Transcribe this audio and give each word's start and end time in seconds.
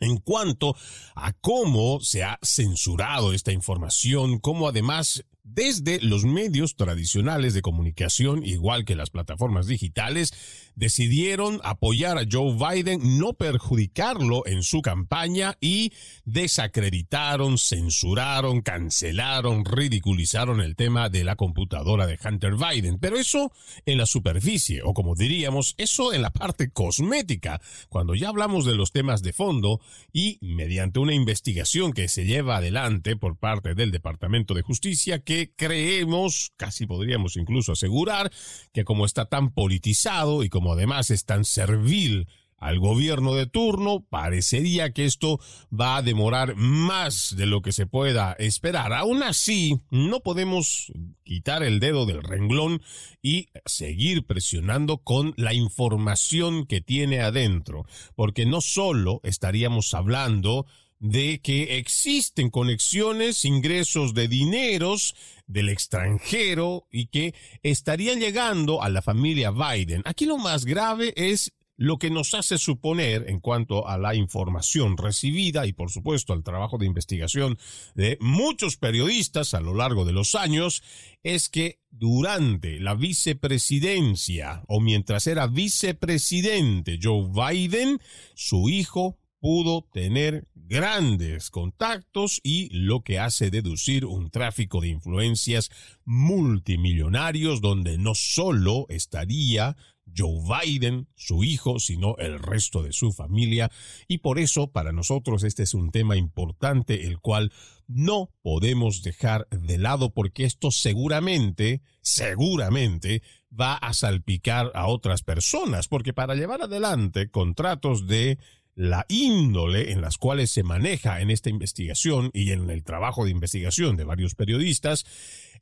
en 0.00 0.18
cuanto 0.18 0.76
a 1.14 1.32
cómo 1.34 2.00
se 2.00 2.24
ha 2.24 2.38
censurado 2.42 3.32
esta 3.32 3.52
información, 3.52 4.38
cómo 4.38 4.68
además 4.68 5.24
desde 5.54 6.00
los 6.00 6.24
medios 6.24 6.76
tradicionales 6.76 7.54
de 7.54 7.62
comunicación, 7.62 8.44
igual 8.44 8.84
que 8.84 8.96
las 8.96 9.10
plataformas 9.10 9.66
digitales, 9.66 10.32
decidieron 10.76 11.60
apoyar 11.64 12.18
a 12.18 12.26
Joe 12.30 12.54
Biden, 12.54 13.18
no 13.18 13.32
perjudicarlo 13.32 14.46
en 14.46 14.62
su 14.62 14.80
campaña 14.80 15.56
y 15.60 15.92
desacreditaron, 16.24 17.58
censuraron, 17.58 18.60
cancelaron, 18.62 19.64
ridiculizaron 19.64 20.60
el 20.60 20.76
tema 20.76 21.08
de 21.08 21.24
la 21.24 21.34
computadora 21.34 22.06
de 22.06 22.18
Hunter 22.24 22.54
Biden. 22.54 22.98
Pero 22.98 23.18
eso 23.18 23.52
en 23.86 23.98
la 23.98 24.06
superficie, 24.06 24.82
o 24.84 24.94
como 24.94 25.14
diríamos, 25.14 25.74
eso 25.78 26.12
en 26.12 26.22
la 26.22 26.30
parte 26.30 26.70
cosmética, 26.70 27.60
cuando 27.88 28.14
ya 28.14 28.28
hablamos 28.28 28.64
de 28.64 28.76
los 28.76 28.92
temas 28.92 29.22
de 29.22 29.32
fondo 29.32 29.80
y 30.12 30.38
mediante 30.40 31.00
una 31.00 31.14
investigación 31.14 31.92
que 31.92 32.08
se 32.08 32.24
lleva 32.24 32.58
adelante 32.58 33.16
por 33.16 33.36
parte 33.36 33.74
del 33.74 33.90
Departamento 33.90 34.54
de 34.54 34.62
Justicia 34.62 35.18
que 35.18 35.37
creemos, 35.46 36.52
casi 36.56 36.86
podríamos 36.86 37.36
incluso 37.36 37.72
asegurar, 37.72 38.30
que 38.72 38.84
como 38.84 39.04
está 39.04 39.26
tan 39.26 39.52
politizado 39.52 40.42
y 40.42 40.48
como 40.48 40.72
además 40.72 41.10
es 41.10 41.24
tan 41.24 41.44
servil 41.44 42.26
al 42.58 42.80
gobierno 42.80 43.34
de 43.34 43.46
turno, 43.46 44.04
parecería 44.10 44.92
que 44.92 45.04
esto 45.04 45.38
va 45.72 45.96
a 45.96 46.02
demorar 46.02 46.56
más 46.56 47.34
de 47.36 47.46
lo 47.46 47.62
que 47.62 47.72
se 47.72 47.86
pueda 47.86 48.32
esperar. 48.32 48.92
Aún 48.92 49.22
así, 49.22 49.78
no 49.90 50.20
podemos 50.20 50.92
quitar 51.22 51.62
el 51.62 51.78
dedo 51.78 52.04
del 52.04 52.22
renglón 52.22 52.82
y 53.22 53.48
seguir 53.64 54.26
presionando 54.26 54.98
con 54.98 55.34
la 55.36 55.54
información 55.54 56.66
que 56.66 56.80
tiene 56.80 57.20
adentro, 57.20 57.86
porque 58.16 58.44
no 58.44 58.60
solo 58.60 59.20
estaríamos 59.22 59.94
hablando 59.94 60.66
de 61.00 61.40
que 61.40 61.78
existen 61.78 62.50
conexiones, 62.50 63.44
ingresos 63.44 64.14
de 64.14 64.28
dineros 64.28 65.14
del 65.46 65.68
extranjero 65.68 66.86
y 66.90 67.06
que 67.06 67.34
estarían 67.62 68.20
llegando 68.20 68.82
a 68.82 68.88
la 68.88 69.02
familia 69.02 69.50
Biden. 69.50 70.02
Aquí 70.04 70.26
lo 70.26 70.38
más 70.38 70.64
grave 70.64 71.12
es 71.16 71.52
lo 71.78 71.98
que 71.98 72.10
nos 72.10 72.34
hace 72.34 72.58
suponer 72.58 73.26
en 73.28 73.38
cuanto 73.38 73.86
a 73.88 73.96
la 73.96 74.16
información 74.16 74.96
recibida 74.96 75.64
y 75.64 75.72
por 75.72 75.90
supuesto 75.90 76.32
al 76.32 76.42
trabajo 76.42 76.76
de 76.76 76.86
investigación 76.86 77.56
de 77.94 78.18
muchos 78.20 78.76
periodistas 78.76 79.54
a 79.54 79.60
lo 79.60 79.74
largo 79.74 80.04
de 80.04 80.12
los 80.12 80.34
años 80.34 80.82
es 81.22 81.48
que 81.48 81.78
durante 81.90 82.80
la 82.80 82.94
vicepresidencia 82.94 84.62
o 84.66 84.80
mientras 84.80 85.28
era 85.28 85.46
vicepresidente 85.46 86.98
Joe 87.00 87.28
Biden, 87.32 88.00
su 88.34 88.68
hijo 88.68 89.17
pudo 89.40 89.86
tener 89.92 90.48
grandes 90.54 91.50
contactos 91.50 92.40
y 92.42 92.68
lo 92.70 93.02
que 93.02 93.18
hace 93.18 93.50
deducir 93.50 94.04
un 94.04 94.30
tráfico 94.30 94.80
de 94.80 94.88
influencias 94.88 95.70
multimillonarios 96.04 97.60
donde 97.60 97.98
no 97.98 98.14
solo 98.14 98.86
estaría 98.88 99.76
Joe 100.16 100.40
Biden, 100.64 101.08
su 101.14 101.44
hijo, 101.44 101.78
sino 101.78 102.16
el 102.16 102.38
resto 102.38 102.82
de 102.82 102.92
su 102.92 103.12
familia. 103.12 103.70
Y 104.06 104.18
por 104.18 104.38
eso, 104.38 104.70
para 104.70 104.92
nosotros, 104.92 105.44
este 105.44 105.62
es 105.62 105.74
un 105.74 105.90
tema 105.90 106.16
importante, 106.16 107.06
el 107.06 107.18
cual 107.18 107.52
no 107.86 108.30
podemos 108.42 109.02
dejar 109.02 109.48
de 109.50 109.78
lado, 109.78 110.12
porque 110.12 110.44
esto 110.44 110.70
seguramente, 110.70 111.82
seguramente, 112.00 113.22
va 113.58 113.74
a 113.74 113.94
salpicar 113.94 114.70
a 114.74 114.86
otras 114.86 115.22
personas, 115.22 115.88
porque 115.88 116.12
para 116.12 116.34
llevar 116.34 116.62
adelante 116.62 117.30
contratos 117.30 118.06
de 118.06 118.38
la 118.78 119.06
índole 119.08 119.90
en 119.90 120.00
las 120.00 120.18
cuales 120.18 120.52
se 120.52 120.62
maneja 120.62 121.20
en 121.20 121.32
esta 121.32 121.50
investigación 121.50 122.30
y 122.32 122.52
en 122.52 122.70
el 122.70 122.84
trabajo 122.84 123.24
de 123.24 123.32
investigación 123.32 123.96
de 123.96 124.04
varios 124.04 124.36
periodistas, 124.36 125.04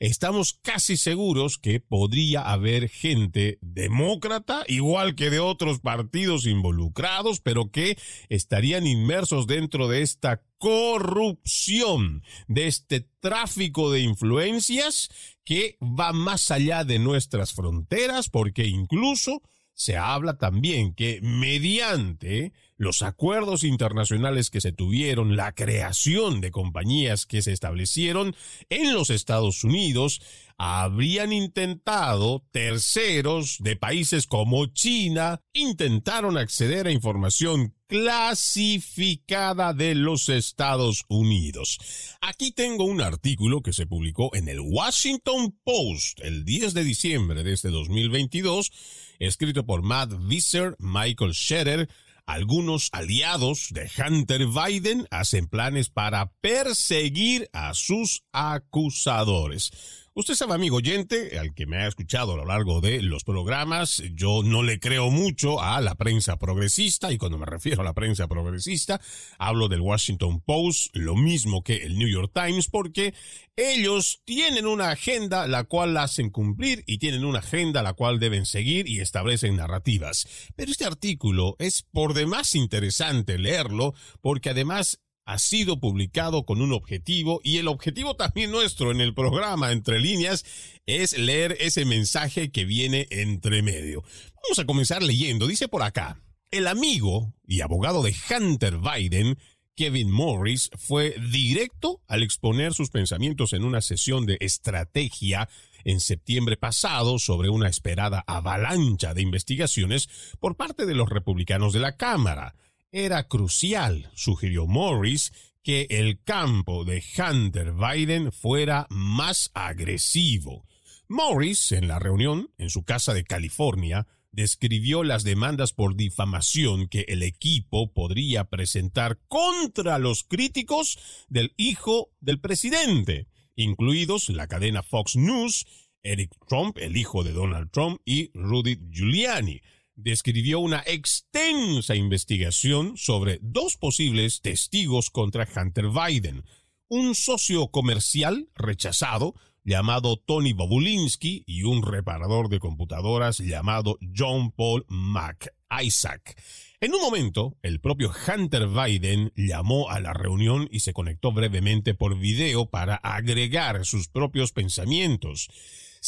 estamos 0.00 0.60
casi 0.60 0.98
seguros 0.98 1.56
que 1.56 1.80
podría 1.80 2.42
haber 2.42 2.90
gente 2.90 3.56
demócrata, 3.62 4.64
igual 4.68 5.14
que 5.14 5.30
de 5.30 5.40
otros 5.40 5.80
partidos 5.80 6.44
involucrados, 6.44 7.40
pero 7.40 7.70
que 7.70 7.96
estarían 8.28 8.86
inmersos 8.86 9.46
dentro 9.46 9.88
de 9.88 10.02
esta 10.02 10.42
corrupción, 10.58 12.22
de 12.48 12.66
este 12.66 13.08
tráfico 13.20 13.90
de 13.90 14.00
influencias 14.00 15.08
que 15.42 15.78
va 15.80 16.12
más 16.12 16.50
allá 16.50 16.84
de 16.84 16.98
nuestras 16.98 17.54
fronteras, 17.54 18.28
porque 18.28 18.66
incluso 18.66 19.40
se 19.76 19.98
habla 19.98 20.38
también 20.38 20.94
que 20.94 21.20
mediante 21.20 22.54
los 22.78 23.02
acuerdos 23.02 23.62
internacionales 23.62 24.50
que 24.50 24.62
se 24.62 24.72
tuvieron, 24.72 25.36
la 25.36 25.54
creación 25.54 26.40
de 26.40 26.50
compañías 26.50 27.26
que 27.26 27.42
se 27.42 27.52
establecieron 27.52 28.34
en 28.70 28.94
los 28.94 29.10
Estados 29.10 29.64
Unidos, 29.64 30.22
habrían 30.58 31.32
intentado 31.32 32.44
terceros 32.50 33.56
de 33.60 33.76
países 33.76 34.26
como 34.26 34.66
China, 34.66 35.40
intentaron 35.52 36.38
acceder 36.38 36.86
a 36.86 36.92
información 36.92 37.74
clasificada 37.86 39.72
de 39.72 39.94
los 39.94 40.28
Estados 40.28 41.04
Unidos. 41.08 41.78
Aquí 42.20 42.50
tengo 42.52 42.84
un 42.84 43.00
artículo 43.00 43.62
que 43.62 43.72
se 43.72 43.86
publicó 43.86 44.34
en 44.34 44.48
el 44.48 44.60
Washington 44.60 45.56
Post 45.62 46.20
el 46.22 46.44
10 46.44 46.74
de 46.74 46.84
diciembre 46.84 47.44
de 47.44 47.52
este 47.52 47.70
2022 47.70 48.72
escrito 49.18 49.64
por 49.64 49.82
Matt 49.82 50.12
Visser, 50.26 50.76
Michael 50.78 51.34
Scherer, 51.34 51.88
algunos 52.26 52.88
aliados 52.92 53.68
de 53.70 53.88
Hunter 53.96 54.46
Biden 54.46 55.06
hacen 55.10 55.46
planes 55.46 55.90
para 55.90 56.32
perseguir 56.40 57.48
a 57.52 57.72
sus 57.74 58.24
acusadores. 58.32 59.70
Usted 60.18 60.32
sabe, 60.32 60.54
amigo 60.54 60.78
oyente, 60.78 61.38
al 61.38 61.52
que 61.52 61.66
me 61.66 61.76
ha 61.76 61.88
escuchado 61.88 62.32
a 62.32 62.36
lo 62.36 62.46
largo 62.46 62.80
de 62.80 63.02
los 63.02 63.22
programas, 63.22 64.02
yo 64.14 64.42
no 64.42 64.62
le 64.62 64.80
creo 64.80 65.10
mucho 65.10 65.60
a 65.60 65.78
la 65.82 65.94
prensa 65.94 66.38
progresista, 66.38 67.12
y 67.12 67.18
cuando 67.18 67.36
me 67.36 67.44
refiero 67.44 67.82
a 67.82 67.84
la 67.84 67.92
prensa 67.92 68.26
progresista, 68.26 68.98
hablo 69.36 69.68
del 69.68 69.82
Washington 69.82 70.40
Post, 70.40 70.96
lo 70.96 71.16
mismo 71.16 71.62
que 71.62 71.84
el 71.84 71.98
New 71.98 72.08
York 72.08 72.32
Times, 72.32 72.68
porque 72.68 73.12
ellos 73.56 74.22
tienen 74.24 74.66
una 74.66 74.88
agenda 74.88 75.46
la 75.46 75.64
cual 75.64 75.94
hacen 75.98 76.30
cumplir 76.30 76.82
y 76.86 76.96
tienen 76.96 77.22
una 77.22 77.40
agenda 77.40 77.82
la 77.82 77.92
cual 77.92 78.18
deben 78.18 78.46
seguir 78.46 78.88
y 78.88 79.00
establecen 79.00 79.56
narrativas. 79.56 80.26
Pero 80.56 80.70
este 80.70 80.86
artículo 80.86 81.56
es 81.58 81.82
por 81.82 82.14
demás 82.14 82.54
interesante 82.54 83.36
leerlo, 83.36 83.92
porque 84.22 84.48
además 84.48 84.98
ha 85.26 85.38
sido 85.38 85.80
publicado 85.80 86.46
con 86.46 86.62
un 86.62 86.72
objetivo 86.72 87.40
y 87.42 87.58
el 87.58 87.66
objetivo 87.66 88.14
también 88.14 88.52
nuestro 88.52 88.92
en 88.92 89.00
el 89.00 89.12
programa 89.12 89.72
Entre 89.72 89.98
líneas 89.98 90.44
es 90.86 91.18
leer 91.18 91.56
ese 91.60 91.84
mensaje 91.84 92.52
que 92.52 92.64
viene 92.64 93.08
entre 93.10 93.60
medio. 93.60 94.04
Vamos 94.44 94.58
a 94.60 94.64
comenzar 94.64 95.02
leyendo. 95.02 95.48
Dice 95.48 95.66
por 95.66 95.82
acá, 95.82 96.20
el 96.52 96.68
amigo 96.68 97.34
y 97.44 97.60
abogado 97.60 98.04
de 98.04 98.14
Hunter 98.30 98.78
Biden, 98.78 99.36
Kevin 99.74 100.10
Morris, 100.12 100.70
fue 100.78 101.16
directo 101.32 102.00
al 102.06 102.22
exponer 102.22 102.72
sus 102.72 102.90
pensamientos 102.90 103.52
en 103.52 103.64
una 103.64 103.80
sesión 103.80 104.26
de 104.26 104.38
estrategia 104.40 105.48
en 105.82 105.98
septiembre 105.98 106.56
pasado 106.56 107.18
sobre 107.18 107.48
una 107.48 107.68
esperada 107.68 108.22
avalancha 108.28 109.12
de 109.12 109.22
investigaciones 109.22 110.08
por 110.38 110.56
parte 110.56 110.86
de 110.86 110.94
los 110.94 111.08
republicanos 111.08 111.72
de 111.72 111.80
la 111.80 111.96
Cámara. 111.96 112.54
Era 112.98 113.28
crucial, 113.28 114.10
sugirió 114.14 114.66
Morris, 114.66 115.34
que 115.62 115.86
el 115.90 116.22
campo 116.22 116.86
de 116.86 117.04
Hunter 117.18 117.74
Biden 117.74 118.32
fuera 118.32 118.86
más 118.88 119.50
agresivo. 119.52 120.66
Morris, 121.06 121.72
en 121.72 121.88
la 121.88 121.98
reunión 121.98 122.48
en 122.56 122.70
su 122.70 122.84
casa 122.84 123.12
de 123.12 123.24
California, 123.24 124.06
describió 124.32 125.04
las 125.04 125.24
demandas 125.24 125.74
por 125.74 125.94
difamación 125.94 126.88
que 126.88 127.04
el 127.08 127.22
equipo 127.22 127.92
podría 127.92 128.44
presentar 128.44 129.18
contra 129.28 129.98
los 129.98 130.24
críticos 130.24 130.98
del 131.28 131.52
hijo 131.58 132.12
del 132.20 132.40
presidente, 132.40 133.28
incluidos 133.56 134.30
la 134.30 134.46
cadena 134.46 134.82
Fox 134.82 135.16
News, 135.16 135.66
Eric 136.02 136.34
Trump, 136.48 136.78
el 136.78 136.96
hijo 136.96 137.24
de 137.24 137.34
Donald 137.34 137.70
Trump, 137.70 138.00
y 138.06 138.30
Rudy 138.32 138.78
Giuliani. 138.90 139.60
Describió 139.96 140.60
una 140.60 140.82
extensa 140.86 141.96
investigación 141.96 142.98
sobre 142.98 143.38
dos 143.40 143.78
posibles 143.78 144.42
testigos 144.42 145.08
contra 145.08 145.48
Hunter 145.56 145.86
Biden, 145.88 146.44
un 146.88 147.14
socio 147.14 147.68
comercial 147.68 148.50
rechazado 148.54 149.34
llamado 149.64 150.18
Tony 150.18 150.52
Bobulinski 150.52 151.44
y 151.46 151.62
un 151.62 151.82
reparador 151.82 152.50
de 152.50 152.60
computadoras 152.60 153.38
llamado 153.38 153.98
John 154.14 154.52
Paul 154.52 154.84
McIsaac. 154.88 156.40
En 156.80 156.94
un 156.94 157.00
momento, 157.00 157.56
el 157.62 157.80
propio 157.80 158.12
Hunter 158.28 158.68
Biden 158.68 159.32
llamó 159.34 159.88
a 159.88 159.98
la 159.98 160.12
reunión 160.12 160.68
y 160.70 160.80
se 160.80 160.92
conectó 160.92 161.32
brevemente 161.32 161.94
por 161.94 162.18
video 162.18 162.66
para 162.68 162.96
agregar 162.96 163.86
sus 163.86 164.08
propios 164.08 164.52
pensamientos. 164.52 165.48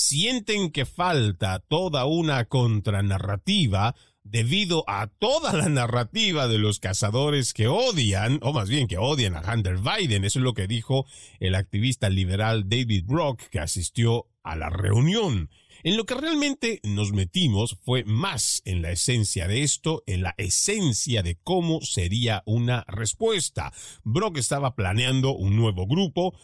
Sienten 0.01 0.71
que 0.71 0.87
falta 0.87 1.59
toda 1.59 2.05
una 2.05 2.45
contranarrativa 2.45 3.97
debido 4.23 4.85
a 4.87 5.09
toda 5.09 5.53
la 5.53 5.69
narrativa 5.69 6.47
de 6.47 6.57
los 6.57 6.79
cazadores 6.79 7.53
que 7.53 7.67
odian, 7.67 8.39
o 8.43 8.53
más 8.53 8.69
bien 8.69 8.87
que 8.87 8.97
odian 8.97 9.35
a 9.35 9.43
Hunter 9.43 9.79
Biden. 9.79 10.25
Eso 10.25 10.39
es 10.39 10.45
lo 10.45 10.55
que 10.55 10.69
dijo 10.69 11.05
el 11.41 11.57
activista 11.57 12.11
liberal 12.11 12.69
David 12.69 13.07
Brock 13.07 13.43
que 13.51 13.59
asistió 13.59 14.29
a 14.45 14.55
la 14.55 14.71
reunión. 14.71 15.51
En 15.83 15.97
lo 15.97 16.07
que 16.07 16.15
realmente 16.15 16.81
nos 16.85 17.13
metimos 17.13 17.77
fue 17.85 18.05
más 18.05 18.63
en 18.65 18.83
la 18.83 18.93
esencia 18.93 19.49
de 19.49 19.63
esto, 19.63 20.05
en 20.07 20.23
la 20.23 20.35
esencia 20.37 21.25
de 21.25 21.39
cómo 21.43 21.81
sería 21.81 22.45
una 22.47 22.85
respuesta. 22.87 23.73
Brock 24.05 24.39
estaba 24.39 24.77
planeando 24.77 25.35
un 25.35 25.57
nuevo 25.57 25.89
grupo, 25.89 26.35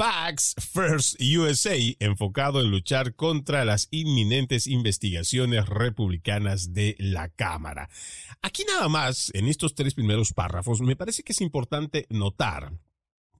Facts 0.00 0.54
First 0.72 1.20
USA, 1.20 1.76
enfocado 1.98 2.62
en 2.62 2.70
luchar 2.70 3.14
contra 3.16 3.66
las 3.66 3.86
inminentes 3.90 4.66
investigaciones 4.66 5.66
republicanas 5.66 6.72
de 6.72 6.96
la 6.98 7.28
Cámara. 7.28 7.90
Aquí 8.40 8.64
nada 8.66 8.88
más, 8.88 9.30
en 9.34 9.46
estos 9.46 9.74
tres 9.74 9.92
primeros 9.92 10.32
párrafos, 10.32 10.80
me 10.80 10.96
parece 10.96 11.22
que 11.22 11.32
es 11.32 11.42
importante 11.42 12.06
notar 12.08 12.72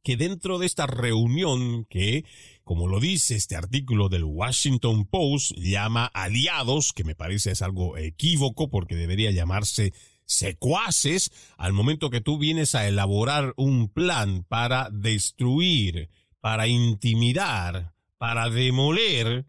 que 0.02 0.18
dentro 0.18 0.58
de 0.58 0.66
esta 0.66 0.86
reunión 0.86 1.86
que, 1.86 2.26
como 2.62 2.88
lo 2.88 3.00
dice 3.00 3.36
este 3.36 3.56
artículo 3.56 4.10
del 4.10 4.24
Washington 4.24 5.06
Post, 5.06 5.52
llama 5.56 6.10
aliados, 6.12 6.92
que 6.92 7.04
me 7.04 7.14
parece 7.14 7.52
es 7.52 7.62
algo 7.62 7.96
equívoco 7.96 8.68
porque 8.68 8.96
debería 8.96 9.30
llamarse 9.30 9.94
secuaces, 10.26 11.32
al 11.56 11.72
momento 11.72 12.10
que 12.10 12.20
tú 12.20 12.36
vienes 12.36 12.74
a 12.74 12.86
elaborar 12.86 13.54
un 13.56 13.88
plan 13.88 14.44
para 14.46 14.90
destruir 14.92 16.10
para 16.40 16.66
intimidar, 16.66 17.94
para 18.18 18.50
demoler 18.50 19.46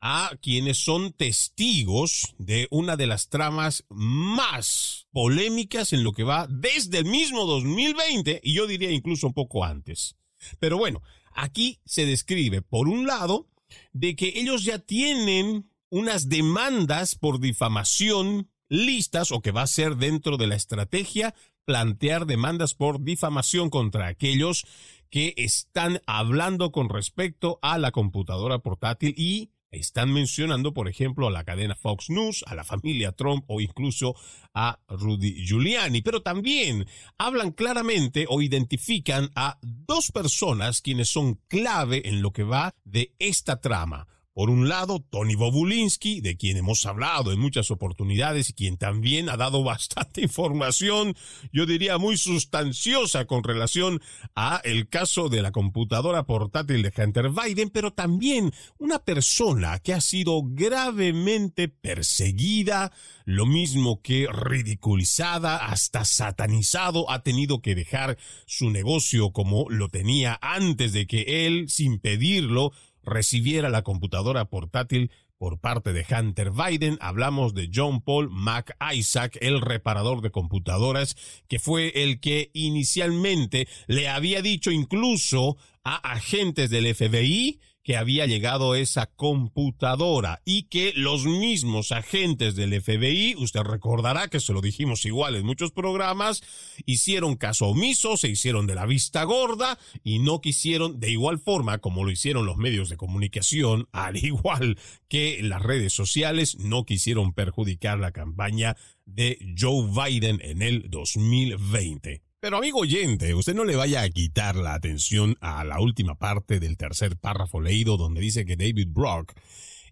a 0.00 0.32
quienes 0.42 0.78
son 0.78 1.12
testigos 1.12 2.34
de 2.38 2.66
una 2.70 2.96
de 2.96 3.06
las 3.06 3.28
tramas 3.28 3.84
más 3.88 5.06
polémicas 5.12 5.92
en 5.92 6.02
lo 6.02 6.12
que 6.12 6.24
va 6.24 6.48
desde 6.50 6.98
el 6.98 7.04
mismo 7.04 7.46
2020 7.46 8.40
y 8.42 8.54
yo 8.54 8.66
diría 8.66 8.90
incluso 8.90 9.28
un 9.28 9.32
poco 9.32 9.64
antes. 9.64 10.16
Pero 10.58 10.76
bueno, 10.76 11.02
aquí 11.34 11.80
se 11.84 12.04
describe, 12.04 12.62
por 12.62 12.88
un 12.88 13.06
lado, 13.06 13.48
de 13.92 14.16
que 14.16 14.32
ellos 14.34 14.64
ya 14.64 14.80
tienen 14.80 15.70
unas 15.88 16.28
demandas 16.28 17.14
por 17.14 17.38
difamación 17.38 18.50
listas 18.68 19.30
o 19.30 19.40
que 19.40 19.52
va 19.52 19.62
a 19.62 19.66
ser 19.66 19.96
dentro 19.96 20.36
de 20.36 20.46
la 20.48 20.56
estrategia 20.56 21.34
plantear 21.64 22.26
demandas 22.26 22.74
por 22.74 23.02
difamación 23.04 23.70
contra 23.70 24.08
aquellos 24.08 24.64
que 25.12 25.34
están 25.36 26.00
hablando 26.06 26.72
con 26.72 26.88
respecto 26.88 27.58
a 27.60 27.76
la 27.76 27.90
computadora 27.90 28.60
portátil 28.60 29.14
y 29.14 29.50
están 29.70 30.10
mencionando, 30.10 30.72
por 30.72 30.88
ejemplo, 30.88 31.28
a 31.28 31.30
la 31.30 31.44
cadena 31.44 31.74
Fox 31.74 32.08
News, 32.08 32.44
a 32.46 32.54
la 32.54 32.64
familia 32.64 33.12
Trump 33.12 33.44
o 33.46 33.60
incluso 33.60 34.16
a 34.54 34.80
Rudy 34.88 35.44
Giuliani. 35.46 36.00
Pero 36.00 36.22
también 36.22 36.86
hablan 37.18 37.52
claramente 37.52 38.24
o 38.28 38.40
identifican 38.40 39.30
a 39.34 39.58
dos 39.62 40.12
personas 40.12 40.80
quienes 40.80 41.10
son 41.10 41.34
clave 41.46 42.08
en 42.08 42.22
lo 42.22 42.32
que 42.32 42.44
va 42.44 42.74
de 42.84 43.14
esta 43.18 43.60
trama. 43.60 44.08
Por 44.34 44.48
un 44.48 44.66
lado, 44.66 45.04
Tony 45.10 45.34
Bobulinski, 45.34 46.22
de 46.22 46.38
quien 46.38 46.56
hemos 46.56 46.86
hablado 46.86 47.32
en 47.32 47.38
muchas 47.38 47.70
oportunidades 47.70 48.48
y 48.48 48.54
quien 48.54 48.78
también 48.78 49.28
ha 49.28 49.36
dado 49.36 49.62
bastante 49.64 50.22
información, 50.22 51.14
yo 51.52 51.66
diría 51.66 51.98
muy 51.98 52.16
sustanciosa 52.16 53.26
con 53.26 53.44
relación 53.44 54.00
a 54.34 54.62
el 54.64 54.88
caso 54.88 55.28
de 55.28 55.42
la 55.42 55.52
computadora 55.52 56.24
portátil 56.24 56.82
de 56.82 56.92
Hunter 56.96 57.28
Biden, 57.28 57.68
pero 57.68 57.92
también 57.92 58.52
una 58.78 59.00
persona 59.00 59.78
que 59.80 59.92
ha 59.92 60.00
sido 60.00 60.40
gravemente 60.44 61.68
perseguida, 61.68 62.90
lo 63.26 63.44
mismo 63.44 64.00
que 64.00 64.28
ridiculizada, 64.32 65.66
hasta 65.66 66.06
satanizado, 66.06 67.10
ha 67.10 67.22
tenido 67.22 67.60
que 67.60 67.74
dejar 67.74 68.16
su 68.46 68.70
negocio 68.70 69.30
como 69.32 69.68
lo 69.68 69.90
tenía 69.90 70.38
antes 70.40 70.94
de 70.94 71.06
que 71.06 71.46
él, 71.46 71.66
sin 71.68 71.98
pedirlo, 71.98 72.72
recibiera 73.02 73.68
la 73.68 73.82
computadora 73.82 74.44
portátil 74.46 75.10
por 75.38 75.58
parte 75.58 75.92
de 75.92 76.06
Hunter 76.08 76.52
Biden. 76.52 76.98
Hablamos 77.00 77.52
de 77.54 77.68
John 77.74 78.00
Paul 78.00 78.30
McIsaac, 78.30 79.38
el 79.40 79.60
reparador 79.60 80.22
de 80.22 80.30
computadoras, 80.30 81.16
que 81.48 81.58
fue 81.58 81.92
el 82.04 82.20
que 82.20 82.50
inicialmente 82.54 83.66
le 83.88 84.08
había 84.08 84.40
dicho 84.40 84.70
incluso 84.70 85.56
a 85.82 85.96
agentes 85.96 86.70
del 86.70 86.94
FBI 86.94 87.60
que 87.82 87.96
había 87.96 88.26
llegado 88.26 88.74
esa 88.74 89.06
computadora 89.06 90.40
y 90.44 90.64
que 90.64 90.92
los 90.94 91.24
mismos 91.24 91.92
agentes 91.92 92.54
del 92.54 92.80
FBI, 92.80 93.34
usted 93.38 93.60
recordará 93.60 94.28
que 94.28 94.40
se 94.40 94.52
lo 94.52 94.60
dijimos 94.60 95.04
igual 95.04 95.34
en 95.34 95.44
muchos 95.44 95.72
programas, 95.72 96.42
hicieron 96.86 97.36
caso 97.36 97.66
omiso, 97.66 98.16
se 98.16 98.28
hicieron 98.28 98.66
de 98.66 98.76
la 98.76 98.86
vista 98.86 99.24
gorda 99.24 99.78
y 100.04 100.20
no 100.20 100.40
quisieron, 100.40 101.00
de 101.00 101.10
igual 101.10 101.38
forma 101.38 101.78
como 101.78 102.04
lo 102.04 102.10
hicieron 102.10 102.46
los 102.46 102.56
medios 102.56 102.88
de 102.88 102.96
comunicación, 102.96 103.88
al 103.92 104.16
igual 104.16 104.78
que 105.08 105.40
las 105.42 105.62
redes 105.62 105.92
sociales, 105.92 106.58
no 106.58 106.84
quisieron 106.84 107.32
perjudicar 107.32 107.98
la 107.98 108.12
campaña 108.12 108.76
de 109.04 109.38
Joe 109.58 109.88
Biden 109.88 110.40
en 110.42 110.62
el 110.62 110.88
2020. 110.88 112.31
Pero 112.42 112.56
amigo 112.56 112.80
oyente, 112.80 113.36
usted 113.36 113.54
no 113.54 113.64
le 113.64 113.76
vaya 113.76 114.02
a 114.02 114.10
quitar 114.10 114.56
la 114.56 114.74
atención 114.74 115.36
a 115.40 115.62
la 115.62 115.78
última 115.78 116.16
parte 116.16 116.58
del 116.58 116.76
tercer 116.76 117.16
párrafo 117.16 117.60
leído 117.60 117.96
donde 117.96 118.20
dice 118.20 118.44
que 118.44 118.56
David 118.56 118.88
Brock 118.90 119.34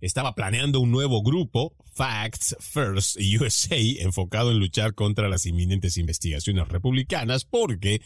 estaba 0.01 0.35
planeando 0.35 0.81
un 0.81 0.91
nuevo 0.91 1.23
grupo, 1.23 1.77
Facts 1.95 2.57
First 2.59 3.19
USA, 3.41 3.77
enfocado 4.03 4.51
en 4.51 4.59
luchar 4.59 4.97
contra 4.97 5.29
las 5.29 5.47
inminentes 5.47 5.97
investigaciones 5.97 6.67
republicanas, 6.67 7.45
porque 7.45 8.03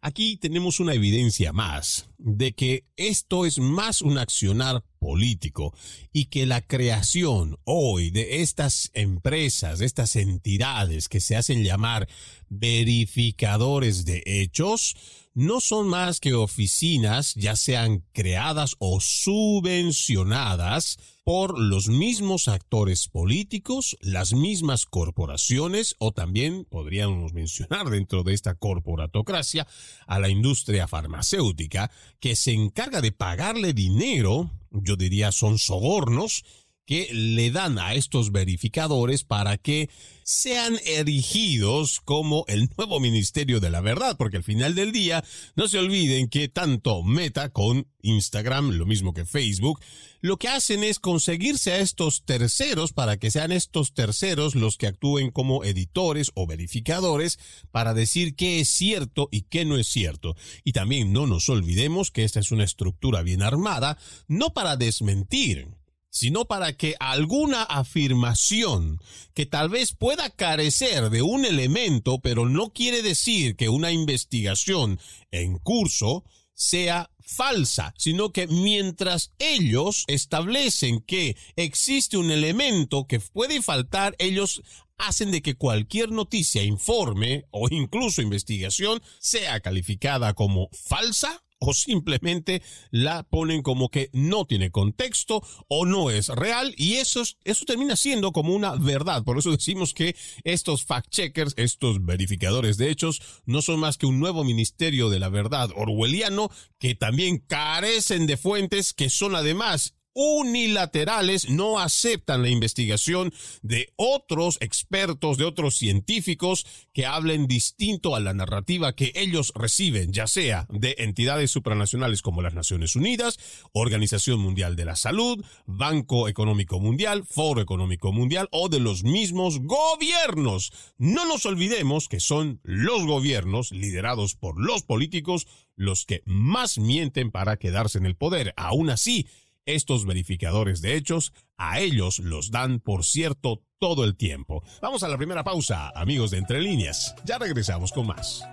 aquí 0.00 0.38
tenemos 0.38 0.80
una 0.80 0.94
evidencia 0.94 1.52
más 1.52 2.08
de 2.16 2.54
que 2.54 2.86
esto 2.96 3.44
es 3.44 3.58
más 3.58 4.00
un 4.00 4.16
accionar 4.16 4.82
político 5.02 5.74
y 6.12 6.26
que 6.26 6.46
la 6.46 6.60
creación 6.60 7.58
hoy 7.64 8.10
de 8.10 8.40
estas 8.42 8.92
empresas, 8.94 9.80
de 9.80 9.86
estas 9.86 10.14
entidades 10.14 11.08
que 11.08 11.18
se 11.20 11.34
hacen 11.34 11.64
llamar 11.64 12.08
verificadores 12.48 14.04
de 14.04 14.22
hechos, 14.24 14.94
no 15.34 15.60
son 15.60 15.88
más 15.88 16.20
que 16.20 16.34
oficinas, 16.34 17.34
ya 17.34 17.56
sean 17.56 18.04
creadas 18.12 18.76
o 18.78 19.00
subvencionadas 19.00 20.98
por 21.24 21.58
los 21.58 21.88
mismos 21.88 22.46
actores 22.48 23.08
políticos, 23.08 23.96
las 24.00 24.34
mismas 24.34 24.86
corporaciones 24.86 25.96
o 25.98 26.12
también 26.12 26.64
podríamos 26.64 27.32
mencionar 27.32 27.90
dentro 27.90 28.22
de 28.24 28.34
esta 28.34 28.54
corporatocracia 28.54 29.66
a 30.06 30.18
la 30.20 30.28
industria 30.28 30.86
farmacéutica 30.86 31.90
que 32.20 32.36
se 32.36 32.52
encarga 32.52 33.00
de 33.00 33.12
pagarle 33.12 33.72
dinero, 33.72 34.50
yo 34.72 34.96
diría 34.96 35.32
son 35.32 35.58
sobornos, 35.58 36.44
que 36.86 37.08
le 37.12 37.50
dan 37.50 37.78
a 37.78 37.94
estos 37.94 38.32
verificadores 38.32 39.24
para 39.24 39.56
que 39.56 39.88
sean 40.24 40.78
erigidos 40.84 42.00
como 42.00 42.44
el 42.48 42.68
nuevo 42.76 43.00
Ministerio 43.00 43.60
de 43.60 43.70
la 43.70 43.80
Verdad, 43.80 44.16
porque 44.16 44.38
al 44.38 44.44
final 44.44 44.74
del 44.74 44.92
día 44.92 45.24
no 45.56 45.68
se 45.68 45.78
olviden 45.78 46.28
que 46.28 46.48
tanto 46.48 47.02
Meta 47.02 47.50
con 47.50 47.88
Instagram, 48.02 48.70
lo 48.70 48.86
mismo 48.86 49.14
que 49.14 49.24
Facebook, 49.24 49.80
lo 50.20 50.36
que 50.38 50.48
hacen 50.48 50.84
es 50.84 50.98
conseguirse 50.98 51.72
a 51.72 51.78
estos 51.78 52.24
terceros 52.24 52.92
para 52.92 53.16
que 53.16 53.30
sean 53.30 53.52
estos 53.52 53.92
terceros 53.92 54.54
los 54.54 54.76
que 54.76 54.86
actúen 54.86 55.30
como 55.30 55.64
editores 55.64 56.30
o 56.34 56.46
verificadores 56.46 57.38
para 57.70 57.94
decir 57.94 58.36
qué 58.36 58.60
es 58.60 58.68
cierto 58.68 59.28
y 59.30 59.42
qué 59.42 59.64
no 59.64 59.76
es 59.76 59.88
cierto. 59.88 60.36
Y 60.64 60.72
también 60.72 61.12
no 61.12 61.26
nos 61.26 61.48
olvidemos 61.48 62.10
que 62.10 62.24
esta 62.24 62.40
es 62.40 62.52
una 62.52 62.64
estructura 62.64 63.22
bien 63.22 63.42
armada, 63.42 63.98
no 64.28 64.52
para 64.52 64.76
desmentir, 64.76 65.68
sino 66.12 66.44
para 66.44 66.76
que 66.76 66.94
alguna 67.00 67.62
afirmación 67.62 69.00
que 69.32 69.46
tal 69.46 69.70
vez 69.70 69.94
pueda 69.94 70.28
carecer 70.28 71.08
de 71.08 71.22
un 71.22 71.46
elemento, 71.46 72.20
pero 72.20 72.48
no 72.48 72.70
quiere 72.70 73.00
decir 73.00 73.56
que 73.56 73.70
una 73.70 73.92
investigación 73.92 75.00
en 75.30 75.58
curso 75.58 76.22
sea 76.52 77.10
falsa, 77.18 77.94
sino 77.96 78.30
que 78.30 78.46
mientras 78.46 79.32
ellos 79.38 80.04
establecen 80.06 81.00
que 81.00 81.34
existe 81.56 82.18
un 82.18 82.30
elemento 82.30 83.06
que 83.06 83.18
puede 83.18 83.62
faltar, 83.62 84.14
ellos 84.18 84.62
hacen 84.98 85.30
de 85.30 85.40
que 85.40 85.54
cualquier 85.54 86.10
noticia, 86.10 86.62
informe 86.62 87.46
o 87.50 87.68
incluso 87.70 88.20
investigación 88.20 89.02
sea 89.18 89.60
calificada 89.60 90.34
como 90.34 90.68
falsa 90.72 91.42
o 91.64 91.72
simplemente 91.72 92.60
la 92.90 93.22
ponen 93.22 93.62
como 93.62 93.88
que 93.88 94.10
no 94.12 94.44
tiene 94.46 94.72
contexto 94.72 95.42
o 95.68 95.86
no 95.86 96.10
es 96.10 96.28
real 96.28 96.74
y 96.76 96.94
eso, 96.94 97.22
eso 97.44 97.64
termina 97.64 97.94
siendo 97.94 98.32
como 98.32 98.52
una 98.52 98.74
verdad. 98.74 99.22
Por 99.22 99.38
eso 99.38 99.52
decimos 99.52 99.94
que 99.94 100.16
estos 100.42 100.84
fact-checkers, 100.84 101.54
estos 101.56 102.04
verificadores 102.04 102.78
de 102.78 102.90
hechos, 102.90 103.22
no 103.46 103.62
son 103.62 103.78
más 103.78 103.96
que 103.96 104.06
un 104.06 104.18
nuevo 104.18 104.42
ministerio 104.42 105.08
de 105.08 105.20
la 105.20 105.28
verdad 105.28 105.70
orwelliano 105.76 106.50
que 106.80 106.96
también 106.96 107.38
carecen 107.38 108.26
de 108.26 108.36
fuentes 108.36 108.92
que 108.92 109.08
son 109.08 109.36
además 109.36 109.94
unilaterales 110.14 111.48
no 111.48 111.78
aceptan 111.78 112.42
la 112.42 112.48
investigación 112.48 113.32
de 113.62 113.92
otros 113.96 114.58
expertos, 114.60 115.38
de 115.38 115.44
otros 115.44 115.76
científicos 115.76 116.66
que 116.92 117.06
hablen 117.06 117.46
distinto 117.46 118.14
a 118.14 118.20
la 118.20 118.34
narrativa 118.34 118.94
que 118.94 119.12
ellos 119.14 119.52
reciben, 119.54 120.12
ya 120.12 120.26
sea 120.26 120.66
de 120.70 120.96
entidades 120.98 121.50
supranacionales 121.50 122.22
como 122.22 122.42
las 122.42 122.54
Naciones 122.54 122.96
Unidas, 122.96 123.38
Organización 123.72 124.40
Mundial 124.40 124.76
de 124.76 124.84
la 124.84 124.96
Salud, 124.96 125.44
Banco 125.66 126.28
Económico 126.28 126.80
Mundial, 126.80 127.24
Foro 127.24 127.60
Económico 127.60 128.12
Mundial 128.12 128.48
o 128.50 128.68
de 128.68 128.80
los 128.80 129.04
mismos 129.04 129.60
gobiernos. 129.60 130.72
No 130.98 131.26
nos 131.26 131.46
olvidemos 131.46 132.08
que 132.08 132.20
son 132.20 132.60
los 132.62 133.04
gobiernos 133.06 133.72
liderados 133.72 134.34
por 134.34 134.60
los 134.60 134.82
políticos 134.82 135.46
los 135.76 136.04
que 136.04 136.22
más 136.26 136.78
mienten 136.78 137.30
para 137.30 137.56
quedarse 137.56 137.98
en 137.98 138.06
el 138.06 138.16
poder. 138.16 138.52
Aún 138.56 138.90
así, 138.90 139.26
estos 139.66 140.06
verificadores 140.06 140.80
de 140.80 140.94
hechos, 140.96 141.32
a 141.56 141.80
ellos 141.80 142.18
los 142.18 142.50
dan, 142.50 142.80
por 142.80 143.04
cierto, 143.04 143.62
todo 143.78 144.04
el 144.04 144.16
tiempo. 144.16 144.62
Vamos 144.80 145.02
a 145.02 145.08
la 145.08 145.16
primera 145.16 145.44
pausa, 145.44 145.90
amigos 145.94 146.30
de 146.30 146.38
Entre 146.38 146.60
Líneas. 146.60 147.14
Ya 147.24 147.38
regresamos 147.38 147.92
con 147.92 148.06
más. 148.06 148.44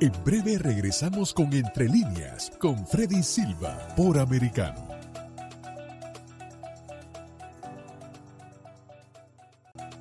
En 0.00 0.12
breve 0.24 0.58
regresamos 0.58 1.34
con 1.34 1.52
Entre 1.52 1.86
Líneas, 1.88 2.50
con 2.58 2.86
Freddy 2.86 3.22
Silva, 3.22 3.94
por 3.96 4.18
Americano. 4.18 4.89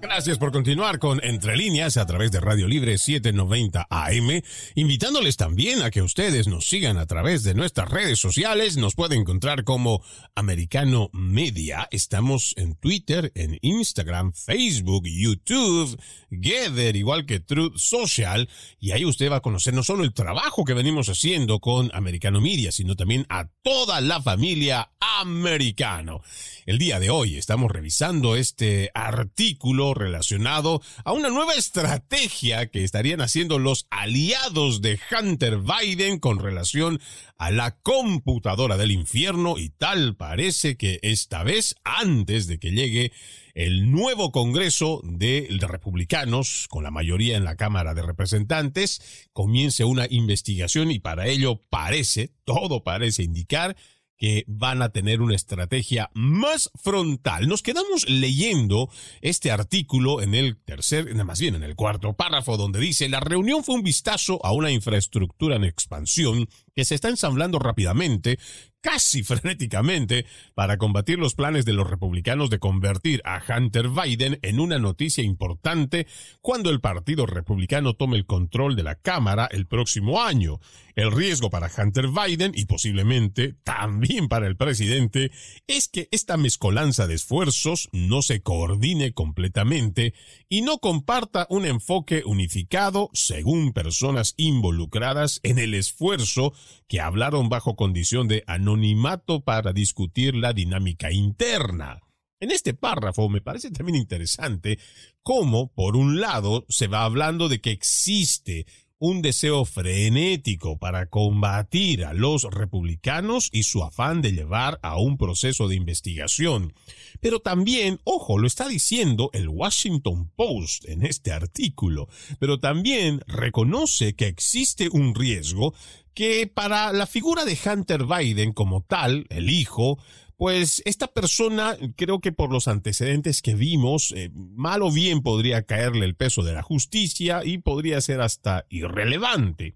Gracias 0.02 0.38
por 0.38 0.54
continuar 0.54 0.98
con 0.98 1.20
Entre 1.26 1.58
Líneas 1.58 1.98
a 1.98 2.06
través 2.06 2.32
de 2.32 2.40
Radio 2.40 2.70
Libre 2.70 2.98
790 2.98 3.86
AM, 3.90 4.42
invitándoles 4.76 5.36
también 5.36 5.82
a 5.82 5.92
que 5.92 6.02
ustedes 6.02 6.48
nos 6.48 6.68
sigan 6.68 6.98
a 6.98 7.06
través 7.06 7.44
de 7.44 7.54
nuestras 7.54 7.90
redes 7.90 8.18
sociales. 8.18 8.78
Nos 8.78 8.96
pueden 8.96 9.22
encontrar 9.22 9.66
como 9.66 10.02
Americano 10.36 11.10
Media. 11.12 11.90
Estamos 11.92 12.54
en 12.56 12.76
Twitter, 12.76 13.34
en 13.36 13.58
Instagram, 13.62 14.32
Facebook, 14.32 15.04
YouTube, 15.06 16.00
Gather, 16.30 16.96
igual 16.96 17.26
que 17.26 17.42
Truth 17.42 17.78
Social. 17.78 18.48
Y 18.80 18.92
ahí 18.92 19.04
usted 19.04 19.30
va 19.30 19.38
a 19.38 19.42
conocer 19.42 19.74
no 19.74 19.84
solo 19.84 20.06
el 20.06 20.14
trabajo 20.14 20.64
que 20.64 20.74
venimos 20.74 21.10
haciendo 21.10 21.60
con 21.60 21.92
Americano 21.94 22.40
Media, 22.40 22.72
sino 22.72 22.96
también 22.96 23.26
a 23.28 23.50
toda 23.64 24.00
la 24.00 24.22
familia 24.22 24.92
americano. 25.20 26.22
El 26.66 26.78
día 26.78 27.00
de 27.00 27.10
hoy 27.10 27.36
estamos 27.36 27.70
revisando 27.72 28.36
este 28.36 28.92
artículo 28.94 29.89
relacionado 29.94 30.82
a 31.04 31.14
una 31.14 31.30
nueva 31.30 31.54
estrategia 31.54 32.68
que 32.68 32.84
estarían 32.84 33.22
haciendo 33.22 33.60
los 33.60 33.88
aliados 33.90 34.82
de 34.82 35.00
Hunter 35.12 35.60
Biden 35.60 36.20
con 36.20 36.40
relación 36.40 37.00
a 37.38 37.52
la 37.52 37.78
computadora 37.80 38.78
del 38.78 38.92
infierno 38.92 39.58
y 39.58 39.70
tal 39.70 40.16
parece 40.16 40.78
que 40.78 41.00
esta 41.02 41.44
vez 41.44 41.76
antes 41.84 42.48
de 42.48 42.60
que 42.60 42.72
llegue 42.72 43.12
el 43.56 43.92
nuevo 43.92 44.32
Congreso 44.32 45.02
de, 45.04 45.48
republicanos, 45.60 46.68
con 46.70 46.84
la 46.84 46.92
mayoría 46.92 47.36
en 47.36 47.44
la 47.44 47.56
Cámara 47.56 47.94
de 47.94 48.02
Representantes, 48.02 49.28
comience 49.34 49.84
una 49.84 50.08
investigación 50.10 50.92
y 50.92 51.00
para 51.00 51.28
ello 51.28 51.62
parece, 51.70 52.32
todo 52.46 52.84
parece 52.84 53.24
indicar, 53.24 53.76
que 54.20 54.44
van 54.48 54.82
a 54.82 54.90
tener 54.90 55.22
una 55.22 55.36
estrategia 55.36 56.12
más 56.14 56.70
frontal. 56.76 57.48
Nos 57.48 57.64
quedamos 57.64 58.08
leyendo 58.08 58.90
este 59.22 59.50
artículo 59.50 60.22
en 60.22 60.36
el 60.36 60.58
tercer, 60.58 61.16
más 61.24 61.40
bien 61.40 61.56
en 61.56 61.64
el 61.64 61.76
cuarto 61.76 62.14
párrafo, 62.14 62.58
donde 62.58 62.80
dice, 62.80 63.08
la 63.08 63.22
reunión 63.22 63.64
fue 63.64 63.76
un 63.76 63.84
vistazo 63.84 64.46
a 64.46 64.52
una 64.52 64.72
infraestructura 64.72 65.56
en 65.56 65.64
expansión 65.64 66.50
que 66.76 66.86
se 66.86 66.96
está 66.96 67.10
ensamblando 67.10 67.60
rápidamente 67.60 68.40
casi 68.82 69.24
frenéticamente 69.24 70.26
para 70.54 70.78
combatir 70.78 71.20
los 71.20 71.36
planes 71.36 71.66
de 71.66 71.74
los 71.74 71.90
republicanos 71.90 72.50
de 72.50 72.60
convertir 72.60 73.22
a 73.26 73.42
Hunter 73.48 73.90
Biden 73.90 74.40
en 74.42 74.60
una 74.60 74.80
noticia 74.80 75.24
importante 75.24 76.08
cuando 76.42 76.70
el 76.70 76.82
Partido 76.82 77.26
Republicano 77.26 77.94
tome 77.94 78.18
el 78.18 78.26
control 78.26 78.76
de 78.76 78.84
la 78.84 78.96
Cámara 78.96 79.48
el 79.52 79.68
próximo 79.68 80.22
año. 80.22 80.60
El 80.96 81.12
riesgo 81.14 81.50
para 81.50 81.72
Hunter 81.76 82.08
Biden 82.10 82.52
y 82.56 82.66
posiblemente 82.66 83.56
también 83.64 84.28
para 84.28 84.48
el 84.48 84.58
presidente 84.58 85.32
es 85.66 85.88
que 85.88 86.10
esta 86.12 86.36
mezcolanza 86.36 87.08
de 87.08 87.16
esfuerzos 87.16 87.88
no 87.94 88.22
se 88.22 88.42
coordine 88.42 89.14
completamente 89.14 90.14
y 90.50 90.62
no 90.62 90.80
comparta 90.80 91.48
un 91.50 91.66
enfoque 91.66 92.24
unificado 92.26 93.10
según 93.14 93.72
personas 93.72 94.34
involucradas 94.36 95.40
en 95.44 95.58
el 95.58 95.74
esfuerzo 95.74 96.54
que 96.88 97.00
hablaron 97.00 97.50
bajo 97.50 97.76
condición 97.76 98.28
de 98.28 98.44
anonimato 98.48 99.42
para 99.42 99.74
discutir 99.74 100.36
la 100.36 100.54
dinámica 100.54 101.12
interna. 101.12 102.02
En 102.40 102.52
este 102.52 102.74
párrafo 102.74 103.28
me 103.30 103.42
parece 103.42 103.70
también 103.70 103.98
interesante 103.98 104.80
cómo, 105.22 105.74
por 105.74 105.98
un 105.98 106.22
lado, 106.22 106.66
se 106.70 106.88
va 106.88 107.04
hablando 107.04 107.50
de 107.50 107.60
que 107.60 107.72
existe 107.72 108.66
un 109.00 109.22
deseo 109.22 109.64
frenético 109.64 110.78
para 110.78 111.06
combatir 111.06 112.04
a 112.04 112.14
los 112.14 112.44
republicanos 112.44 113.50
y 113.54 113.64
su 113.64 113.82
afán 113.84 114.22
de 114.22 114.34
llevar 114.34 114.78
a 114.84 115.00
un 115.00 115.18
proceso 115.18 115.70
de 115.70 115.76
investigación. 115.76 116.74
Pero 117.22 117.40
también, 117.40 118.00
ojo, 118.04 118.38
lo 118.38 118.46
está 118.46 118.68
diciendo 118.68 119.30
el 119.34 119.48
Washington 119.48 120.30
Post 120.36 120.86
en 120.90 121.06
este 121.06 121.32
artículo, 121.32 122.10
pero 122.40 122.60
también 122.60 123.22
reconoce 123.28 124.16
que 124.16 124.28
existe 124.28 124.90
un 124.92 125.16
riesgo 125.16 125.74
que 126.14 126.48
para 126.48 126.92
la 126.92 127.08
figura 127.08 127.46
de 127.46 127.58
Hunter 127.66 128.06
Biden 128.06 128.52
como 128.52 128.82
tal, 128.82 129.26
el 129.30 129.50
hijo, 129.50 129.98
pues 130.40 130.82
esta 130.86 131.08
persona, 131.08 131.76
creo 131.98 132.22
que 132.22 132.32
por 132.32 132.50
los 132.50 132.70
antecedentes 132.70 133.42
que 133.42 133.56
vimos, 133.56 134.14
eh, 134.16 134.32
mal 134.34 134.84
o 134.84 134.90
bien 134.90 135.22
podría 135.22 135.64
caerle 135.64 136.06
el 136.06 136.16
peso 136.16 136.44
de 136.44 136.54
la 136.54 136.62
justicia 136.62 137.42
y 137.44 137.58
podría 137.58 138.00
ser 138.00 138.22
hasta 138.22 138.66
irrelevante. 138.70 139.76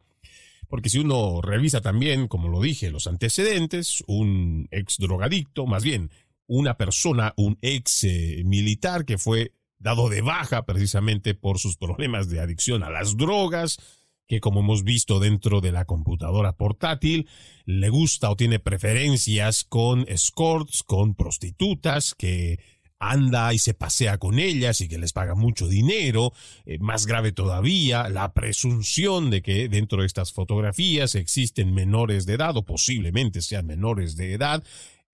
Porque 0.70 0.88
si 0.88 1.00
uno 1.00 1.41
revisa 1.41 1.82
también, 1.82 2.29
como 2.29 2.48
lo 2.48 2.62
dije, 2.62 2.91
los 2.91 3.08
antecedentes, 3.08 4.05
un 4.08 4.70
ex 4.72 5.00
drogadicto, 5.00 5.65
más 5.65 5.84
bien 5.84 6.12
una 6.48 6.77
persona, 6.77 7.34
un 7.36 7.58
ex 7.62 8.05
eh, 8.05 8.43
militar 8.46 9.03
que 9.03 9.17
fue 9.17 9.51
dado 9.79 10.08
de 10.08 10.22
baja 10.22 10.65
precisamente 10.65 11.36
por 11.36 11.60
sus 11.60 11.75
problemas 11.75 12.29
de 12.29 12.39
adicción 12.39 12.84
a 12.84 12.89
las 12.89 13.17
drogas, 13.17 13.79
que 14.27 14.39
como 14.39 14.61
hemos 14.61 14.83
visto 14.83 15.19
dentro 15.19 15.61
de 15.61 15.71
la 15.71 15.85
computadora 15.85 16.53
portátil, 16.53 17.27
le 17.65 17.89
gusta 17.89 18.29
o 18.29 18.35
tiene 18.35 18.59
preferencias 18.59 19.63
con 19.63 20.05
escorts, 20.07 20.83
con 20.83 21.15
prostitutas, 21.15 22.15
que 22.15 22.59
anda 23.03 23.53
y 23.53 23.59
se 23.59 23.73
pasea 23.73 24.17
con 24.17 24.39
ellas 24.39 24.79
y 24.81 24.87
que 24.87 24.97
les 24.97 25.13
paga 25.13 25.35
mucho 25.35 25.67
dinero. 25.67 26.31
Eh, 26.65 26.79
más 26.79 27.05
grave 27.05 27.31
todavía, 27.31 28.09
la 28.09 28.33
presunción 28.33 29.29
de 29.29 29.41
que 29.41 29.67
dentro 29.67 30.01
de 30.01 30.07
estas 30.07 30.31
fotografías 30.31 31.15
existen 31.15 31.73
menores 31.73 32.25
de 32.25 32.33
edad 32.35 32.55
o 32.55 32.63
posiblemente 32.63 33.41
sean 33.41 33.65
menores 33.65 34.15
de 34.15 34.33
edad 34.33 34.63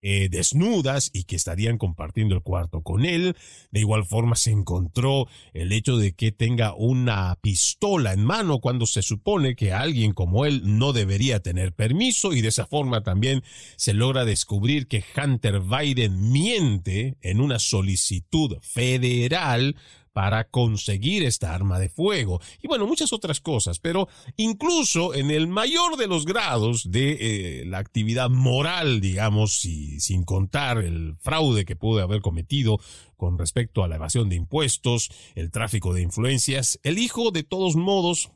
eh, 0.02 0.28
desnudas 0.30 1.10
y 1.12 1.24
que 1.24 1.36
estarían 1.36 1.78
compartiendo 1.78 2.34
el 2.34 2.42
cuarto 2.42 2.82
con 2.82 3.04
él. 3.04 3.36
De 3.70 3.80
igual 3.80 4.04
forma 4.04 4.36
se 4.36 4.50
encontró 4.50 5.26
el 5.52 5.72
hecho 5.72 5.96
de 5.96 6.12
que 6.12 6.32
tenga 6.32 6.74
una 6.74 7.36
pistola 7.40 8.12
en 8.12 8.24
mano 8.24 8.60
cuando 8.60 8.86
se 8.86 9.02
supone 9.02 9.54
que 9.54 9.72
alguien 9.72 10.12
como 10.12 10.46
él 10.46 10.62
no 10.64 10.92
debería 10.92 11.40
tener 11.40 11.72
permiso 11.72 12.32
y 12.32 12.40
de 12.40 12.48
esa 12.48 12.66
forma 12.66 13.02
también 13.02 13.42
se 13.76 13.94
logra 13.94 14.24
descubrir 14.24 14.88
que 14.88 15.04
Hunter 15.16 15.60
Biden 15.60 16.32
miente 16.32 17.16
en 17.20 17.40
una 17.40 17.58
solicitud 17.58 18.56
federal 18.62 19.76
para 20.12 20.44
conseguir 20.44 21.22
esta 21.24 21.54
arma 21.54 21.78
de 21.78 21.88
fuego. 21.88 22.40
Y 22.62 22.68
bueno, 22.68 22.86
muchas 22.86 23.12
otras 23.12 23.40
cosas, 23.40 23.78
pero 23.78 24.08
incluso 24.36 25.14
en 25.14 25.30
el 25.30 25.46
mayor 25.46 25.96
de 25.96 26.06
los 26.06 26.24
grados 26.24 26.90
de 26.90 27.18
eh, 27.20 27.64
la 27.66 27.78
actividad 27.78 28.30
moral, 28.30 29.00
digamos, 29.00 29.64
y 29.64 30.00
sin 30.00 30.24
contar 30.24 30.78
el 30.78 31.14
fraude 31.16 31.64
que 31.64 31.76
pudo 31.76 32.02
haber 32.02 32.20
cometido 32.20 32.80
con 33.16 33.38
respecto 33.38 33.84
a 33.84 33.88
la 33.88 33.96
evasión 33.96 34.28
de 34.28 34.36
impuestos, 34.36 35.10
el 35.34 35.50
tráfico 35.50 35.94
de 35.94 36.02
influencias, 36.02 36.80
el 36.82 36.98
hijo 36.98 37.30
de 37.30 37.42
todos 37.42 37.76
modos 37.76 38.30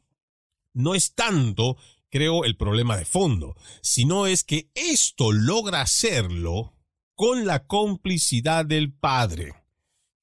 no 0.73 0.95
es 0.95 1.15
tanto 1.15 1.77
creo, 2.15 2.45
el 2.45 2.57
problema 2.57 2.97
de 2.97 3.05
fondo, 3.05 3.57
sino 3.81 4.29
es 4.29 4.45
que 4.45 4.71
esto 4.77 5.33
logra 5.33 5.81
hacerlo 5.81 6.73
con 7.17 7.45
la 7.45 7.67
complicidad 7.67 8.65
del 8.65 8.93
padre 8.93 9.64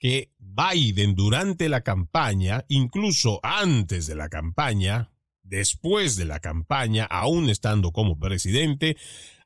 que 0.01 0.31
Biden 0.39 1.13
durante 1.13 1.69
la 1.69 1.81
campaña, 1.81 2.65
incluso 2.69 3.39
antes 3.43 4.07
de 4.07 4.15
la 4.15 4.29
campaña, 4.29 5.11
después 5.43 6.15
de 6.15 6.25
la 6.25 6.39
campaña, 6.39 7.05
aún 7.05 7.49
estando 7.49 7.91
como 7.91 8.17
presidente, 8.17 8.97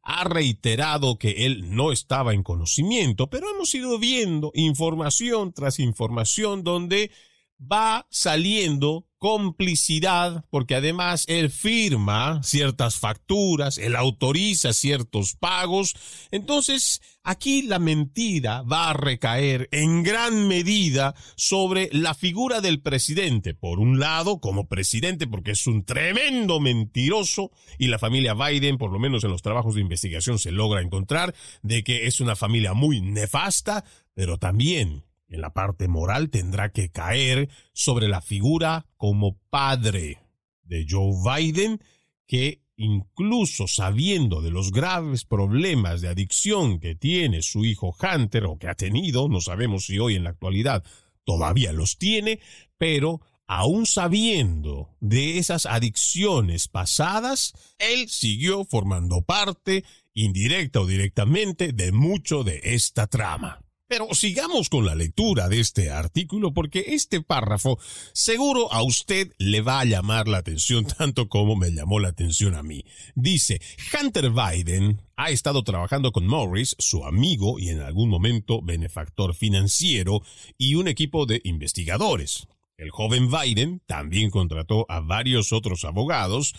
ha 0.01 0.23
reiterado 0.23 1.19
que 1.19 1.45
él 1.45 1.75
no 1.75 1.91
estaba 1.91 2.33
en 2.33 2.41
conocimiento, 2.41 3.29
pero 3.29 3.47
hemos 3.53 3.75
ido 3.75 3.99
viendo 3.99 4.51
información 4.53 5.51
tras 5.51 5.79
información 5.79 6.63
donde 6.63 7.11
va 7.59 8.07
saliendo 8.09 9.09
complicidad, 9.25 10.45
porque 10.51 10.75
además 10.75 11.25
él 11.27 11.49
firma 11.49 12.43
ciertas 12.43 12.99
facturas, 12.99 13.79
él 13.79 13.95
autoriza 13.95 14.71
ciertos 14.71 15.33
pagos. 15.33 15.95
Entonces, 16.29 17.01
aquí 17.23 17.63
la 17.63 17.79
mentira 17.79 18.61
va 18.61 18.91
a 18.91 18.93
recaer 18.93 19.67
en 19.71 20.03
gran 20.03 20.47
medida 20.47 21.15
sobre 21.37 21.89
la 21.91 22.13
figura 22.13 22.61
del 22.61 22.81
presidente. 22.81 23.55
Por 23.55 23.79
un 23.79 23.99
lado, 23.99 24.39
como 24.39 24.67
presidente, 24.67 25.25
porque 25.25 25.53
es 25.53 25.65
un 25.65 25.85
tremendo 25.85 26.59
mentiroso, 26.59 27.49
y 27.79 27.87
la 27.87 27.97
familia 27.97 28.35
Biden, 28.35 28.77
por 28.77 28.91
lo 28.91 28.99
menos 28.99 29.23
en 29.23 29.31
los 29.31 29.41
trabajos 29.41 29.73
de 29.73 29.81
investigación, 29.81 30.37
se 30.37 30.51
logra 30.51 30.83
encontrar 30.83 31.33
de 31.63 31.83
que 31.83 32.05
es 32.05 32.19
una 32.19 32.35
familia 32.35 32.75
muy 32.75 33.01
nefasta, 33.01 33.85
pero 34.13 34.37
también 34.37 35.03
en 35.27 35.41
la 35.41 35.53
parte 35.53 35.87
moral 35.87 36.29
tendrá 36.29 36.71
que 36.71 36.89
caer 36.89 37.49
sobre 37.73 38.07
la 38.07 38.21
figura 38.21 38.85
como 38.97 39.37
padre 39.49 40.19
de 40.63 40.85
Joe 40.89 41.13
Biden, 41.23 41.81
que 42.27 42.61
incluso 42.77 43.67
sabiendo 43.67 44.41
de 44.41 44.51
los 44.51 44.71
graves 44.71 45.25
problemas 45.25 46.01
de 46.01 46.09
adicción 46.09 46.79
que 46.79 46.95
tiene 46.95 47.41
su 47.41 47.63
hijo 47.65 47.95
Hunter 48.01 48.45
o 48.45 48.57
que 48.57 48.67
ha 48.67 48.75
tenido, 48.75 49.29
no 49.29 49.41
sabemos 49.41 49.85
si 49.85 49.99
hoy 49.99 50.15
en 50.15 50.23
la 50.23 50.31
actualidad 50.31 50.83
todavía 51.23 51.71
los 51.71 51.97
tiene, 51.97 52.39
pero 52.77 53.21
aún 53.47 53.85
sabiendo 53.85 54.95
de 54.99 55.37
esas 55.37 55.65
adicciones 55.65 56.67
pasadas, 56.67 57.53
él 57.77 58.09
siguió 58.09 58.65
formando 58.65 59.21
parte, 59.21 59.85
indirecta 60.13 60.81
o 60.81 60.87
directamente, 60.87 61.71
de 61.71 61.91
mucho 61.91 62.43
de 62.43 62.61
esta 62.63 63.07
trama. 63.07 63.64
Pero 63.87 64.07
sigamos 64.13 64.69
con 64.69 64.83
la 64.85 64.95
lectura 64.95 65.47
de 65.47 65.59
este 65.59 65.91
artículo 65.91 66.53
porque 66.55 66.85
este 66.87 67.21
párrafo 67.21 67.77
seguro 68.13 68.73
a 68.73 68.81
usted 68.81 69.31
le 69.37 69.61
va 69.61 69.79
a 69.79 69.85
llamar 69.85 70.27
la 70.27 70.39
atención 70.39 70.85
tanto 70.97 71.29
como 71.29 71.55
me 71.55 71.69
llamó 71.69 71.99
la 71.99 72.07
atención 72.07 72.55
a 72.55 72.63
mí. 72.63 72.83
Dice, 73.13 73.61
Hunter 73.93 74.31
Biden 74.31 75.01
ha 75.15 75.29
estado 75.29 75.63
trabajando 75.63 76.11
con 76.11 76.25
Morris, 76.25 76.75
su 76.79 77.05
amigo 77.05 77.59
y 77.59 77.69
en 77.69 77.81
algún 77.81 78.09
momento 78.09 78.61
benefactor 78.63 79.35
financiero, 79.35 80.21
y 80.57 80.75
un 80.75 80.87
equipo 80.87 81.27
de 81.27 81.41
investigadores. 81.43 82.47
El 82.77 82.89
joven 82.89 83.29
Biden 83.31 83.81
también 83.85 84.31
contrató 84.31 84.85
a 84.89 84.99
varios 84.99 85.53
otros 85.53 85.85
abogados 85.85 86.53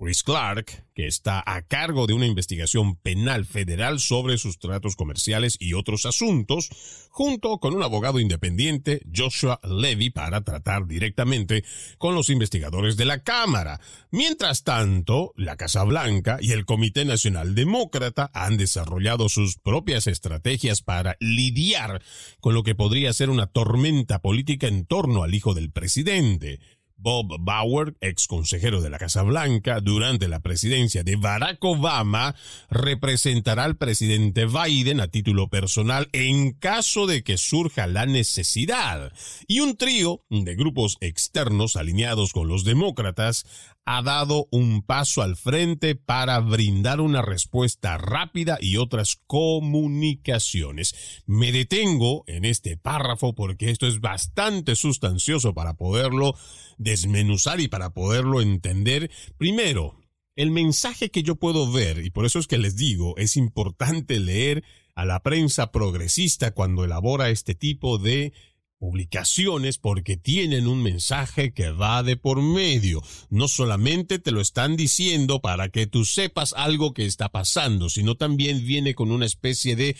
Chris 0.00 0.22
Clark, 0.22 0.86
que 0.94 1.06
está 1.06 1.42
a 1.44 1.60
cargo 1.60 2.06
de 2.06 2.14
una 2.14 2.24
investigación 2.24 2.96
penal 2.96 3.44
federal 3.44 4.00
sobre 4.00 4.38
sus 4.38 4.58
tratos 4.58 4.96
comerciales 4.96 5.58
y 5.60 5.74
otros 5.74 6.06
asuntos, 6.06 6.70
junto 7.10 7.58
con 7.58 7.74
un 7.74 7.82
abogado 7.82 8.18
independiente, 8.18 9.02
Joshua 9.14 9.60
Levy, 9.62 10.08
para 10.08 10.40
tratar 10.40 10.86
directamente 10.86 11.64
con 11.98 12.14
los 12.14 12.30
investigadores 12.30 12.96
de 12.96 13.04
la 13.04 13.22
Cámara. 13.22 13.78
Mientras 14.10 14.64
tanto, 14.64 15.34
la 15.36 15.58
Casa 15.58 15.84
Blanca 15.84 16.38
y 16.40 16.52
el 16.52 16.64
Comité 16.64 17.04
Nacional 17.04 17.54
Demócrata 17.54 18.30
han 18.32 18.56
desarrollado 18.56 19.28
sus 19.28 19.58
propias 19.58 20.06
estrategias 20.06 20.80
para 20.80 21.18
lidiar 21.20 22.00
con 22.40 22.54
lo 22.54 22.62
que 22.62 22.74
podría 22.74 23.12
ser 23.12 23.28
una 23.28 23.48
tormenta 23.48 24.22
política 24.22 24.66
en 24.66 24.86
torno 24.86 25.24
al 25.24 25.34
hijo 25.34 25.52
del 25.52 25.70
presidente. 25.70 26.58
Bob 27.00 27.36
Bauer, 27.40 27.96
ex 28.00 28.26
consejero 28.26 28.80
de 28.82 28.90
la 28.90 28.98
Casa 28.98 29.22
Blanca 29.22 29.80
durante 29.80 30.28
la 30.28 30.40
presidencia 30.40 31.02
de 31.02 31.16
Barack 31.16 31.64
Obama, 31.64 32.34
representará 32.68 33.64
al 33.64 33.76
presidente 33.76 34.46
Biden 34.46 35.00
a 35.00 35.08
título 35.08 35.48
personal 35.48 36.08
en 36.12 36.52
caso 36.52 37.06
de 37.06 37.22
que 37.22 37.38
surja 37.38 37.86
la 37.86 38.06
necesidad. 38.06 39.12
Y 39.46 39.60
un 39.60 39.76
trío 39.76 40.24
de 40.28 40.54
grupos 40.54 40.98
externos 41.00 41.76
alineados 41.76 42.32
con 42.32 42.48
los 42.48 42.64
demócratas 42.64 43.46
ha 43.92 44.02
dado 44.02 44.46
un 44.52 44.82
paso 44.82 45.20
al 45.20 45.34
frente 45.34 45.96
para 45.96 46.38
brindar 46.38 47.00
una 47.00 47.22
respuesta 47.22 47.98
rápida 47.98 48.56
y 48.60 48.76
otras 48.76 49.20
comunicaciones. 49.26 51.22
Me 51.26 51.50
detengo 51.50 52.22
en 52.28 52.44
este 52.44 52.76
párrafo 52.76 53.34
porque 53.34 53.68
esto 53.68 53.88
es 53.88 54.00
bastante 54.00 54.76
sustancioso 54.76 55.54
para 55.54 55.74
poderlo 55.74 56.36
desmenuzar 56.78 57.58
y 57.58 57.66
para 57.66 57.92
poderlo 57.92 58.40
entender. 58.40 59.10
Primero, 59.36 59.96
el 60.36 60.52
mensaje 60.52 61.10
que 61.10 61.24
yo 61.24 61.34
puedo 61.34 61.72
ver, 61.72 62.04
y 62.04 62.10
por 62.10 62.26
eso 62.26 62.38
es 62.38 62.46
que 62.46 62.58
les 62.58 62.76
digo, 62.76 63.16
es 63.16 63.36
importante 63.36 64.20
leer 64.20 64.62
a 64.94 65.04
la 65.04 65.20
prensa 65.24 65.72
progresista 65.72 66.52
cuando 66.52 66.84
elabora 66.84 67.30
este 67.30 67.56
tipo 67.56 67.98
de 67.98 68.34
publicaciones 68.80 69.78
porque 69.78 70.16
tienen 70.16 70.66
un 70.66 70.82
mensaje 70.82 71.52
que 71.52 71.70
va 71.70 72.02
de 72.02 72.16
por 72.16 72.42
medio. 72.42 73.02
No 73.28 73.46
solamente 73.46 74.18
te 74.18 74.32
lo 74.32 74.40
están 74.40 74.76
diciendo 74.76 75.40
para 75.40 75.68
que 75.68 75.86
tú 75.86 76.04
sepas 76.04 76.54
algo 76.54 76.94
que 76.94 77.04
está 77.04 77.28
pasando, 77.28 77.90
sino 77.90 78.16
también 78.16 78.66
viene 78.66 78.96
con 78.96 79.12
una 79.12 79.26
especie 79.26 79.76
de 79.76 79.96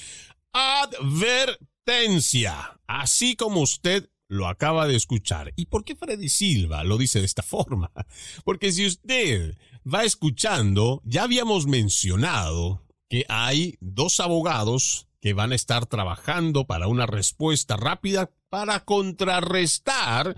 advertencia, 0.53 1.61
así 2.89 3.37
como 3.37 3.61
usted 3.61 4.09
lo 4.29 4.49
acaba 4.49 4.89
de 4.89 4.97
escuchar. 4.97 5.53
¿Y 5.57 5.67
por 5.67 5.85
qué 5.85 5.95
Freddy 5.95 6.31
Silva 6.31 6.83
lo 6.83 6.97
dice 6.97 7.21
de 7.21 7.27
esta 7.27 7.43
forma? 7.45 7.93
Porque 8.45 8.73
si 8.73 8.87
usted 8.87 9.59
va 9.87 10.05
escuchando, 10.05 11.03
ya 11.05 11.25
habíamos 11.25 11.67
mencionado 11.67 12.83
que 13.11 13.27
hay 13.29 13.77
dos 13.81 14.21
abogados 14.21 15.09
que 15.21 15.35
van 15.35 15.53
a 15.53 15.57
estar 15.57 15.85
trabajando 15.85 16.67
para 16.67 16.87
una 16.87 17.07
respuesta 17.07 17.77
rápida 17.77 18.31
para 18.51 18.85
contrarrestar 18.85 20.37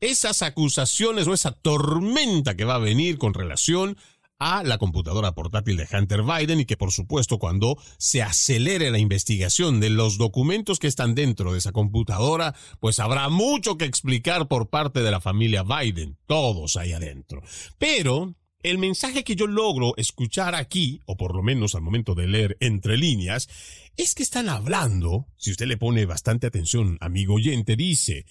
esas 0.00 0.42
acusaciones 0.42 1.26
o 1.28 1.32
esa 1.32 1.52
tormenta 1.52 2.56
que 2.56 2.64
va 2.64 2.74
a 2.74 2.78
venir 2.78 3.16
con 3.16 3.32
relación 3.32 3.96
a 4.40 4.64
la 4.64 4.76
computadora 4.76 5.36
portátil 5.36 5.76
de 5.76 5.86
Hunter 5.90 6.24
Biden 6.24 6.58
y 6.58 6.64
que 6.64 6.76
por 6.76 6.90
supuesto 6.90 7.38
cuando 7.38 7.78
se 7.96 8.22
acelere 8.22 8.90
la 8.90 8.98
investigación 8.98 9.78
de 9.78 9.88
los 9.88 10.18
documentos 10.18 10.80
que 10.80 10.88
están 10.88 11.14
dentro 11.14 11.52
de 11.52 11.58
esa 11.58 11.70
computadora, 11.70 12.52
pues 12.80 12.98
habrá 12.98 13.28
mucho 13.28 13.78
que 13.78 13.84
explicar 13.84 14.48
por 14.48 14.68
parte 14.68 15.02
de 15.02 15.12
la 15.12 15.20
familia 15.20 15.62
Biden, 15.62 16.18
todos 16.26 16.76
ahí 16.76 16.92
adentro. 16.92 17.40
Pero 17.78 18.34
El 18.62 18.78
mensaje 18.78 19.24
que 19.24 19.34
yo 19.34 19.48
logro 19.48 19.94
escuchar 19.96 20.54
aquí, 20.54 21.00
o 21.06 21.16
por 21.16 21.34
lo 21.34 21.42
menos 21.42 21.74
al 21.74 21.82
momento 21.82 22.14
de 22.14 22.28
leer 22.28 22.56
entre 22.60 22.96
líneas, 22.96 23.48
es 23.96 24.14
que 24.14 24.22
están 24.22 24.48
hablando, 24.48 25.26
si 25.36 25.50
usted 25.50 25.66
le 25.66 25.76
pone 25.76 26.06
bastante 26.06 26.46
atención, 26.46 26.96
amigo 27.00 27.34
oyente, 27.34 27.74
dice, 27.74 28.24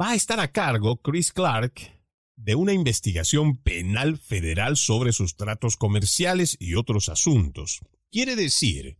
va 0.00 0.10
a 0.10 0.14
estar 0.16 0.40
a 0.40 0.50
cargo 0.50 0.96
Chris 0.96 1.32
Clark 1.32 1.92
de 2.34 2.56
una 2.56 2.72
investigación 2.72 3.56
penal 3.56 4.18
federal 4.18 4.76
sobre 4.76 5.12
sus 5.12 5.36
tratos 5.36 5.76
comerciales 5.76 6.56
y 6.58 6.74
otros 6.74 7.08
asuntos. 7.08 7.78
Quiere 8.10 8.34
decir 8.34 8.98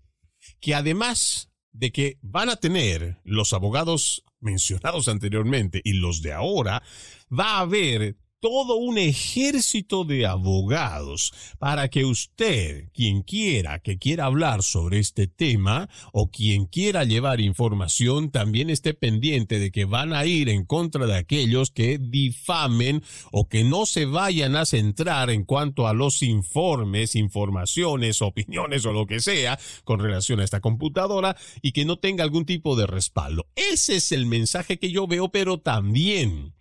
que 0.61 0.77
además 0.77 1.51
de 1.73 1.91
que 1.91 2.19
van 2.23 2.51
a 2.51 2.57
tener 2.57 3.19
los 3.25 3.53
abogados 3.53 4.25
mencionados 4.41 5.09
anteriormente 5.09 5.81
y 5.83 5.95
los 5.95 6.23
de 6.23 6.33
ahora, 6.33 6.83
va 7.29 7.57
a 7.57 7.61
haber 7.61 8.17
todo 8.41 8.77
un 8.77 8.99
ejército 8.99 10.05
de 10.05 10.27
abogados 10.27 11.33
para 11.59 11.89
que 11.89 12.05
usted, 12.05 12.89
quien 12.93 13.23
quiera 13.23 13.81
que 13.81 13.99
quiera 13.99 14.27
hablar 14.27 14.63
sobre 14.63 14.99
este 14.99 15.27
tema 15.27 15.89
o 16.13 16.31
quien 16.31 16.67
quiera 16.67 17.05
llevar 17.05 17.41
información, 17.41 18.31
también 18.31 18.71
esté 18.71 18.95
pendiente 18.95 19.59
de 19.59 19.71
que 19.71 19.85
van 19.85 20.13
a 20.13 20.25
ir 20.25 20.49
en 20.49 20.65
contra 20.65 21.07
de 21.07 21.17
aquellos 21.17 21.71
que 21.71 21.99
difamen 21.99 23.03
o 23.33 23.49
que 23.49 23.65
no 23.65 23.87
se 23.87 24.05
vayan 24.05 24.57
a 24.57 24.67
centrar 24.67 25.31
en 25.31 25.45
cuanto 25.45 25.87
a 25.89 25.93
los 25.93 26.23
informes, 26.23 27.17
informaciones, 27.17 28.23
opiniones 28.23 28.87
o 28.87 28.93
lo 28.93 29.07
que 29.07 29.21
sea 29.21 29.59
con 29.85 30.01
relación 30.01 30.41
a 30.41 30.45
esta 30.45 30.61
computadora 30.61 31.37
y 31.63 31.73
que 31.73 31.85
no 31.85 31.99
tenga 31.99 32.25
algún 32.25 32.45
tipo 32.45 32.77
de 32.77 32.87
respaldo. 32.87 33.47
Ese 33.57 33.97
es 33.97 34.13
el 34.13 34.27
mensaje 34.27 34.79
que 34.79 34.91
yo 34.91 35.07
veo, 35.07 35.31
pero 35.31 35.59
también 35.59 36.58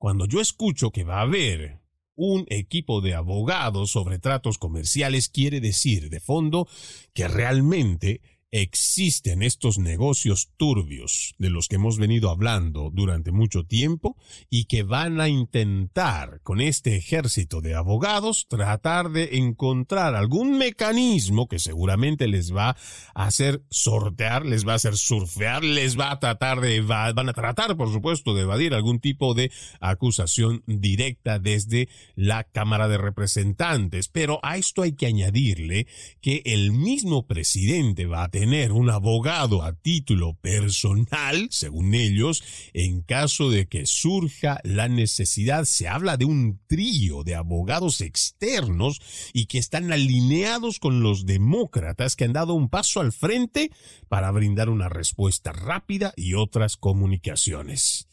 cuando 0.00 0.24
yo 0.24 0.40
escucho 0.40 0.92
que 0.92 1.04
va 1.04 1.18
a 1.18 1.24
haber 1.24 1.78
un 2.16 2.46
equipo 2.48 3.02
de 3.02 3.14
abogados 3.14 3.90
sobre 3.90 4.18
tratos 4.18 4.56
comerciales, 4.56 5.28
quiere 5.28 5.60
decir 5.60 6.08
de 6.08 6.20
fondo 6.20 6.66
que 7.12 7.28
realmente 7.28 8.22
existen 8.52 9.42
estos 9.42 9.78
negocios 9.78 10.50
turbios 10.56 11.34
de 11.38 11.50
los 11.50 11.68
que 11.68 11.76
hemos 11.76 11.98
venido 11.98 12.30
hablando 12.30 12.90
durante 12.92 13.30
mucho 13.30 13.64
tiempo 13.64 14.16
y 14.48 14.64
que 14.64 14.82
van 14.82 15.20
a 15.20 15.28
intentar 15.28 16.40
con 16.42 16.60
este 16.60 16.96
ejército 16.96 17.60
de 17.60 17.74
abogados 17.74 18.46
tratar 18.48 19.10
de 19.10 19.36
encontrar 19.36 20.16
algún 20.16 20.58
mecanismo 20.58 21.46
que 21.46 21.60
seguramente 21.60 22.26
les 22.26 22.54
va 22.54 22.76
a 23.14 23.26
hacer 23.26 23.62
sortear, 23.70 24.44
les 24.44 24.66
va 24.66 24.72
a 24.72 24.76
hacer 24.76 24.96
surfear, 24.96 25.62
les 25.62 25.98
va 25.98 26.10
a 26.10 26.18
tratar 26.18 26.60
de 26.60 26.80
van 26.80 27.28
a 27.28 27.32
tratar 27.32 27.76
por 27.76 27.92
supuesto 27.92 28.34
de 28.34 28.42
evadir 28.42 28.74
algún 28.74 28.98
tipo 28.98 29.34
de 29.34 29.52
acusación 29.80 30.64
directa 30.66 31.38
desde 31.38 31.88
la 32.16 32.44
Cámara 32.44 32.88
de 32.88 32.98
Representantes, 32.98 34.08
pero 34.08 34.40
a 34.42 34.56
esto 34.56 34.82
hay 34.82 34.92
que 34.92 35.06
añadirle 35.06 35.86
que 36.20 36.42
el 36.46 36.72
mismo 36.72 37.26
presidente 37.26 38.06
va 38.06 38.24
a 38.24 38.28
tener 38.28 38.39
tener 38.40 38.72
un 38.72 38.88
abogado 38.88 39.62
a 39.62 39.74
título 39.74 40.32
personal, 40.40 41.48
según 41.50 41.92
ellos, 41.92 42.42
en 42.72 43.02
caso 43.02 43.50
de 43.50 43.68
que 43.68 43.84
surja 43.84 44.60
la 44.64 44.88
necesidad. 44.88 45.66
Se 45.66 45.88
habla 45.88 46.16
de 46.16 46.24
un 46.24 46.58
trío 46.66 47.22
de 47.22 47.34
abogados 47.34 48.00
externos 48.00 49.02
y 49.34 49.44
que 49.44 49.58
están 49.58 49.92
alineados 49.92 50.78
con 50.78 51.02
los 51.02 51.26
demócratas 51.26 52.16
que 52.16 52.24
han 52.24 52.32
dado 52.32 52.54
un 52.54 52.70
paso 52.70 53.00
al 53.00 53.12
frente 53.12 53.72
para 54.08 54.30
brindar 54.30 54.70
una 54.70 54.88
respuesta 54.88 55.52
rápida 55.52 56.14
y 56.16 56.32
otras 56.32 56.78
comunicaciones. 56.78 58.08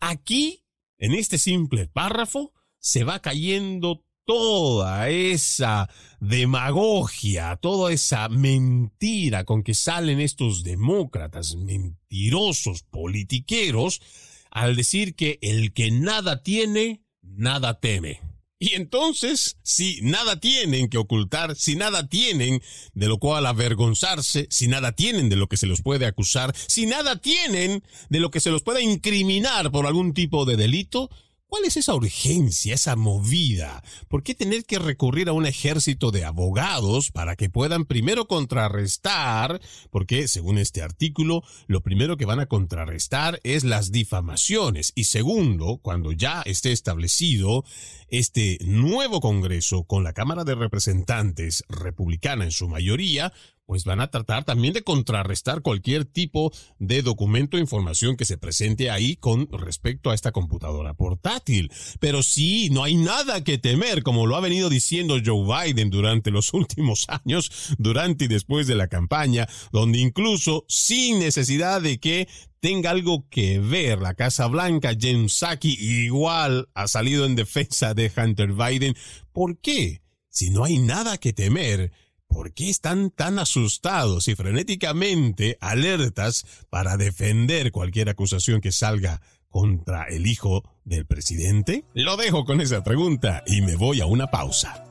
Aquí, 0.00 0.64
en 0.98 1.14
este 1.14 1.38
simple 1.38 1.86
párrafo, 1.86 2.52
se 2.80 3.04
va 3.04 3.22
cayendo 3.22 4.04
toda 4.28 5.08
esa 5.08 5.88
demagogia, 6.20 7.56
toda 7.56 7.94
esa 7.94 8.28
mentira 8.28 9.44
con 9.44 9.62
que 9.62 9.72
salen 9.72 10.20
estos 10.20 10.64
demócratas 10.64 11.56
mentirosos 11.56 12.82
politiqueros 12.82 14.02
al 14.50 14.76
decir 14.76 15.14
que 15.14 15.38
el 15.40 15.72
que 15.72 15.90
nada 15.90 16.42
tiene, 16.42 17.00
nada 17.22 17.80
teme. 17.80 18.20
Y 18.58 18.74
entonces, 18.74 19.56
si 19.62 20.00
nada 20.02 20.38
tienen 20.38 20.90
que 20.90 20.98
ocultar, 20.98 21.56
si 21.56 21.74
nada 21.74 22.06
tienen 22.06 22.60
de 22.92 23.06
lo 23.06 23.16
cual 23.16 23.46
avergonzarse, 23.46 24.46
si 24.50 24.68
nada 24.68 24.92
tienen 24.92 25.30
de 25.30 25.36
lo 25.36 25.48
que 25.48 25.56
se 25.56 25.66
los 25.66 25.80
puede 25.80 26.04
acusar, 26.04 26.54
si 26.66 26.84
nada 26.84 27.16
tienen 27.16 27.82
de 28.10 28.20
lo 28.20 28.30
que 28.30 28.40
se 28.40 28.50
los 28.50 28.62
puede 28.62 28.82
incriminar 28.82 29.70
por 29.70 29.86
algún 29.86 30.12
tipo 30.12 30.44
de 30.44 30.58
delito, 30.58 31.08
¿Cuál 31.48 31.64
es 31.64 31.78
esa 31.78 31.94
urgencia, 31.94 32.74
esa 32.74 32.94
movida? 32.94 33.82
¿Por 34.08 34.22
qué 34.22 34.34
tener 34.34 34.66
que 34.66 34.78
recurrir 34.78 35.30
a 35.30 35.32
un 35.32 35.46
ejército 35.46 36.10
de 36.10 36.26
abogados 36.26 37.10
para 37.10 37.36
que 37.36 37.48
puedan 37.48 37.86
primero 37.86 38.28
contrarrestar? 38.28 39.58
Porque, 39.90 40.28
según 40.28 40.58
este 40.58 40.82
artículo, 40.82 41.42
lo 41.66 41.80
primero 41.80 42.18
que 42.18 42.26
van 42.26 42.40
a 42.40 42.46
contrarrestar 42.46 43.40
es 43.44 43.64
las 43.64 43.92
difamaciones. 43.92 44.92
Y 44.94 45.04
segundo, 45.04 45.78
cuando 45.78 46.12
ya 46.12 46.42
esté 46.42 46.70
establecido 46.70 47.64
este 48.08 48.58
nuevo 48.66 49.20
Congreso 49.20 49.84
con 49.84 50.04
la 50.04 50.12
Cámara 50.12 50.44
de 50.44 50.54
Representantes 50.54 51.64
republicana 51.70 52.44
en 52.44 52.52
su 52.52 52.68
mayoría, 52.68 53.32
pues 53.68 53.84
van 53.84 54.00
a 54.00 54.10
tratar 54.10 54.44
también 54.44 54.72
de 54.72 54.82
contrarrestar 54.82 55.60
cualquier 55.60 56.06
tipo 56.06 56.50
de 56.78 57.02
documento 57.02 57.58
o 57.58 57.60
información 57.60 58.16
que 58.16 58.24
se 58.24 58.38
presente 58.38 58.90
ahí 58.90 59.16
con 59.16 59.46
respecto 59.52 60.08
a 60.08 60.14
esta 60.14 60.32
computadora 60.32 60.94
portátil. 60.94 61.70
Pero 62.00 62.22
sí, 62.22 62.70
no 62.70 62.82
hay 62.82 62.94
nada 62.94 63.44
que 63.44 63.58
temer, 63.58 64.02
como 64.02 64.26
lo 64.26 64.36
ha 64.36 64.40
venido 64.40 64.70
diciendo 64.70 65.18
Joe 65.22 65.44
Biden 65.66 65.90
durante 65.90 66.30
los 66.30 66.54
últimos 66.54 67.04
años, 67.08 67.74
durante 67.76 68.24
y 68.24 68.28
después 68.28 68.66
de 68.66 68.74
la 68.74 68.88
campaña, 68.88 69.46
donde 69.70 69.98
incluso 69.98 70.64
sin 70.66 71.18
necesidad 71.18 71.82
de 71.82 72.00
que 72.00 72.26
tenga 72.60 72.88
algo 72.88 73.28
que 73.28 73.58
ver 73.58 74.00
la 74.00 74.14
Casa 74.14 74.46
Blanca, 74.46 74.96
James 74.98 75.34
Psaki 75.34 75.76
igual 75.78 76.70
ha 76.72 76.88
salido 76.88 77.26
en 77.26 77.36
defensa 77.36 77.92
de 77.92 78.10
Hunter 78.16 78.54
Biden. 78.54 78.96
¿Por 79.30 79.58
qué? 79.60 80.00
Si 80.30 80.48
no 80.48 80.64
hay 80.64 80.78
nada 80.78 81.18
que 81.18 81.34
temer, 81.34 81.92
¿Por 82.28 82.52
qué 82.52 82.68
están 82.68 83.10
tan 83.10 83.38
asustados 83.38 84.28
y 84.28 84.34
frenéticamente 84.34 85.56
alertas 85.60 86.46
para 86.70 86.96
defender 86.96 87.72
cualquier 87.72 88.10
acusación 88.10 88.60
que 88.60 88.70
salga 88.70 89.20
contra 89.48 90.04
el 90.04 90.26
hijo 90.26 90.62
del 90.84 91.06
presidente? 91.06 91.84
Lo 91.94 92.16
dejo 92.16 92.44
con 92.44 92.60
esa 92.60 92.84
pregunta 92.84 93.42
y 93.46 93.62
me 93.62 93.76
voy 93.76 94.00
a 94.00 94.06
una 94.06 94.28
pausa. 94.28 94.84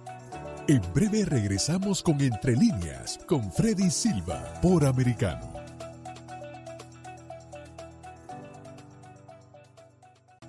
En 0.67 0.81
breve 0.93 1.23
regresamos 1.23 2.03
con 2.03 2.19
Entre 2.19 2.57
líneas 2.57 3.19
con 3.25 3.51
Freddy 3.53 3.89
Silva 3.89 4.59
por 4.61 4.85
Americano. 4.85 5.66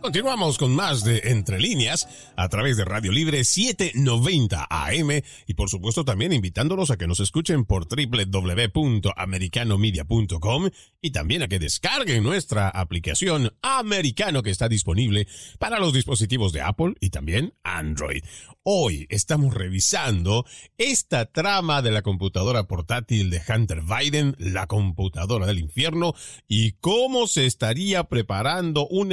Continuamos 0.01 0.59
con 0.59 0.77
más 0.77 1.03
de 1.03 1.23
Entre 1.25 1.59
Líneas 1.59 2.07
a 2.37 2.49
través 2.49 2.77
de 2.77 2.85
Radio 2.85 3.11
Libre 3.11 3.43
790 3.43 4.69
AM 4.71 5.11
y 5.47 5.55
por 5.55 5.69
supuesto 5.69 6.05
también 6.05 6.33
invitándolos 6.33 6.93
a 6.93 6.97
que 6.97 7.09
nos 7.09 7.19
escuchen 7.19 7.65
por 7.65 7.89
www.americanomedia.com 7.89 10.71
y 11.03 11.11
también 11.11 11.43
a 11.43 11.49
que 11.49 11.59
descarguen 11.59 12.23
nuestra 12.23 12.69
aplicación 12.69 13.53
Americano 13.61 14.45
que 14.45 14.51
está 14.51 14.69
disponible 14.69 15.27
para 15.59 15.81
los 15.81 15.93
dispositivos 15.93 16.53
de 16.53 16.63
Apple 16.63 16.95
y 17.01 17.11
también 17.11 17.55
Android. 17.65 18.23
Hoy 18.71 19.07
estamos 19.09 19.55
revisando 19.55 20.45
esta 20.77 21.25
trama 21.25 21.81
de 21.81 21.91
la 21.91 22.03
computadora 22.03 22.65
portátil 22.65 23.31
de 23.31 23.41
Hunter 23.49 23.81
Biden, 23.81 24.37
la 24.39 24.67
computadora 24.67 25.47
del 25.47 25.59
infierno, 25.59 26.13
y 26.49 26.73
cómo 26.73 27.27
se 27.27 27.47
estaría 27.47 28.05
preparando 28.05 28.87
un 28.87 29.13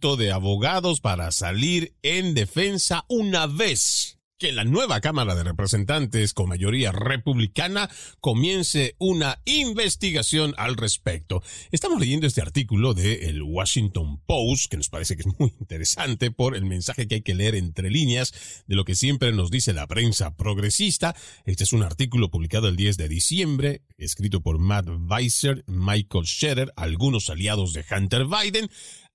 de 0.00 0.32
abogados 0.32 1.00
para 1.00 1.30
salir 1.30 1.94
en 2.02 2.32
defensa 2.32 3.04
una 3.08 3.46
vez 3.46 4.18
que 4.40 4.52
la 4.52 4.64
nueva 4.64 5.02
Cámara 5.02 5.34
de 5.34 5.44
Representantes 5.44 6.32
con 6.32 6.48
mayoría 6.48 6.92
republicana 6.92 7.90
comience 8.20 8.96
una 8.98 9.42
investigación 9.44 10.54
al 10.56 10.78
respecto. 10.78 11.42
Estamos 11.70 12.00
leyendo 12.00 12.26
este 12.26 12.40
artículo 12.40 12.94
de 12.94 13.28
el 13.28 13.42
Washington 13.42 14.18
Post, 14.24 14.70
que 14.70 14.78
nos 14.78 14.88
parece 14.88 15.14
que 15.14 15.28
es 15.28 15.38
muy 15.38 15.52
interesante 15.60 16.30
por 16.30 16.56
el 16.56 16.64
mensaje 16.64 17.06
que 17.06 17.16
hay 17.16 17.22
que 17.22 17.34
leer 17.34 17.54
entre 17.54 17.90
líneas 17.90 18.64
de 18.66 18.76
lo 18.76 18.86
que 18.86 18.94
siempre 18.94 19.30
nos 19.32 19.50
dice 19.50 19.74
la 19.74 19.86
prensa 19.86 20.34
progresista. 20.34 21.14
Este 21.44 21.64
es 21.64 21.74
un 21.74 21.82
artículo 21.82 22.30
publicado 22.30 22.68
el 22.68 22.76
10 22.76 22.96
de 22.96 23.08
diciembre, 23.10 23.82
escrito 23.98 24.40
por 24.40 24.58
Matt 24.58 24.88
Weiser, 24.88 25.64
Michael 25.66 26.24
Scherer, 26.24 26.72
algunos 26.76 27.28
aliados 27.28 27.74
de 27.74 27.84
Hunter 27.94 28.24
Biden, 28.24 28.70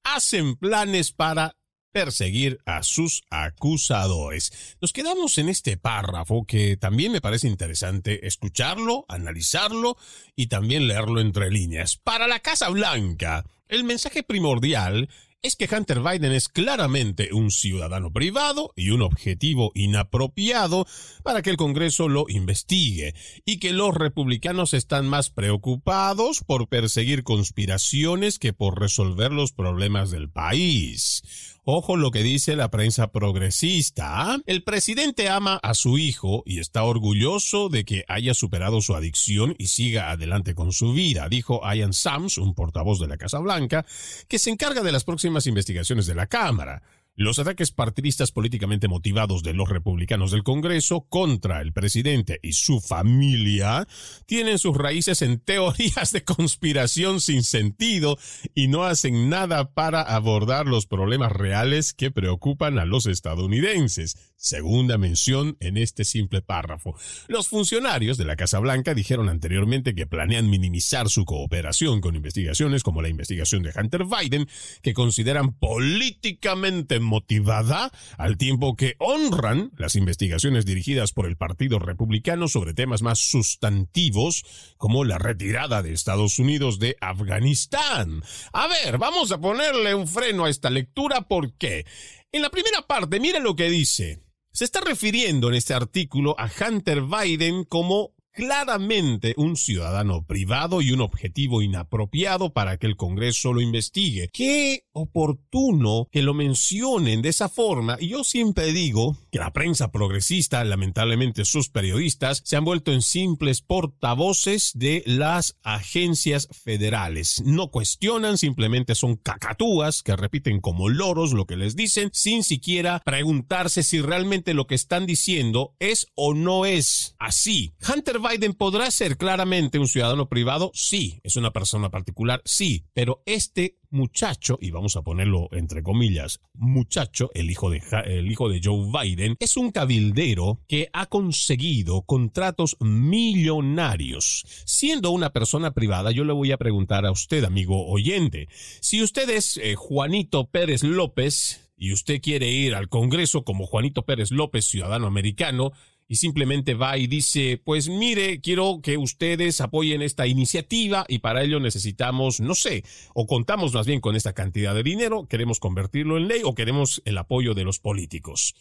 hacen 0.05 0.55
planes 0.55 1.11
para 1.11 1.57
perseguir 1.91 2.59
a 2.65 2.83
sus 2.83 3.23
acusadores. 3.29 4.75
Nos 4.81 4.91
quedamos 4.91 5.37
en 5.37 5.49
este 5.49 5.77
párrafo 5.77 6.45
que 6.45 6.77
también 6.77 7.11
me 7.11 7.21
parece 7.21 7.47
interesante 7.47 8.27
escucharlo, 8.27 9.05
analizarlo 9.07 9.97
y 10.35 10.47
también 10.47 10.87
leerlo 10.87 11.21
entre 11.21 11.49
líneas. 11.51 11.97
Para 11.97 12.27
la 12.27 12.41
Casa 12.41 12.69
Blanca, 12.69 13.45
el 13.69 13.83
mensaje 13.85 14.23
primordial 14.23 15.09
es 15.45 15.55
que 15.55 15.69
Hunter 15.71 16.01
Biden 16.01 16.31
es 16.31 16.49
claramente 16.49 17.29
un 17.31 17.51
ciudadano 17.51 18.11
privado 18.11 18.73
y 18.75 18.89
un 18.89 19.03
objetivo 19.03 19.71
inapropiado 19.75 20.87
para 21.23 21.43
que 21.43 21.51
el 21.51 21.57
Congreso 21.57 22.09
lo 22.09 22.25
investigue, 22.29 23.13
y 23.45 23.59
que 23.59 23.71
los 23.71 23.93
republicanos 23.93 24.73
están 24.73 25.07
más 25.07 25.29
preocupados 25.29 26.41
por 26.43 26.67
perseguir 26.67 27.23
conspiraciones 27.23 28.39
que 28.39 28.53
por 28.53 28.79
resolver 28.79 29.31
los 29.31 29.51
problemas 29.51 30.09
del 30.09 30.31
país. 30.31 31.54
Ojo 31.67 31.97
lo 31.97 32.11
que 32.11 32.21
dice 32.21 32.55
la 32.55 32.69
prensa 32.69 33.11
progresista. 33.11 34.33
¿ah? 34.33 34.37
El 34.45 34.63
presidente 34.63 35.29
ama 35.29 35.59
a 35.63 35.73
su 35.73 35.97
hijo 35.97 36.43
y 36.45 36.59
está 36.59 36.83
orgulloso 36.83 37.69
de 37.69 37.85
que 37.85 38.05
haya 38.07 38.35
superado 38.35 38.81
su 38.81 38.93
adicción 38.93 39.55
y 39.57 39.65
siga 39.65 40.11
adelante 40.11 40.53
con 40.53 40.71
su 40.71 40.93
vida, 40.93 41.27
dijo 41.27 41.61
Ian 41.73 41.93
Sams, 41.93 42.37
un 42.37 42.53
portavoz 42.53 42.99
de 42.99 43.07
la 43.07 43.17
Casa 43.17 43.39
Blanca, 43.39 43.83
que 44.27 44.37
se 44.37 44.51
encarga 44.51 44.83
de 44.83 44.91
las 44.91 45.05
próximas 45.05 45.47
investigaciones 45.47 46.05
de 46.05 46.13
la 46.13 46.27
Cámara. 46.27 46.83
Los 47.17 47.39
ataques 47.39 47.71
partidistas 47.71 48.33
políticamente 48.33 48.89
motivados 48.89 49.41
de 49.41 49.53
los 49.53 49.69
republicanos 49.69 50.31
del 50.31 50.43
Congreso 50.43 51.07
contra 51.07 51.61
el 51.61 51.71
presidente 51.71 52.41
y 52.43 52.51
su 52.51 52.81
familia 52.81 53.87
tienen 54.25 54.59
sus 54.59 54.75
raíces 54.75 55.21
en 55.21 55.39
teorías 55.39 56.11
de 56.11 56.25
conspiración 56.25 57.21
sin 57.21 57.43
sentido 57.43 58.17
y 58.53 58.67
no 58.67 58.83
hacen 58.83 59.29
nada 59.29 59.71
para 59.71 60.01
abordar 60.01 60.65
los 60.65 60.87
problemas 60.87 61.31
reales 61.31 61.93
que 61.93 62.11
preocupan 62.11 62.79
a 62.79 62.85
los 62.85 63.05
estadounidenses. 63.05 64.33
Segunda 64.35 64.97
mención 64.97 65.55
en 65.61 65.77
este 65.77 66.03
simple 66.03 66.41
párrafo. 66.41 66.97
Los 67.29 67.47
funcionarios 67.47 68.17
de 68.17 68.25
la 68.25 68.35
Casa 68.35 68.59
Blanca 68.59 68.93
dijeron 68.93 69.29
anteriormente 69.29 69.95
que 69.95 70.05
planean 70.05 70.49
minimizar 70.49 71.07
su 71.07 71.23
cooperación 71.23 72.01
con 72.01 72.17
investigaciones 72.17 72.83
como 72.83 73.01
la 73.01 73.07
investigación 73.07 73.63
de 73.63 73.71
Hunter 73.73 74.03
Biden, 74.03 74.49
que 74.81 74.93
consideran 74.93 75.53
políticamente 75.53 76.99
motivada, 77.05 77.91
al 78.17 78.37
tiempo 78.37 78.75
que 78.75 78.95
honran 78.99 79.71
las 79.77 79.95
investigaciones 79.95 80.65
dirigidas 80.65 81.13
por 81.13 81.25
el 81.27 81.37
Partido 81.37 81.79
Republicano 81.79 82.47
sobre 82.47 82.73
temas 82.73 83.01
más 83.01 83.19
sustantivos, 83.19 84.43
como 84.77 85.03
la 85.05 85.17
retirada 85.17 85.81
de 85.81 85.93
Estados 85.93 86.39
Unidos 86.39 86.79
de 86.79 86.97
Afganistán. 86.99 88.23
A 88.51 88.67
ver, 88.67 88.97
vamos 88.97 89.31
a 89.31 89.39
ponerle 89.39 89.95
un 89.95 90.07
freno 90.07 90.45
a 90.45 90.49
esta 90.49 90.69
lectura 90.69 91.21
porque 91.21 91.85
en 92.31 92.41
la 92.41 92.49
primera 92.49 92.81
parte, 92.81 93.19
mire 93.19 93.39
lo 93.39 93.55
que 93.55 93.69
dice. 93.69 94.19
Se 94.51 94.63
está 94.63 94.79
refiriendo 94.79 95.49
en 95.49 95.55
este 95.55 95.73
artículo 95.73 96.35
a 96.39 96.49
Hunter 96.49 97.01
Biden 97.01 97.65
como 97.65 98.14
claramente 98.35 99.33
un 99.37 99.55
ciudadano 99.55 100.25
privado 100.25 100.81
y 100.81 100.91
un 100.91 101.01
objetivo 101.01 101.61
inapropiado 101.61 102.53
para 102.53 102.77
que 102.77 102.85
el 102.85 102.97
Congreso 102.97 103.53
lo 103.53 103.61
investigue. 103.61 104.29
Qué 104.31 104.83
oportuno 104.91 106.07
que 106.11 106.21
lo 106.21 106.33
mencionen 106.33 107.21
de 107.21 107.29
esa 107.29 107.49
forma. 107.49 107.97
Y 107.99 108.09
yo 108.09 108.23
siempre 108.23 108.73
digo 108.73 109.17
que 109.31 109.39
la 109.39 109.53
prensa 109.53 109.91
progresista, 109.91 110.63
lamentablemente 110.63 111.45
sus 111.45 111.69
periodistas, 111.69 112.41
se 112.43 112.57
han 112.57 112.65
vuelto 112.65 112.91
en 112.91 113.01
simples 113.01 113.61
portavoces 113.61 114.71
de 114.75 115.03
las 115.05 115.57
agencias 115.63 116.47
federales. 116.51 117.41
No 117.45 117.71
cuestionan, 117.71 118.37
simplemente 118.37 118.95
son 118.95 119.15
cacatúas 119.15 120.03
que 120.03 120.15
repiten 120.15 120.59
como 120.59 120.89
loros 120.89 121.31
lo 121.31 121.45
que 121.45 121.55
les 121.55 121.75
dicen 121.75 122.09
sin 122.13 122.43
siquiera 122.43 123.01
preguntarse 123.05 123.81
si 123.81 124.01
realmente 124.01 124.53
lo 124.53 124.67
que 124.67 124.75
están 124.75 125.05
diciendo 125.05 125.73
es 125.79 126.07
o 126.15 126.33
no 126.33 126.65
es 126.65 127.15
así. 127.17 127.73
Hunter 127.87 128.19
Biden 128.27 128.53
podrá 128.53 128.89
ser 128.91 129.17
claramente 129.17 129.79
un 129.79 129.87
ciudadano 129.87 130.27
privado, 130.27 130.71
sí, 130.73 131.19
es 131.23 131.35
una 131.35 131.51
persona 131.51 131.89
particular, 131.89 132.41
sí, 132.45 132.85
pero 132.93 133.21
este 133.25 133.77
muchacho, 133.89 134.57
y 134.61 134.71
vamos 134.71 134.95
a 134.95 135.03
ponerlo 135.03 135.47
entre 135.51 135.83
comillas, 135.83 136.39
muchacho, 136.53 137.29
el 137.33 137.49
hijo 137.51 137.69
de, 137.69 137.81
el 138.05 138.31
hijo 138.31 138.49
de 138.49 138.61
Joe 138.63 138.89
Biden, 138.91 139.35
es 139.39 139.57
un 139.57 139.71
cabildero 139.71 140.61
que 140.67 140.89
ha 140.93 141.05
conseguido 141.05 142.01
contratos 142.03 142.77
millonarios. 142.79 144.43
Siendo 144.65 145.11
una 145.11 145.31
persona 145.31 145.71
privada, 145.73 146.11
yo 146.11 146.23
le 146.23 146.33
voy 146.33 146.51
a 146.51 146.57
preguntar 146.57 147.05
a 147.05 147.11
usted, 147.11 147.43
amigo 147.43 147.87
oyente, 147.87 148.47
si 148.81 149.01
usted 149.03 149.29
es 149.29 149.57
eh, 149.57 149.75
Juanito 149.75 150.49
Pérez 150.49 150.83
López, 150.83 151.61
y 151.77 151.91
usted 151.91 152.21
quiere 152.21 152.49
ir 152.49 152.73
al 152.75 152.89
Congreso 152.89 153.43
como 153.43 153.65
Juanito 153.65 154.05
Pérez 154.05 154.31
López, 154.31 154.65
ciudadano 154.65 155.07
americano, 155.07 155.73
y 156.07 156.17
simplemente 156.17 156.75
va 156.75 156.97
y 156.97 157.07
dice, 157.07 157.61
pues 157.63 157.89
mire, 157.89 158.39
quiero 158.39 158.79
que 158.81 158.97
ustedes 158.97 159.59
apoyen 159.61 160.01
esta 160.01 160.27
iniciativa 160.27 161.05
y 161.07 161.19
para 161.19 161.43
ello 161.43 161.59
necesitamos, 161.59 162.39
no 162.39 162.53
sé, 162.53 162.83
o 163.13 163.25
contamos 163.25 163.73
más 163.73 163.87
bien 163.87 164.01
con 164.01 164.15
esta 164.15 164.33
cantidad 164.33 164.75
de 164.75 164.83
dinero, 164.83 165.27
queremos 165.27 165.59
convertirlo 165.59 166.17
en 166.17 166.27
ley 166.27 166.41
o 166.43 166.53
queremos 166.53 167.01
el 167.05 167.17
apoyo 167.17 167.53
de 167.53 167.63
los 167.63 167.79
políticos. 167.79 168.55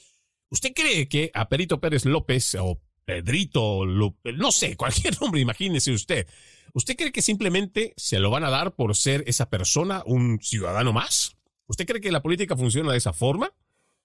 ¿Usted 0.51 0.73
cree 0.75 1.09
que 1.09 1.31
a 1.35 1.49
Perito 1.49 1.81
Pérez 1.81 2.05
López 2.07 2.57
o 2.61 2.81
Pedrito, 3.05 3.85
no 3.85 4.53
sé, 4.53 4.77
cualquier 4.79 5.21
nombre, 5.21 5.41
imagínese 5.41 5.93
usted, 5.93 6.27
¿usted 6.73 6.97
cree 6.97 7.13
que 7.13 7.23
simplemente 7.23 7.93
se 7.97 8.19
lo 8.19 8.31
van 8.31 8.45
a 8.45 8.51
dar 8.51 8.75
por 8.75 8.97
ser 8.97 9.23
esa 9.27 9.51
persona 9.51 10.03
un 10.07 10.41
ciudadano 10.41 10.93
más? 10.93 11.37
¿Usted 11.67 11.87
cree 11.87 12.01
que 12.01 12.13
la 12.13 12.23
política 12.23 12.57
funciona 12.57 12.93
de 12.93 12.99
esa 12.99 13.13
forma? 13.13 13.53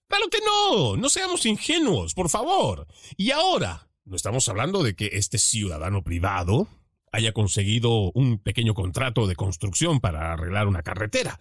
Claro 0.10 0.28
que 0.30 0.40
no, 0.40 0.98
no 0.98 1.08
seamos 1.08 1.46
ingenuos, 1.46 2.16
por 2.16 2.30
favor. 2.30 2.88
Y 3.16 3.30
ahora, 3.30 3.90
no 4.06 4.16
estamos 4.16 4.50
hablando 4.50 4.82
de 4.82 4.96
que 4.96 5.12
este 5.14 5.38
ciudadano 5.38 6.04
privado 6.04 6.68
haya 7.12 7.32
conseguido 7.32 8.12
un 8.14 8.40
pequeño 8.40 8.74
contrato 8.74 9.28
de 9.28 9.36
construcción 9.36 10.00
para 10.00 10.34
arreglar 10.34 10.68
una 10.68 10.82
carretera. 10.82 11.40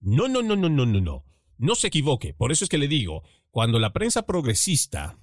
No, 0.00 0.28
no, 0.28 0.42
no, 0.42 0.54
no, 0.54 0.68
no, 0.68 0.86
no, 0.86 1.00
no. 1.00 1.24
No 1.58 1.74
se 1.74 1.88
equivoque. 1.88 2.34
Por 2.34 2.52
eso 2.52 2.64
es 2.64 2.68
que 2.68 2.78
le 2.78 2.86
digo, 2.86 3.24
cuando 3.50 3.80
la 3.80 3.92
prensa 3.92 4.26
progresista 4.26 5.18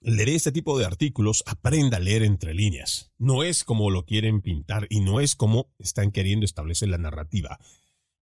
lee 0.00 0.34
este 0.34 0.50
tipo 0.50 0.76
de 0.76 0.86
artículos, 0.86 1.44
aprenda 1.46 1.98
a 1.98 2.00
leer 2.00 2.24
entre 2.24 2.52
líneas. 2.52 3.12
No 3.16 3.44
es 3.44 3.62
como 3.62 3.90
lo 3.90 4.06
quieren 4.06 4.40
pintar 4.40 4.88
y 4.90 5.00
no 5.00 5.20
es 5.20 5.36
como 5.36 5.72
están 5.78 6.10
queriendo 6.10 6.44
establecer 6.44 6.88
la 6.88 6.98
narrativa. 6.98 7.60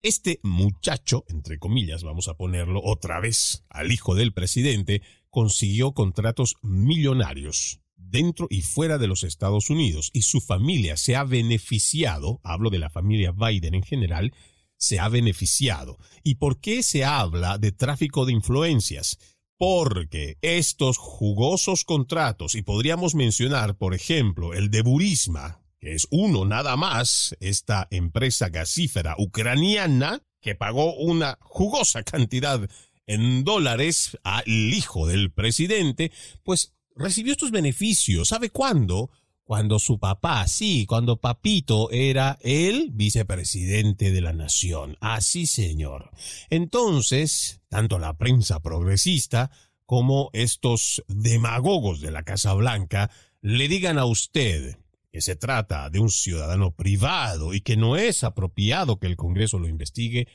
Este 0.01 0.39
muchacho, 0.43 1.25
entre 1.27 1.59
comillas, 1.59 2.03
vamos 2.03 2.29
a 2.29 2.35
ponerlo 2.35 2.81
otra 2.81 3.19
vez, 3.19 3.65
al 3.69 3.91
hijo 3.91 4.15
del 4.15 4.31
presidente, 4.31 5.01
consiguió 5.29 5.91
contratos 5.91 6.55
millonarios 6.61 7.81
dentro 7.97 8.47
y 8.49 8.61
fuera 8.61 8.97
de 8.97 9.07
los 9.07 9.25
Estados 9.25 9.69
Unidos 9.69 10.09
y 10.13 10.21
su 10.21 10.39
familia 10.39 10.95
se 10.95 11.17
ha 11.17 11.25
beneficiado, 11.25 12.39
hablo 12.45 12.69
de 12.69 12.79
la 12.79 12.89
familia 12.89 13.33
Biden 13.33 13.75
en 13.75 13.83
general, 13.83 14.33
se 14.77 14.99
ha 14.99 15.09
beneficiado. 15.09 15.97
¿Y 16.23 16.35
por 16.35 16.61
qué 16.61 16.81
se 16.81 17.03
habla 17.03 17.57
de 17.57 17.73
tráfico 17.73 18.25
de 18.25 18.31
influencias? 18.31 19.17
Porque 19.57 20.37
estos 20.41 20.97
jugosos 20.97 21.83
contratos, 21.83 22.55
y 22.55 22.61
podríamos 22.61 23.15
mencionar, 23.15 23.77
por 23.77 23.93
ejemplo, 23.93 24.53
el 24.53 24.71
de 24.71 24.81
Burisma, 24.81 25.59
que 25.79 25.93
es 25.93 26.07
uno 26.11 26.45
nada 26.45 26.75
más, 26.75 27.35
esta 27.39 27.87
empresa 27.91 28.49
gasífera 28.49 29.15
ucraniana, 29.17 30.21
que 30.41 30.55
pagó 30.55 30.93
una 30.95 31.37
jugosa 31.41 32.03
cantidad 32.03 32.69
en 33.07 33.43
dólares 33.43 34.17
al 34.23 34.47
hijo 34.47 35.07
del 35.07 35.31
presidente, 35.31 36.11
pues 36.43 36.73
recibió 36.95 37.31
estos 37.31 37.51
beneficios. 37.51 38.29
¿Sabe 38.29 38.49
cuándo? 38.49 39.09
Cuando 39.43 39.79
su 39.79 39.97
papá, 39.97 40.47
sí, 40.47 40.85
cuando 40.85 41.19
papito 41.19 41.89
era 41.89 42.37
el 42.41 42.91
vicepresidente 42.91 44.11
de 44.11 44.21
la 44.21 44.31
nación. 44.31 44.95
Así, 45.01 45.47
señor. 45.47 46.11
Entonces, 46.51 47.61
tanto 47.67 47.97
la 47.97 48.15
prensa 48.15 48.59
progresista 48.59 49.49
como 49.87 50.29
estos 50.33 51.03
demagogos 51.07 51.99
de 51.99 52.11
la 52.11 52.21
Casa 52.21 52.53
Blanca 52.53 53.09
le 53.41 53.67
digan 53.67 53.97
a 53.97 54.05
usted 54.05 54.77
que 55.11 55.21
se 55.21 55.35
trata 55.35 55.89
de 55.89 55.99
un 55.99 56.09
ciudadano 56.09 56.71
privado 56.71 57.53
y 57.53 57.61
que 57.61 57.77
no 57.77 57.97
es 57.97 58.23
apropiado 58.23 58.99
que 58.99 59.07
el 59.07 59.15
Congreso 59.15 59.59
lo 59.59 59.67
investigue, 59.67 60.27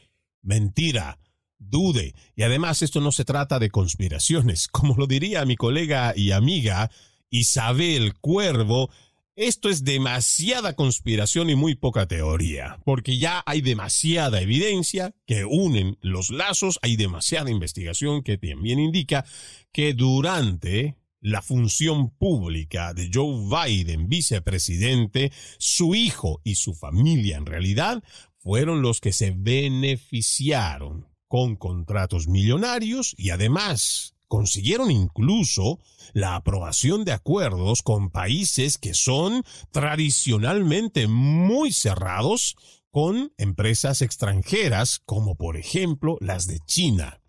mentira, 0.42 1.18
dude. 1.58 2.14
Y 2.34 2.42
además 2.42 2.82
esto 2.82 3.00
no 3.00 3.12
se 3.12 3.24
trata 3.24 3.58
de 3.58 3.70
conspiraciones. 3.70 4.68
Como 4.72 4.94
lo 4.96 5.06
diría 5.06 5.44
mi 5.44 5.56
colega 5.56 6.12
y 6.16 6.32
amiga 6.32 6.90
Isabel 7.30 8.14
Cuervo, 8.20 8.90
esto 9.36 9.68
es 9.68 9.82
demasiada 9.82 10.74
conspiración 10.74 11.50
y 11.50 11.56
muy 11.56 11.74
poca 11.74 12.06
teoría, 12.06 12.78
porque 12.84 13.18
ya 13.18 13.42
hay 13.46 13.62
demasiada 13.62 14.40
evidencia 14.40 15.12
que 15.26 15.44
unen 15.44 15.98
los 16.02 16.30
lazos, 16.30 16.78
hay 16.82 16.94
demasiada 16.94 17.50
investigación 17.50 18.22
que 18.22 18.38
también 18.38 18.78
indica 18.78 19.24
que 19.72 19.92
durante 19.92 20.94
la 21.24 21.40
función 21.40 22.10
pública 22.10 22.92
de 22.92 23.10
Joe 23.12 23.48
Biden, 23.48 24.08
vicepresidente, 24.10 25.32
su 25.58 25.94
hijo 25.94 26.42
y 26.44 26.56
su 26.56 26.74
familia 26.74 27.38
en 27.38 27.46
realidad 27.46 28.04
fueron 28.36 28.82
los 28.82 29.00
que 29.00 29.14
se 29.14 29.30
beneficiaron 29.34 31.08
con 31.26 31.56
contratos 31.56 32.28
millonarios 32.28 33.14
y 33.16 33.30
además 33.30 34.14
consiguieron 34.28 34.90
incluso 34.90 35.78
la 36.12 36.36
aprobación 36.36 37.06
de 37.06 37.12
acuerdos 37.12 37.80
con 37.82 38.10
países 38.10 38.76
que 38.76 38.92
son 38.92 39.44
tradicionalmente 39.70 41.06
muy 41.08 41.72
cerrados 41.72 42.54
con 42.90 43.32
empresas 43.38 44.02
extranjeras 44.02 45.00
como 45.06 45.36
por 45.36 45.56
ejemplo 45.56 46.18
las 46.20 46.46
de 46.46 46.58
China. 46.66 47.22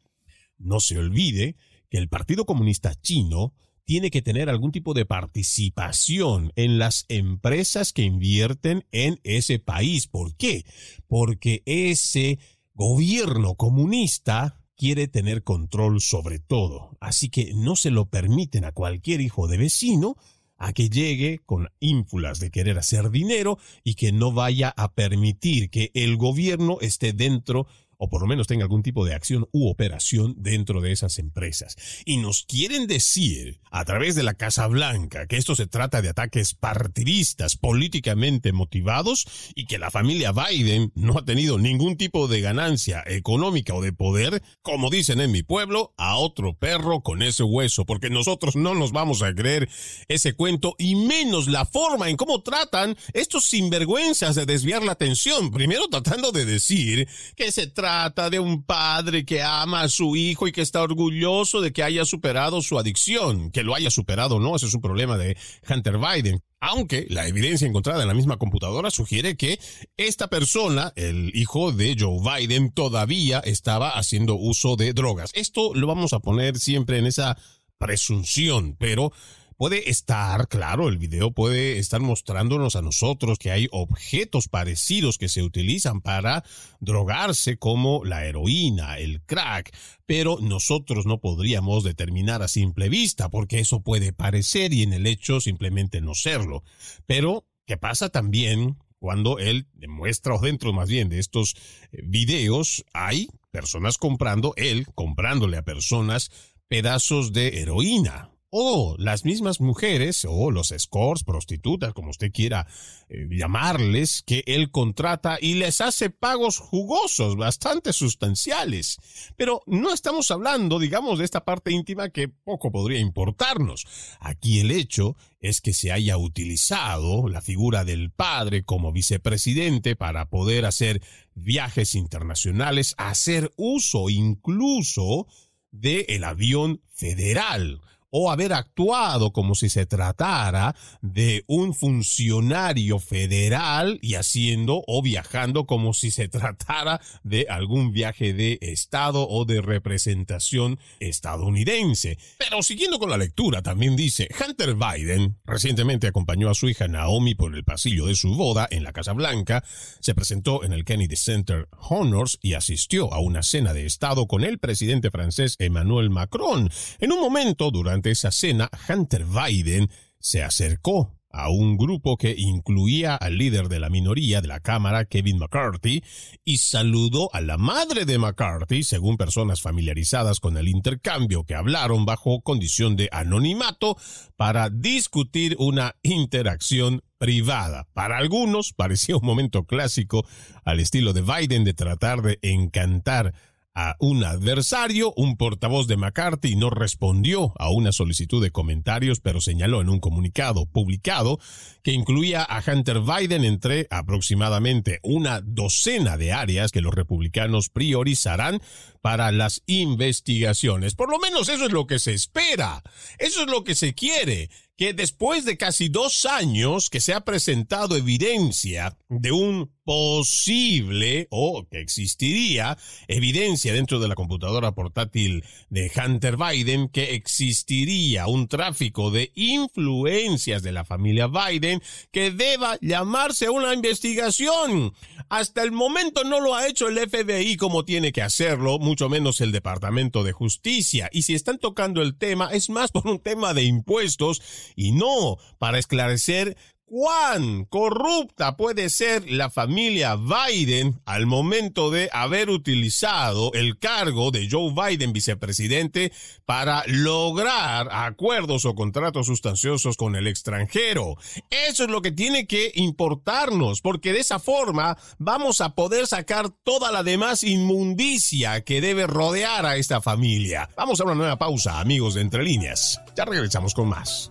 No 0.58 0.82
se 0.82 0.98
olvide 0.98 1.56
que 1.90 1.98
el 1.98 2.10
Partido 2.10 2.46
Comunista 2.46 2.94
Chino 2.94 3.54
tiene 3.86 4.10
que 4.12 4.22
tener 4.22 4.50
algún 4.50 4.72
tipo 4.72 4.94
de 4.94 5.06
participación 5.06 6.52
en 6.56 6.80
las 6.80 7.06
empresas 7.08 7.94
que 7.94 8.02
invierten 8.02 8.86
en 8.92 9.20
ese 9.24 9.60
país. 9.60 10.08
¿Por 10.08 10.36
qué? 10.36 10.66
Porque 11.08 11.62
ese 11.66 12.40
gobierno 12.74 13.56
comunista 13.56 14.60
quiere 14.76 15.08
tener 15.08 15.44
control 15.44 16.02
sobre 16.02 16.40
todo. 16.40 16.98
Así 17.00 17.30
que 17.30 17.54
no 17.54 17.76
se 17.76 17.92
lo 17.92 18.10
permiten 18.10 18.66
a 18.66 18.72
cualquier 18.72 19.22
hijo 19.22 19.48
de 19.48 19.58
vecino 19.58 20.18
a 20.58 20.74
que 20.74 20.90
llegue 20.90 21.42
con 21.46 21.70
ínfulas 21.80 22.40
de 22.40 22.50
querer 22.50 22.78
hacer 22.78 23.12
dinero 23.12 23.58
y 23.84 23.96
que 23.96 24.12
no 24.12 24.32
vaya 24.32 24.74
a 24.76 24.94
permitir 24.94 25.70
que 25.70 25.92
el 25.94 26.18
gobierno 26.18 26.78
esté 26.82 27.14
dentro 27.14 27.68
o 27.98 28.10
por 28.10 28.22
lo 28.22 28.28
menos 28.28 28.48
tenga 28.48 28.64
algún 28.64 28.84
tipo 28.84 29.06
de 29.06 29.14
acción 29.14 29.48
u 29.52 29.70
operación 29.70 30.36
dentro 30.38 30.82
de 30.82 30.92
esas 30.92 31.20
empresas. 31.20 31.76
Y 32.06 32.18
nos 32.18 32.44
quieren 32.44 32.88
decir, 32.88 33.60
a 33.72 33.86
través 33.86 34.16
de 34.16 34.24
la 34.24 34.34
Casa 34.34 34.68
Blanca, 34.68 35.28
que 35.28 35.38
esto 35.38 35.56
se 35.56 35.68
trata 35.68 36.02
de 36.02 36.10
ataques 36.10 36.54
partidistas 36.54 37.56
políticamente 37.58 38.52
motivados 38.52 39.26
y 39.56 39.66
que 39.66 39.78
la 39.78 39.92
familia 39.92 40.32
Biden 40.32 40.92
no 40.96 41.18
ha 41.18 41.26
tenido 41.26 41.58
ningún 41.58 41.98
tipo 41.98 42.28
de 42.28 42.42
ganancia 42.42 43.04
económica 43.08 43.74
o 43.74 43.82
de 43.82 43.94
poder, 43.94 44.44
como 44.62 44.90
dicen 44.90 45.22
en 45.22 45.32
mi 45.32 45.44
pueblo, 45.44 45.94
a 45.98 46.18
otro 46.18 46.54
perro 46.54 47.02
con 47.02 47.22
ese 47.22 47.44
hueso, 47.44 47.86
porque 47.86 48.10
nosotros 48.10 48.56
no 48.56 48.76
nos 48.76 48.92
vamos 48.92 49.22
a 49.22 49.34
creer 49.34 49.70
ese 50.08 50.34
cuento 50.34 50.76
y 50.78 50.96
menos 50.96 51.48
la 51.48 51.66
forma 51.66 52.10
en 52.10 52.18
cómo 52.18 52.42
tratan 52.44 52.98
estos 53.14 53.46
sinvergüenzas 53.46 54.36
de 54.36 54.46
desviar 54.46 54.84
la 54.84 54.94
atención, 54.94 55.52
primero 55.52 55.88
tratando 55.88 56.32
de 56.32 56.46
decir 56.46 57.08
que 57.36 57.52
se 57.52 57.68
trata 57.68 57.85
trata 57.86 58.32
de 58.32 58.40
un 58.40 58.64
padre 58.64 59.26
que 59.26 59.44
ama 59.44 59.82
a 59.82 59.90
su 59.90 60.16
hijo 60.16 60.48
y 60.48 60.52
que 60.52 60.64
está 60.64 60.82
orgulloso 60.82 61.62
de 61.62 61.72
que 61.72 61.84
haya 61.84 62.04
superado 62.04 62.64
su 62.64 62.80
adicción. 62.80 63.52
Que 63.52 63.62
lo 63.62 63.76
haya 63.76 63.92
superado 63.92 64.40
no, 64.40 64.56
ese 64.56 64.66
es 64.66 64.74
un 64.74 64.82
problema 64.82 65.20
de 65.20 65.38
Hunter 65.70 66.00
Biden. 66.00 66.42
Aunque 66.60 67.06
la 67.12 67.28
evidencia 67.28 67.68
encontrada 67.68 68.02
en 68.02 68.08
la 68.08 68.16
misma 68.16 68.38
computadora 68.38 68.90
sugiere 68.90 69.38
que 69.38 69.60
esta 69.98 70.30
persona, 70.30 70.94
el 70.96 71.30
hijo 71.36 71.72
de 71.72 71.96
Joe 72.00 72.18
Biden, 72.24 72.72
todavía 72.72 73.38
estaba 73.42 73.90
haciendo 73.92 74.34
uso 74.34 74.78
de 74.78 74.94
drogas. 74.94 75.30
Esto 75.36 75.76
lo 75.76 75.86
vamos 75.86 76.14
a 76.14 76.20
poner 76.22 76.58
siempre 76.58 76.98
en 76.98 77.06
esa 77.06 77.38
presunción, 77.78 78.78
pero 78.80 79.12
puede 79.58 79.90
estar, 79.90 80.48
claro, 80.48 80.90
el 80.90 80.98
video 80.98 81.32
puede 81.32 81.80
estar 81.80 82.02
mostrándonos 82.02 82.76
a 82.76 82.82
nosotros 82.82 83.38
que 83.38 83.52
hay 83.52 83.68
objetos 83.72 84.48
parecidos 84.48 85.18
que 85.18 85.30
se 85.30 85.44
utilizan 85.44 86.02
para 86.02 86.44
drogarse 86.80 87.58
como 87.58 88.04
la 88.04 88.26
heroína, 88.26 88.98
el 88.98 89.22
crack, 89.22 89.76
pero 90.06 90.40
nosotros 90.42 91.06
no 91.06 91.20
podríamos 91.20 91.84
determinar 91.84 92.42
a 92.42 92.48
simple 92.48 92.90
vista 92.90 93.30
porque 93.30 93.60
eso 93.60 93.82
puede 93.82 94.14
parecer 94.14 94.74
y 94.74 94.84
en 94.84 94.94
el 94.94 95.08
hecho 95.08 95.40
simplemente 95.40 96.02
no 96.02 96.14
serlo. 96.16 96.64
Pero, 97.06 97.46
¿qué 97.66 97.78
pasa 97.78 98.10
también 98.10 98.78
cuando 99.00 99.40
él 99.40 99.68
demuestra 99.74 100.34
o 100.34 100.40
dentro 100.40 100.74
más 100.74 100.90
bien 100.90 101.10
de 101.10 101.20
estos 101.20 101.56
eh, 101.92 102.02
videos 102.04 102.84
hay 102.94 103.30
personas 103.52 103.98
comprando, 103.98 104.54
él 104.58 104.88
comprándole 104.96 105.58
a 105.58 105.64
personas 105.64 106.32
pedazos 106.68 107.32
de 107.32 107.62
heroína, 107.62 108.35
o 108.58 108.96
las 108.98 109.26
mismas 109.26 109.60
mujeres 109.60 110.26
o 110.26 110.50
los 110.50 110.72
escorts, 110.72 111.26
prostitutas, 111.26 111.94
como 111.94 112.12
usted 112.12 112.32
quiera 112.32 112.66
eh, 113.10 113.28
llamarles, 113.30 114.24
que 114.26 114.46
él 114.48 114.72
contrata 114.72 115.38
y 115.42 115.56
les 115.56 115.82
hace 115.82 116.10
pagos 116.10 116.60
jugosos, 116.60 117.36
bastante 117.36 117.92
sustanciales. 117.92 118.98
Pero 119.36 119.62
no 119.66 119.92
estamos 119.92 120.32
hablando, 120.32 120.80
digamos, 120.80 121.20
de 121.20 121.26
esta 121.26 121.44
parte 121.44 121.74
íntima 121.74 122.12
que 122.12 122.30
poco 122.30 122.72
podría 122.72 123.00
importarnos. 123.00 123.86
Aquí 124.22 124.62
el 124.62 124.72
hecho 124.72 125.18
es 125.42 125.60
que 125.60 125.74
se 125.74 125.92
haya 125.92 126.18
utilizado 126.18 127.28
la 127.28 127.42
figura 127.42 127.84
del 127.84 128.10
padre 128.10 128.64
como 128.64 128.94
vicepresidente 128.94 129.98
para 129.98 130.30
poder 130.30 130.64
hacer 130.64 131.02
viajes 131.34 131.94
internacionales, 131.94 132.96
hacer 132.98 133.52
uso 133.58 134.10
incluso 134.10 135.28
del 135.72 136.06
el 136.08 136.24
avión 136.24 136.82
federal 136.94 137.82
o 138.18 138.32
haber 138.32 138.54
actuado 138.54 139.34
como 139.34 139.56
si 139.56 139.68
se 139.68 139.86
tratara 139.86 140.74
de 141.02 141.44
un 141.48 141.74
funcionario 141.74 142.98
federal 143.00 144.00
y 144.02 144.16
haciendo 144.16 144.86
o 144.88 145.02
viajando 145.02 145.66
como 145.66 145.94
si 145.94 146.12
se 146.12 146.30
tratara 146.30 147.02
de 147.26 147.48
algún 147.50 147.92
viaje 147.92 148.34
de 148.34 148.58
Estado 148.62 149.28
o 149.28 149.44
de 149.44 149.60
representación 149.60 150.80
estadounidense. 151.02 152.18
Pero 152.38 152.64
siguiendo 152.64 153.00
con 153.00 153.10
la 153.10 153.18
lectura, 153.18 153.62
también 153.62 153.98
dice, 153.98 154.30
Hunter 154.40 154.76
Biden 154.76 155.36
recientemente 155.44 156.08
acompañó 156.08 156.50
a 156.50 156.56
su 156.56 156.70
hija 156.70 156.88
Naomi 156.88 157.36
por 157.36 157.54
el 157.54 157.66
pasillo 157.66 158.06
de 158.06 158.16
su 158.16 158.34
boda 158.34 158.66
en 158.72 158.86
la 158.86 158.94
Casa 158.94 159.12
Blanca, 159.12 159.62
se 160.00 160.16
presentó 160.16 160.64
en 160.64 160.72
el 160.72 160.86
Kennedy 160.86 161.18
Center 161.18 161.68
Honors 161.90 162.40
y 162.42 162.54
asistió 162.54 163.14
a 163.14 163.20
una 163.20 163.44
cena 163.44 163.74
de 163.74 163.86
Estado 163.86 164.26
con 164.26 164.46
el 164.46 164.58
presidente 164.58 165.12
francés 165.12 165.58
Emmanuel 165.60 166.10
Macron. 166.10 166.70
En 167.00 167.12
un 167.12 167.20
momento 167.20 167.72
durante 167.72 168.05
esa 168.12 168.32
cena, 168.32 168.70
Hunter 168.90 169.26
Biden 169.26 169.90
se 170.20 170.44
acercó 170.44 171.16
a 171.36 171.50
un 171.50 171.76
grupo 171.76 172.16
que 172.16 172.34
incluía 172.38 173.16
al 173.16 173.38
líder 173.38 173.68
de 173.68 173.82
la 173.82 173.90
minoría 173.90 174.42
de 174.42 174.48
la 174.48 174.62
Cámara, 174.62 175.04
Kevin 175.04 175.38
McCarthy, 175.38 176.02
y 176.46 176.58
saludó 176.60 177.30
a 177.34 177.42
la 177.42 177.58
madre 177.58 178.06
de 178.06 178.18
McCarthy, 178.18 178.84
según 178.84 179.18
personas 179.18 179.62
familiarizadas 179.62 180.40
con 180.40 180.56
el 180.56 180.70
intercambio 180.70 181.44
que 181.44 181.56
hablaron 181.56 182.06
bajo 182.06 182.40
condición 182.42 182.96
de 182.96 183.10
anonimato 183.12 183.98
para 184.38 184.70
discutir 184.70 185.58
una 185.60 185.96
interacción 186.04 187.02
privada. 187.18 187.90
Para 187.94 188.18
algunos 188.18 188.72
parecía 188.78 189.18
un 189.18 189.26
momento 189.26 189.66
clásico 189.66 190.26
al 190.64 190.80
estilo 190.80 191.12
de 191.12 191.22
Biden 191.22 191.66
de 191.66 191.74
tratar 191.74 192.22
de 192.22 192.40
encantar 192.44 193.34
a 193.76 193.98
un 194.00 194.24
adversario, 194.24 195.14
un 195.18 195.36
portavoz 195.36 195.88
de 195.88 195.98
McCarthy 195.98 196.56
no 196.56 196.70
respondió 196.70 197.54
a 197.60 197.70
una 197.70 197.92
solicitud 197.92 198.42
de 198.42 198.52
comentarios, 198.52 199.20
pero 199.20 199.42
señaló 199.42 199.82
en 199.82 199.90
un 199.90 200.00
comunicado 200.00 200.66
publicado 200.66 201.40
que 201.84 201.92
incluía 201.92 202.42
a 202.42 202.64
Hunter 202.66 203.02
Biden 203.02 203.44
entre 203.44 203.88
aproximadamente 203.90 205.00
una 205.04 205.42
docena 205.42 206.18
de 206.18 206.32
áreas 206.32 206.72
que 206.72 206.82
los 206.82 206.94
republicanos 206.94 207.70
priorizarán 207.70 208.62
para 209.06 209.32
las 209.32 209.62
investigaciones. 209.68 210.96
Por 210.96 211.12
lo 211.12 211.20
menos 211.20 211.48
eso 211.48 211.68
es 211.68 211.72
lo 211.72 211.86
que 211.86 212.00
se 212.00 212.12
espera. 212.12 212.82
Eso 213.20 213.44
es 213.44 213.48
lo 213.48 213.64
que 213.64 213.76
se 213.76 213.94
quiere 213.94 214.50
que 214.78 214.94
después 214.94 215.46
de 215.46 215.58
casi 215.58 215.90
dos 215.90 216.26
años 216.26 216.90
que 216.90 217.00
se 217.00 217.14
ha 217.14 217.22
presentado 217.22 217.96
evidencia 217.96 218.98
de 219.08 219.32
un 219.32 219.72
posible 219.86 221.28
o 221.30 221.68
que 221.70 221.80
existiría 221.80 222.78
evidencia 223.08 223.72
dentro 223.72 224.00
de 224.00 224.08
la 224.08 224.16
computadora 224.16 224.74
portátil 224.74 225.46
de 225.70 225.92
Hunter 225.96 226.38
Biden 226.38 226.90
que 226.90 227.14
existiría 227.14 228.26
un 228.26 228.48
tráfico 228.48 229.12
de 229.12 229.32
influencias 229.36 230.64
de 230.64 230.72
la 230.72 230.84
familia 230.84 231.28
Biden 231.28 231.82
que 232.12 232.32
deba 232.32 232.78
llamarse 232.82 233.50
una 233.50 233.74
investigación. 233.74 234.94
Hasta 235.30 235.62
el 235.62 235.72
momento 235.72 236.24
no 236.24 236.40
lo 236.42 236.56
ha 236.56 236.68
hecho 236.68 236.88
el 236.88 236.98
FBI 236.98 237.56
como 237.56 237.86
tiene 237.86 238.12
que 238.12 238.24
hacerlo, 238.24 238.80
mucho 238.96 239.10
menos 239.10 239.42
el 239.42 239.52
Departamento 239.52 240.24
de 240.24 240.32
Justicia. 240.32 241.10
Y 241.12 241.24
si 241.24 241.34
están 241.34 241.58
tocando 241.58 242.02
el 242.02 242.18
tema, 242.18 242.48
es 242.54 242.70
más 242.70 242.94
por 242.94 243.06
un 243.08 243.20
tema 243.20 243.54
de 243.54 243.64
impuestos 243.64 244.42
y 244.74 244.94
no 244.94 245.36
para 245.60 245.80
esclarecer 245.80 246.56
cuán 246.86 247.66
corrupta 247.66 248.56
puede 248.58 248.90
ser 248.90 249.30
la 249.30 249.50
familia 249.50 250.16
Biden 250.16 251.02
al 251.06 251.26
momento 251.26 251.90
de 251.90 252.10
haber 252.14 252.50
utilizado 252.50 253.52
el 253.54 253.80
cargo 253.80 254.32
de 254.32 254.48
Joe 254.50 254.74
Biden 254.74 255.12
vicepresidente 255.12 256.12
para 256.46 256.84
lograr 256.88 257.90
acuerdos 257.92 258.66
o 258.66 258.76
contratos 258.76 259.26
sustanciosos 259.28 259.98
con 259.98 260.16
el 260.16 260.28
extranjero. 260.28 261.18
Eso 261.50 261.84
es 261.84 261.90
lo 261.90 262.02
que 262.02 262.12
tiene 262.12 262.48
que 262.48 262.72
importarnos, 262.76 263.82
porque 263.82 264.14
de 264.14 264.20
esa 264.20 264.40
forma 264.40 264.98
vamos 265.18 265.62
a 265.62 265.74
poder 265.74 266.08
sacar 266.08 266.50
toda 266.50 266.92
la 266.92 267.04
demás 267.04 267.44
inmundicia 267.44 268.62
que 268.62 268.82
debe 268.82 269.08
rodear 269.08 269.66
a 269.66 269.78
esta 269.78 270.02
familia. 270.02 270.70
Vamos 270.78 271.00
a 271.00 271.06
una 271.06 271.16
nueva 271.16 271.38
pausa, 271.38 271.80
amigos 271.80 272.14
de 272.14 272.22
Entre 272.22 272.44
Líneas. 272.44 273.02
Ya 273.16 273.26
regresamos 273.26 273.74
con 273.74 273.90
más. 273.90 274.30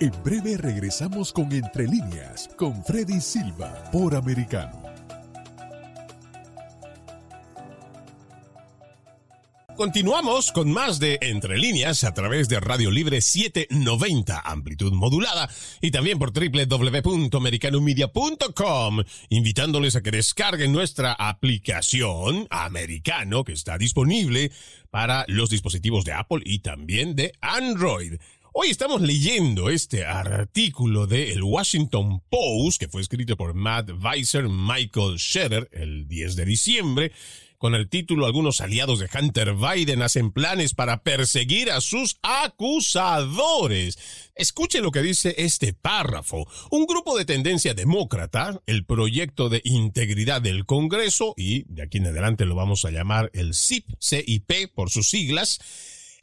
En 0.00 0.10
breve 0.24 0.56
regresamos 0.56 1.32
con 1.32 1.52
Entre 1.52 1.86
líneas, 1.86 2.50
con 2.56 2.84
Freddy 2.84 3.20
Silva, 3.20 3.88
por 3.92 4.16
Americano. 4.16 4.82
Continuamos 9.76 10.50
con 10.50 10.72
más 10.72 10.98
de 10.98 11.20
Entre 11.20 11.58
líneas 11.58 12.02
a 12.02 12.12
través 12.12 12.48
de 12.48 12.58
Radio 12.58 12.90
Libre 12.90 13.20
790, 13.20 14.40
amplitud 14.40 14.92
modulada, 14.92 15.48
y 15.80 15.92
también 15.92 16.18
por 16.18 16.32
www.americanomedia.com, 16.32 19.04
invitándoles 19.28 19.94
a 19.94 20.02
que 20.02 20.10
descarguen 20.10 20.72
nuestra 20.72 21.12
aplicación 21.12 22.48
americano 22.50 23.44
que 23.44 23.52
está 23.52 23.78
disponible 23.78 24.50
para 24.90 25.24
los 25.28 25.50
dispositivos 25.50 26.04
de 26.04 26.14
Apple 26.14 26.42
y 26.44 26.58
también 26.58 27.14
de 27.14 27.32
Android. 27.40 28.14
Hoy 28.56 28.70
estamos 28.70 29.00
leyendo 29.00 29.68
este 29.68 30.04
artículo 30.04 31.08
de 31.08 31.32
el 31.32 31.42
Washington 31.42 32.22
Post 32.30 32.78
que 32.78 32.86
fue 32.86 33.00
escrito 33.00 33.36
por 33.36 33.52
Matt 33.52 33.90
Weiser, 34.00 34.48
Michael 34.48 35.18
Scherer 35.18 35.68
el 35.72 36.06
10 36.06 36.36
de 36.36 36.44
diciembre 36.44 37.12
con 37.58 37.74
el 37.74 37.88
título 37.88 38.26
Algunos 38.26 38.60
aliados 38.60 39.00
de 39.00 39.08
Hunter 39.12 39.54
Biden 39.54 40.02
hacen 40.02 40.30
planes 40.30 40.72
para 40.72 41.02
perseguir 41.02 41.72
a 41.72 41.80
sus 41.80 42.18
acusadores. 42.22 43.98
Escuche 44.36 44.80
lo 44.80 44.92
que 44.92 45.02
dice 45.02 45.34
este 45.38 45.72
párrafo. 45.72 46.46
Un 46.70 46.86
grupo 46.86 47.18
de 47.18 47.24
tendencia 47.24 47.74
demócrata, 47.74 48.60
el 48.66 48.84
Proyecto 48.84 49.48
de 49.48 49.62
Integridad 49.64 50.40
del 50.40 50.64
Congreso, 50.64 51.34
y 51.36 51.64
de 51.72 51.82
aquí 51.82 51.98
en 51.98 52.06
adelante 52.06 52.44
lo 52.44 52.54
vamos 52.54 52.84
a 52.84 52.90
llamar 52.90 53.30
el 53.34 53.52
CIP, 53.54 53.88
CIP 54.00 54.72
por 54.74 54.90
sus 54.90 55.08
siglas, 55.08 55.58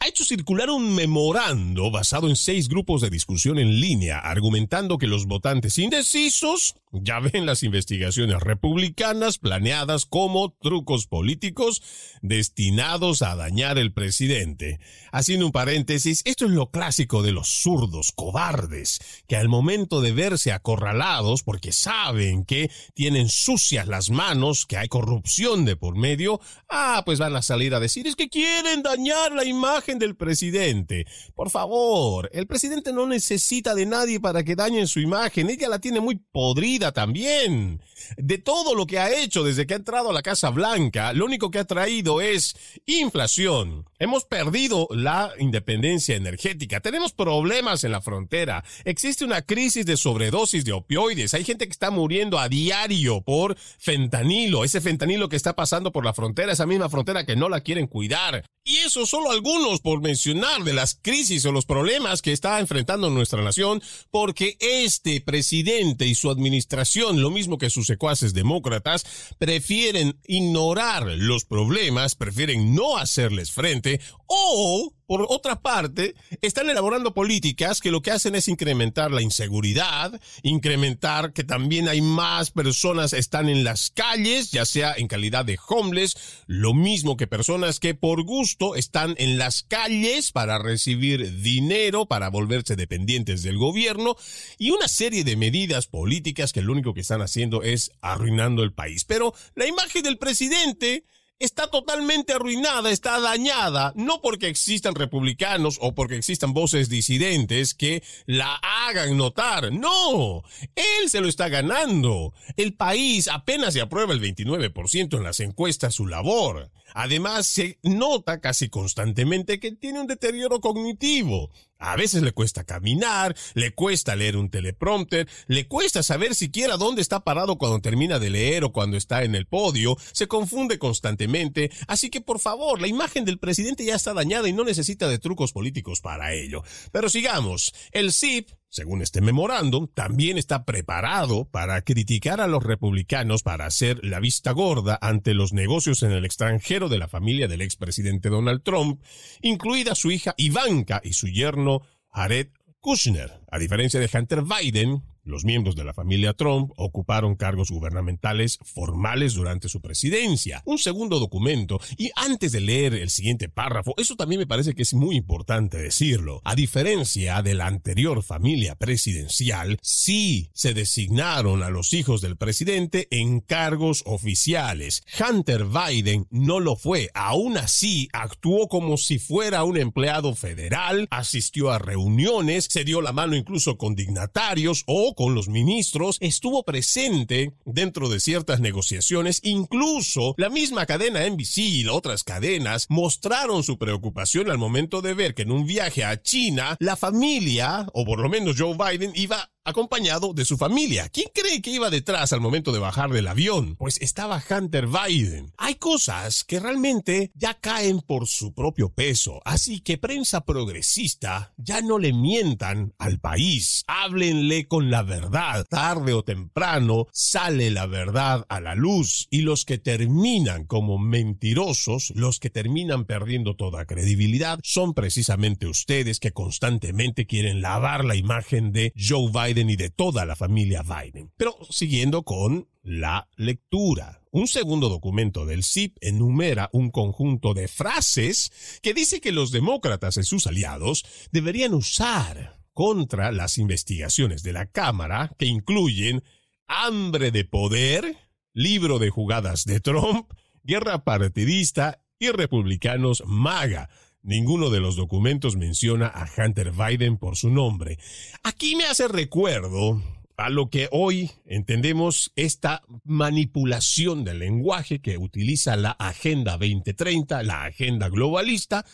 ha 0.01 0.07
hecho 0.07 0.23
circular 0.23 0.71
un 0.71 0.95
memorando 0.95 1.91
basado 1.91 2.27
en 2.27 2.35
seis 2.35 2.67
grupos 2.67 3.01
de 3.01 3.11
discusión 3.11 3.59
en 3.59 3.79
línea, 3.79 4.17
argumentando 4.17 4.97
que 4.97 5.05
los 5.05 5.27
votantes 5.27 5.77
indecisos 5.77 6.73
ya 6.91 7.19
ven 7.19 7.45
las 7.45 7.61
investigaciones 7.61 8.39
republicanas 8.41 9.37
planeadas 9.37 10.05
como 10.05 10.53
trucos 10.59 11.05
políticos 11.05 11.83
destinados 12.21 13.21
a 13.21 13.35
dañar 13.35 13.77
el 13.77 13.93
presidente. 13.93 14.79
Haciendo 15.11 15.45
un 15.45 15.51
paréntesis, 15.51 16.23
esto 16.25 16.45
es 16.45 16.51
lo 16.51 16.71
clásico 16.71 17.21
de 17.21 17.31
los 17.31 17.47
zurdos, 17.47 18.11
cobardes, 18.11 18.99
que 19.27 19.37
al 19.37 19.49
momento 19.49 20.01
de 20.01 20.13
verse 20.13 20.51
acorralados 20.51 21.43
porque 21.43 21.71
saben 21.71 22.43
que 22.43 22.71
tienen 22.95 23.29
sucias 23.29 23.87
las 23.87 24.09
manos, 24.09 24.65
que 24.65 24.77
hay 24.77 24.87
corrupción 24.87 25.63
de 25.63 25.75
por 25.75 25.95
medio, 25.95 26.41
ah, 26.69 27.03
pues 27.05 27.19
van 27.19 27.35
a 27.35 27.43
salir 27.43 27.75
a 27.75 27.79
decir 27.79 28.07
es 28.07 28.15
que 28.15 28.29
quieren 28.29 28.81
dañar 28.81 29.31
la 29.31 29.45
imagen 29.45 29.90
del 29.99 30.15
presidente. 30.15 31.05
Por 31.35 31.49
favor, 31.49 32.29
el 32.33 32.47
presidente 32.47 32.93
no 32.93 33.07
necesita 33.07 33.75
de 33.75 33.85
nadie 33.85 34.19
para 34.19 34.43
que 34.43 34.55
dañen 34.55 34.87
su 34.87 34.99
imagen. 34.99 35.49
Ella 35.49 35.69
la 35.69 35.79
tiene 35.79 35.99
muy 35.99 36.15
podrida 36.15 36.91
también. 36.91 37.81
De 38.17 38.37
todo 38.37 38.75
lo 38.75 38.85
que 38.85 38.99
ha 38.99 39.11
hecho 39.13 39.43
desde 39.43 39.65
que 39.65 39.73
ha 39.73 39.77
entrado 39.77 40.09
a 40.09 40.13
la 40.13 40.21
Casa 40.21 40.49
Blanca, 40.49 41.13
lo 41.13 41.25
único 41.25 41.51
que 41.51 41.59
ha 41.59 41.65
traído 41.65 42.21
es 42.21 42.55
inflación. 42.85 43.85
Hemos 43.99 44.25
perdido 44.25 44.87
la 44.91 45.31
independencia 45.39 46.15
energética. 46.15 46.79
Tenemos 46.79 47.13
problemas 47.13 47.83
en 47.83 47.91
la 47.91 48.01
frontera. 48.01 48.63
Existe 48.83 49.25
una 49.25 49.41
crisis 49.43 49.85
de 49.85 49.97
sobredosis 49.97 50.65
de 50.65 50.73
opioides. 50.73 51.33
Hay 51.33 51.43
gente 51.43 51.65
que 51.65 51.71
está 51.71 51.91
muriendo 51.91 52.39
a 52.39 52.49
diario 52.49 53.21
por 53.21 53.55
fentanilo. 53.77 54.63
Ese 54.63 54.81
fentanilo 54.81 55.29
que 55.29 55.35
está 55.35 55.55
pasando 55.55 55.91
por 55.91 56.05
la 56.05 56.13
frontera, 56.13 56.53
esa 56.53 56.65
misma 56.65 56.89
frontera 56.89 57.25
que 57.25 57.35
no 57.35 57.49
la 57.49 57.61
quieren 57.61 57.87
cuidar. 57.87 58.43
Y 58.63 58.77
eso 58.77 59.07
solo 59.07 59.31
algunos 59.31 59.79
por 59.79 60.01
mencionar 60.01 60.63
de 60.63 60.73
las 60.73 60.93
crisis 60.93 61.45
o 61.45 61.51
los 61.51 61.65
problemas 61.65 62.21
que 62.21 62.31
está 62.31 62.59
enfrentando 62.59 63.09
nuestra 63.09 63.41
nación, 63.41 63.81
porque 64.11 64.55
este 64.59 65.19
presidente 65.19 66.05
y 66.05 66.13
su 66.13 66.29
administración, 66.29 67.21
lo 67.21 67.31
mismo 67.31 67.57
que 67.57 67.71
sus 67.71 67.89
secuaces 67.91 68.33
demócratas, 68.33 69.05
prefieren 69.37 70.17
ignorar 70.25 71.03
los 71.17 71.43
problemas, 71.43 72.15
prefieren 72.15 72.73
no 72.73 72.97
hacerles 72.97 73.51
frente 73.51 73.99
o 74.27 74.93
por 75.11 75.25
otra 75.27 75.59
parte, 75.59 76.15
están 76.41 76.69
elaborando 76.69 77.13
políticas 77.13 77.81
que 77.81 77.91
lo 77.91 78.01
que 78.01 78.11
hacen 78.11 78.33
es 78.33 78.47
incrementar 78.47 79.11
la 79.11 79.21
inseguridad, 79.21 80.21
incrementar 80.41 81.33
que 81.33 81.43
también 81.43 81.89
hay 81.89 81.99
más 81.99 82.51
personas 82.51 83.11
están 83.11 83.49
en 83.49 83.65
las 83.65 83.89
calles, 83.89 84.51
ya 84.51 84.63
sea 84.63 84.93
en 84.95 85.09
calidad 85.09 85.43
de 85.43 85.59
homeless, 85.67 86.15
lo 86.47 86.73
mismo 86.73 87.17
que 87.17 87.27
personas 87.27 87.81
que 87.81 87.93
por 87.93 88.23
gusto 88.23 88.77
están 88.77 89.15
en 89.17 89.37
las 89.37 89.63
calles 89.63 90.31
para 90.31 90.59
recibir 90.59 91.41
dinero, 91.41 92.05
para 92.05 92.29
volverse 92.29 92.77
dependientes 92.77 93.43
del 93.43 93.57
gobierno, 93.57 94.15
y 94.57 94.71
una 94.71 94.87
serie 94.87 95.25
de 95.25 95.35
medidas 95.35 95.87
políticas 95.87 96.53
que 96.53 96.61
lo 96.61 96.71
único 96.71 96.93
que 96.93 97.01
están 97.01 97.21
haciendo 97.21 97.63
es 97.63 97.91
arruinando 97.99 98.63
el 98.63 98.71
país. 98.71 99.03
Pero 99.03 99.33
la 99.55 99.67
imagen 99.67 100.03
del 100.03 100.17
presidente 100.17 101.03
está 101.41 101.67
totalmente 101.67 102.33
arruinada, 102.33 102.91
está 102.91 103.19
dañada, 103.19 103.93
no 103.95 104.21
porque 104.21 104.47
existan 104.47 104.95
republicanos 104.95 105.77
o 105.81 105.93
porque 105.93 106.15
existan 106.15 106.53
voces 106.53 106.87
disidentes 106.87 107.73
que 107.73 108.03
la 108.25 108.55
hagan 108.55 109.17
notar, 109.17 109.71
no, 109.71 110.43
él 110.75 111.09
se 111.09 111.19
lo 111.19 111.27
está 111.27 111.49
ganando. 111.49 112.33
El 112.57 112.73
país 112.73 113.27
apenas 113.27 113.73
se 113.73 113.81
aprueba 113.81 114.13
el 114.13 114.21
29% 114.21 115.17
en 115.17 115.23
las 115.23 115.39
encuestas 115.39 115.95
su 115.95 116.07
labor. 116.07 116.71
Además, 116.93 117.47
se 117.47 117.79
nota 117.83 118.39
casi 118.39 118.69
constantemente 118.69 119.59
que 119.59 119.71
tiene 119.71 120.01
un 120.01 120.07
deterioro 120.07 120.61
cognitivo. 120.61 121.49
A 121.81 121.95
veces 121.95 122.21
le 122.21 122.31
cuesta 122.31 122.63
caminar, 122.63 123.35
le 123.55 123.73
cuesta 123.73 124.15
leer 124.15 124.37
un 124.37 124.51
teleprompter, 124.51 125.27
le 125.47 125.67
cuesta 125.67 126.03
saber 126.03 126.35
siquiera 126.35 126.77
dónde 126.77 127.01
está 127.01 127.21
parado 127.21 127.57
cuando 127.57 127.81
termina 127.81 128.19
de 128.19 128.29
leer 128.29 128.63
o 128.63 128.71
cuando 128.71 128.97
está 128.97 129.23
en 129.23 129.33
el 129.33 129.47
podio, 129.47 129.97
se 130.11 130.27
confunde 130.27 130.77
constantemente, 130.77 131.71
así 131.87 132.11
que 132.11 132.21
por 132.21 132.39
favor, 132.39 132.79
la 132.79 132.87
imagen 132.87 133.25
del 133.25 133.39
presidente 133.39 133.83
ya 133.83 133.95
está 133.95 134.13
dañada 134.13 134.47
y 134.47 134.53
no 134.53 134.63
necesita 134.63 135.07
de 135.07 135.17
trucos 135.17 135.53
políticos 135.53 136.01
para 136.01 136.33
ello. 136.33 136.63
Pero 136.91 137.09
sigamos, 137.09 137.73
el 137.91 138.13
CIP 138.13 138.49
según 138.71 139.01
este 139.01 139.19
memorándum, 139.19 139.87
también 139.93 140.37
está 140.37 140.63
preparado 140.63 141.45
para 141.45 141.81
criticar 141.81 142.39
a 142.39 142.47
los 142.47 142.63
republicanos 142.63 143.43
para 143.43 143.65
hacer 143.65 143.99
la 144.01 144.21
vista 144.21 144.51
gorda 144.51 144.97
ante 145.01 145.33
los 145.33 145.51
negocios 145.51 146.03
en 146.03 146.11
el 146.11 146.23
extranjero 146.23 146.87
de 146.87 146.97
la 146.97 147.09
familia 147.09 147.49
del 147.49 147.61
expresidente 147.61 148.29
Donald 148.29 148.63
Trump, 148.63 149.03
incluida 149.41 149.93
su 149.93 150.09
hija 150.09 150.33
Ivanka 150.37 151.01
y 151.03 151.13
su 151.13 151.27
yerno 151.27 151.81
Jared 152.11 152.47
Kushner. 152.79 153.41
A 153.51 153.59
diferencia 153.59 153.99
de 153.99 154.09
Hunter 154.11 154.43
Biden, 154.43 155.03
los 155.23 155.45
miembros 155.45 155.75
de 155.75 155.83
la 155.83 155.93
familia 155.93 156.33
Trump 156.33 156.71
ocuparon 156.77 157.35
cargos 157.35 157.69
gubernamentales 157.69 158.57
formales 158.63 159.33
durante 159.33 159.69
su 159.69 159.81
presidencia. 159.81 160.61
Un 160.65 160.77
segundo 160.77 161.19
documento, 161.19 161.79
y 161.97 162.11
antes 162.15 162.51
de 162.51 162.61
leer 162.61 162.93
el 162.95 163.09
siguiente 163.09 163.49
párrafo, 163.49 163.93
eso 163.97 164.15
también 164.15 164.39
me 164.39 164.47
parece 164.47 164.73
que 164.73 164.81
es 164.81 164.93
muy 164.93 165.15
importante 165.15 165.77
decirlo. 165.77 166.41
A 166.43 166.55
diferencia 166.55 167.41
de 167.41 167.53
la 167.53 167.67
anterior 167.67 168.23
familia 168.23 168.75
presidencial, 168.75 169.77
sí 169.81 170.49
se 170.53 170.73
designaron 170.73 171.63
a 171.63 171.69
los 171.69 171.93
hijos 171.93 172.21
del 172.21 172.37
presidente 172.37 173.07
en 173.11 173.41
cargos 173.41 174.03
oficiales. 174.05 175.03
Hunter 175.19 175.65
Biden 175.65 176.27
no 176.29 176.59
lo 176.59 176.75
fue. 176.75 177.09
Aún 177.13 177.57
así, 177.57 178.09
actuó 178.13 178.67
como 178.67 178.97
si 178.97 179.19
fuera 179.19 179.63
un 179.63 179.77
empleado 179.77 180.35
federal, 180.35 181.07
asistió 181.11 181.71
a 181.71 181.79
reuniones, 181.79 182.67
se 182.69 182.83
dio 182.83 183.01
la 183.01 183.13
mano 183.13 183.35
incluso 183.35 183.77
con 183.77 183.95
dignatarios 183.95 184.83
o 184.87 185.10
con 185.13 185.35
los 185.35 185.47
ministros, 185.47 186.17
estuvo 186.19 186.63
presente 186.63 187.53
dentro 187.65 188.09
de 188.09 188.19
ciertas 188.19 188.59
negociaciones, 188.59 189.39
incluso 189.43 190.33
la 190.37 190.49
misma 190.49 190.85
cadena 190.85 191.29
NBC 191.29 191.57
y 191.57 191.87
otras 191.87 192.23
cadenas 192.23 192.87
mostraron 192.89 193.63
su 193.63 193.77
preocupación 193.77 194.49
al 194.49 194.57
momento 194.57 195.01
de 195.01 195.13
ver 195.13 195.33
que 195.33 195.43
en 195.43 195.51
un 195.51 195.65
viaje 195.65 196.03
a 196.03 196.21
China, 196.21 196.77
la 196.79 196.95
familia, 196.95 197.87
o 197.93 198.05
por 198.05 198.19
lo 198.19 198.29
menos 198.29 198.55
Joe 198.57 198.75
Biden, 198.77 199.11
iba 199.15 199.50
acompañado 199.63 200.33
de 200.33 200.45
su 200.45 200.57
familia. 200.57 201.09
¿Quién 201.09 201.27
cree 201.33 201.61
que 201.61 201.71
iba 201.71 201.89
detrás 201.89 202.33
al 202.33 202.41
momento 202.41 202.71
de 202.71 202.79
bajar 202.79 203.11
del 203.11 203.27
avión? 203.27 203.75
Pues 203.75 204.01
estaba 204.01 204.41
Hunter 204.49 204.87
Biden. 204.87 205.53
Hay 205.57 205.75
cosas 205.75 206.43
que 206.43 206.59
realmente 206.59 207.31
ya 207.35 207.53
caen 207.53 207.99
por 208.01 208.27
su 208.27 208.53
propio 208.53 208.89
peso, 208.89 209.39
así 209.45 209.81
que 209.81 209.97
prensa 209.97 210.45
progresista 210.45 211.53
ya 211.57 211.81
no 211.81 211.99
le 211.99 212.11
mientan 212.13 212.93
al 212.97 213.19
país. 213.19 213.83
Háblenle 213.87 214.67
con 214.67 214.89
la 214.89 215.03
verdad. 215.03 215.65
Tarde 215.69 216.13
o 216.13 216.23
temprano 216.23 217.07
sale 217.11 217.69
la 217.69 217.85
verdad 217.85 218.45
a 218.49 218.61
la 218.61 218.73
luz 218.75 219.27
y 219.29 219.41
los 219.41 219.65
que 219.65 219.77
terminan 219.77 220.65
como 220.65 220.97
mentirosos, 220.97 222.11
los 222.15 222.39
que 222.39 222.49
terminan 222.49 223.05
perdiendo 223.05 223.55
toda 223.55 223.85
credibilidad, 223.85 224.59
son 224.63 224.93
precisamente 224.93 225.67
ustedes 225.67 226.19
que 226.19 226.31
constantemente 226.31 227.27
quieren 227.27 227.61
lavar 227.61 228.05
la 228.05 228.15
imagen 228.15 228.71
de 228.71 228.91
Joe 228.97 229.29
Biden 229.31 229.50
y 229.57 229.75
de 229.75 229.89
toda 229.89 230.25
la 230.25 230.35
familia 230.35 230.83
Biden. 230.83 231.31
Pero 231.37 231.57
siguiendo 231.69 232.23
con 232.23 232.67
la 232.83 233.27
lectura. 233.35 234.21
Un 234.31 234.47
segundo 234.47 234.89
documento 234.89 235.45
del 235.45 235.63
CIP 235.63 235.97
enumera 236.01 236.69
un 236.71 236.89
conjunto 236.89 237.53
de 237.53 237.67
frases 237.67 238.79
que 238.81 238.93
dice 238.93 239.19
que 239.19 239.31
los 239.31 239.51
demócratas 239.51 240.17
y 240.17 240.23
sus 240.23 240.47
aliados 240.47 241.03
deberían 241.31 241.73
usar 241.73 242.61
contra 242.73 243.31
las 243.31 243.57
investigaciones 243.57 244.43
de 244.43 244.53
la 244.53 244.65
Cámara 244.65 245.35
que 245.37 245.45
incluyen 245.45 246.23
hambre 246.67 247.31
de 247.31 247.43
poder, 247.43 248.17
libro 248.53 248.99
de 248.99 249.09
jugadas 249.09 249.65
de 249.65 249.81
Trump, 249.81 250.31
guerra 250.63 251.03
partidista 251.03 252.01
y 252.17 252.29
republicanos 252.29 253.23
MAGA. 253.25 253.89
Ninguno 254.23 254.69
de 254.69 254.79
los 254.79 254.95
documentos 254.95 255.55
menciona 255.55 256.07
a 256.07 256.29
Hunter 256.37 256.71
Biden 256.71 257.17
por 257.17 257.35
su 257.35 257.49
nombre. 257.49 257.97
Aquí 258.43 258.75
me 258.75 258.85
hace 258.85 259.07
recuerdo 259.07 260.01
a 260.37 260.49
lo 260.49 260.69
que 260.69 260.87
hoy 260.91 261.31
entendemos 261.45 262.31
esta 262.35 262.83
manipulación 263.03 264.23
del 264.23 264.39
lenguaje 264.39 265.01
que 265.01 265.17
utiliza 265.17 265.75
la 265.75 265.91
Agenda 265.91 266.53
2030, 266.53 267.41
la 267.43 267.63
Agenda 267.65 268.09
Globalista, 268.09 268.85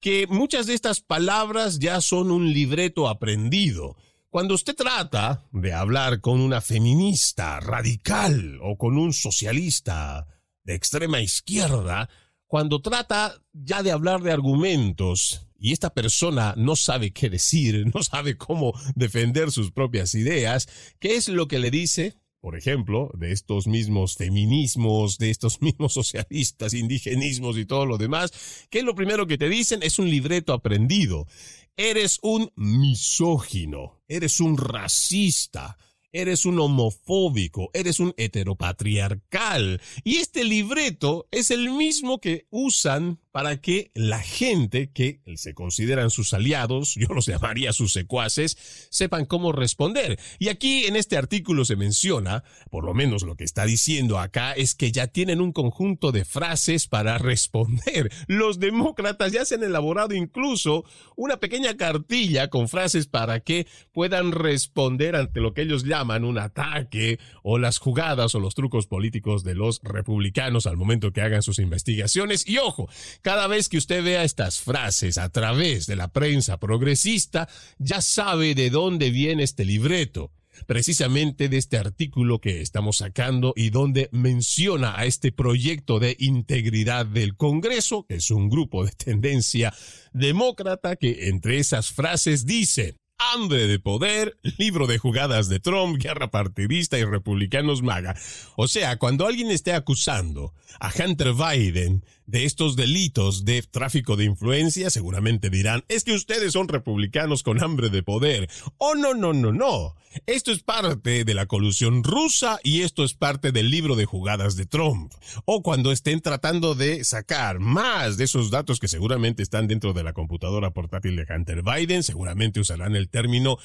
que 0.00 0.26
muchas 0.26 0.66
de 0.66 0.74
estas 0.74 1.02
palabras 1.02 1.78
ya 1.78 2.00
son 2.00 2.30
un 2.30 2.52
libreto 2.52 3.08
aprendido. 3.08 3.96
Cuando 4.30 4.54
usted 4.54 4.74
trata 4.74 5.44
de 5.52 5.74
hablar 5.74 6.20
con 6.20 6.40
una 6.40 6.62
feminista 6.62 7.60
radical 7.60 8.58
o 8.62 8.78
con 8.78 8.96
un 8.96 9.12
socialista 9.12 10.26
de 10.64 10.74
extrema 10.74 11.20
izquierda, 11.20 12.08
cuando 12.50 12.82
trata 12.82 13.40
ya 13.52 13.84
de 13.84 13.92
hablar 13.92 14.22
de 14.22 14.32
argumentos 14.32 15.46
y 15.56 15.72
esta 15.72 15.94
persona 15.94 16.52
no 16.56 16.74
sabe 16.74 17.12
qué 17.12 17.30
decir, 17.30 17.86
no 17.94 18.02
sabe 18.02 18.36
cómo 18.36 18.72
defender 18.96 19.52
sus 19.52 19.70
propias 19.70 20.16
ideas, 20.16 20.68
¿qué 20.98 21.14
es 21.14 21.28
lo 21.28 21.46
que 21.46 21.60
le 21.60 21.70
dice? 21.70 22.16
Por 22.40 22.56
ejemplo, 22.58 23.12
de 23.14 23.30
estos 23.30 23.68
mismos 23.68 24.16
feminismos, 24.16 25.16
de 25.18 25.30
estos 25.30 25.62
mismos 25.62 25.92
socialistas, 25.92 26.74
indigenismos 26.74 27.56
y 27.56 27.66
todo 27.66 27.86
lo 27.86 27.98
demás, 27.98 28.32
¿qué 28.68 28.80
es 28.80 28.84
lo 28.84 28.96
primero 28.96 29.28
que 29.28 29.38
te 29.38 29.48
dicen? 29.48 29.84
Es 29.84 30.00
un 30.00 30.10
libreto 30.10 30.52
aprendido. 30.52 31.28
Eres 31.76 32.18
un 32.20 32.50
misógino, 32.56 34.02
eres 34.08 34.40
un 34.40 34.58
racista, 34.58 35.78
eres 36.12 36.46
un 36.46 36.58
homofóbico, 36.58 37.70
eres 37.72 38.00
un 38.00 38.14
heteropatriarcal. 38.16 39.80
Y 40.04 40.16
este 40.16 40.44
libreto 40.44 41.26
es 41.30 41.50
el 41.50 41.70
mismo 41.70 42.20
que 42.20 42.46
usan 42.50 43.18
para 43.32 43.60
que 43.60 43.90
la 43.94 44.20
gente 44.20 44.90
que 44.92 45.20
se 45.36 45.54
consideran 45.54 46.10
sus 46.10 46.34
aliados, 46.34 46.94
yo 46.96 47.08
los 47.14 47.26
llamaría 47.26 47.72
sus 47.72 47.92
secuaces, 47.92 48.56
sepan 48.90 49.26
cómo 49.26 49.52
responder. 49.52 50.18
Y 50.38 50.48
aquí 50.48 50.86
en 50.86 50.96
este 50.96 51.16
artículo 51.16 51.64
se 51.64 51.76
menciona, 51.76 52.44
por 52.70 52.84
lo 52.84 52.94
menos 52.94 53.22
lo 53.22 53.36
que 53.36 53.44
está 53.44 53.64
diciendo 53.64 54.18
acá, 54.18 54.52
es 54.52 54.74
que 54.74 54.92
ya 54.92 55.06
tienen 55.06 55.40
un 55.40 55.52
conjunto 55.52 56.12
de 56.12 56.24
frases 56.24 56.86
para 56.86 57.18
responder. 57.30 58.10
Los 58.26 58.58
demócratas 58.58 59.32
ya 59.32 59.44
se 59.44 59.56
han 59.56 59.62
elaborado 59.62 60.14
incluso 60.14 60.84
una 61.16 61.38
pequeña 61.38 61.76
cartilla 61.76 62.48
con 62.48 62.68
frases 62.68 63.06
para 63.06 63.40
que 63.40 63.66
puedan 63.92 64.32
responder 64.32 65.16
ante 65.16 65.40
lo 65.40 65.54
que 65.54 65.62
ellos 65.62 65.84
llaman 65.84 66.24
un 66.24 66.38
ataque 66.38 67.18
o 67.42 67.58
las 67.58 67.78
jugadas 67.78 68.34
o 68.34 68.40
los 68.40 68.54
trucos 68.54 68.86
políticos 68.86 69.44
de 69.44 69.54
los 69.54 69.80
republicanos 69.82 70.66
al 70.66 70.76
momento 70.76 71.12
que 71.12 71.20
hagan 71.20 71.42
sus 71.42 71.58
investigaciones. 71.58 72.46
Y 72.46 72.58
ojo, 72.58 72.88
cada 73.22 73.46
vez 73.46 73.68
que 73.68 73.78
usted 73.78 74.02
vea 74.02 74.24
estas 74.24 74.60
frases 74.60 75.18
a 75.18 75.28
través 75.28 75.86
de 75.86 75.96
la 75.96 76.08
prensa 76.08 76.58
progresista, 76.58 77.48
ya 77.78 78.00
sabe 78.00 78.54
de 78.54 78.70
dónde 78.70 79.10
viene 79.10 79.42
este 79.42 79.64
libreto 79.64 80.32
precisamente 80.66 81.48
de 81.48 81.56
este 81.56 81.78
artículo 81.78 82.38
que 82.40 82.60
estamos 82.60 82.98
sacando 82.98 83.52
y 83.56 83.70
donde 83.70 84.08
menciona 84.12 84.98
a 84.98 85.06
este 85.06 85.32
proyecto 85.32 85.98
de 85.98 86.16
integridad 86.18 87.06
del 87.06 87.36
Congreso, 87.36 88.04
que 88.06 88.16
es 88.16 88.30
un 88.30 88.48
grupo 88.48 88.84
de 88.84 88.92
tendencia 88.92 89.72
demócrata 90.12 90.96
que 90.96 91.28
entre 91.28 91.58
esas 91.58 91.90
frases 91.90 92.46
dice, 92.46 92.96
hambre 93.20 93.66
de 93.66 93.78
poder, 93.78 94.38
libro 94.58 94.86
de 94.86 94.98
jugadas 94.98 95.48
de 95.48 95.60
Trump, 95.60 96.00
guerra 96.00 96.30
partidista 96.30 96.98
y 96.98 97.04
republicanos 97.04 97.82
maga. 97.82 98.16
O 98.56 98.66
sea, 98.66 98.96
cuando 98.96 99.26
alguien 99.26 99.50
esté 99.50 99.72
acusando 99.72 100.54
a 100.78 100.90
Hunter 100.90 101.34
Biden 101.34 102.04
de 102.30 102.44
estos 102.44 102.76
delitos 102.76 103.44
de 103.44 103.62
tráfico 103.62 104.16
de 104.16 104.24
influencia, 104.24 104.90
seguramente 104.90 105.50
dirán, 105.50 105.84
es 105.88 106.04
que 106.04 106.12
ustedes 106.12 106.52
son 106.52 106.68
republicanos 106.68 107.42
con 107.42 107.62
hambre 107.62 107.90
de 107.90 108.02
poder. 108.02 108.48
Oh, 108.78 108.94
no, 108.94 109.14
no, 109.14 109.32
no, 109.32 109.52
no. 109.52 109.94
Esto 110.26 110.52
es 110.52 110.62
parte 110.62 111.24
de 111.24 111.34
la 111.34 111.46
colusión 111.46 112.04
rusa 112.04 112.60
y 112.62 112.82
esto 112.82 113.04
es 113.04 113.14
parte 113.14 113.52
del 113.52 113.70
libro 113.70 113.96
de 113.96 114.04
jugadas 114.04 114.56
de 114.56 114.66
Trump. 114.66 115.12
O 115.44 115.62
cuando 115.62 115.92
estén 115.92 116.20
tratando 116.20 116.74
de 116.74 117.04
sacar 117.04 117.58
más 117.58 118.16
de 118.16 118.24
esos 118.24 118.50
datos 118.50 118.78
que 118.78 118.88
seguramente 118.88 119.42
están 119.42 119.66
dentro 119.66 119.92
de 119.92 120.04
la 120.04 120.12
computadora 120.12 120.70
portátil 120.70 121.16
de 121.16 121.26
Hunter 121.28 121.62
Biden, 121.62 122.02
seguramente 122.02 122.60
usarán 122.60 122.94
el 122.94 123.08
término 123.08 123.58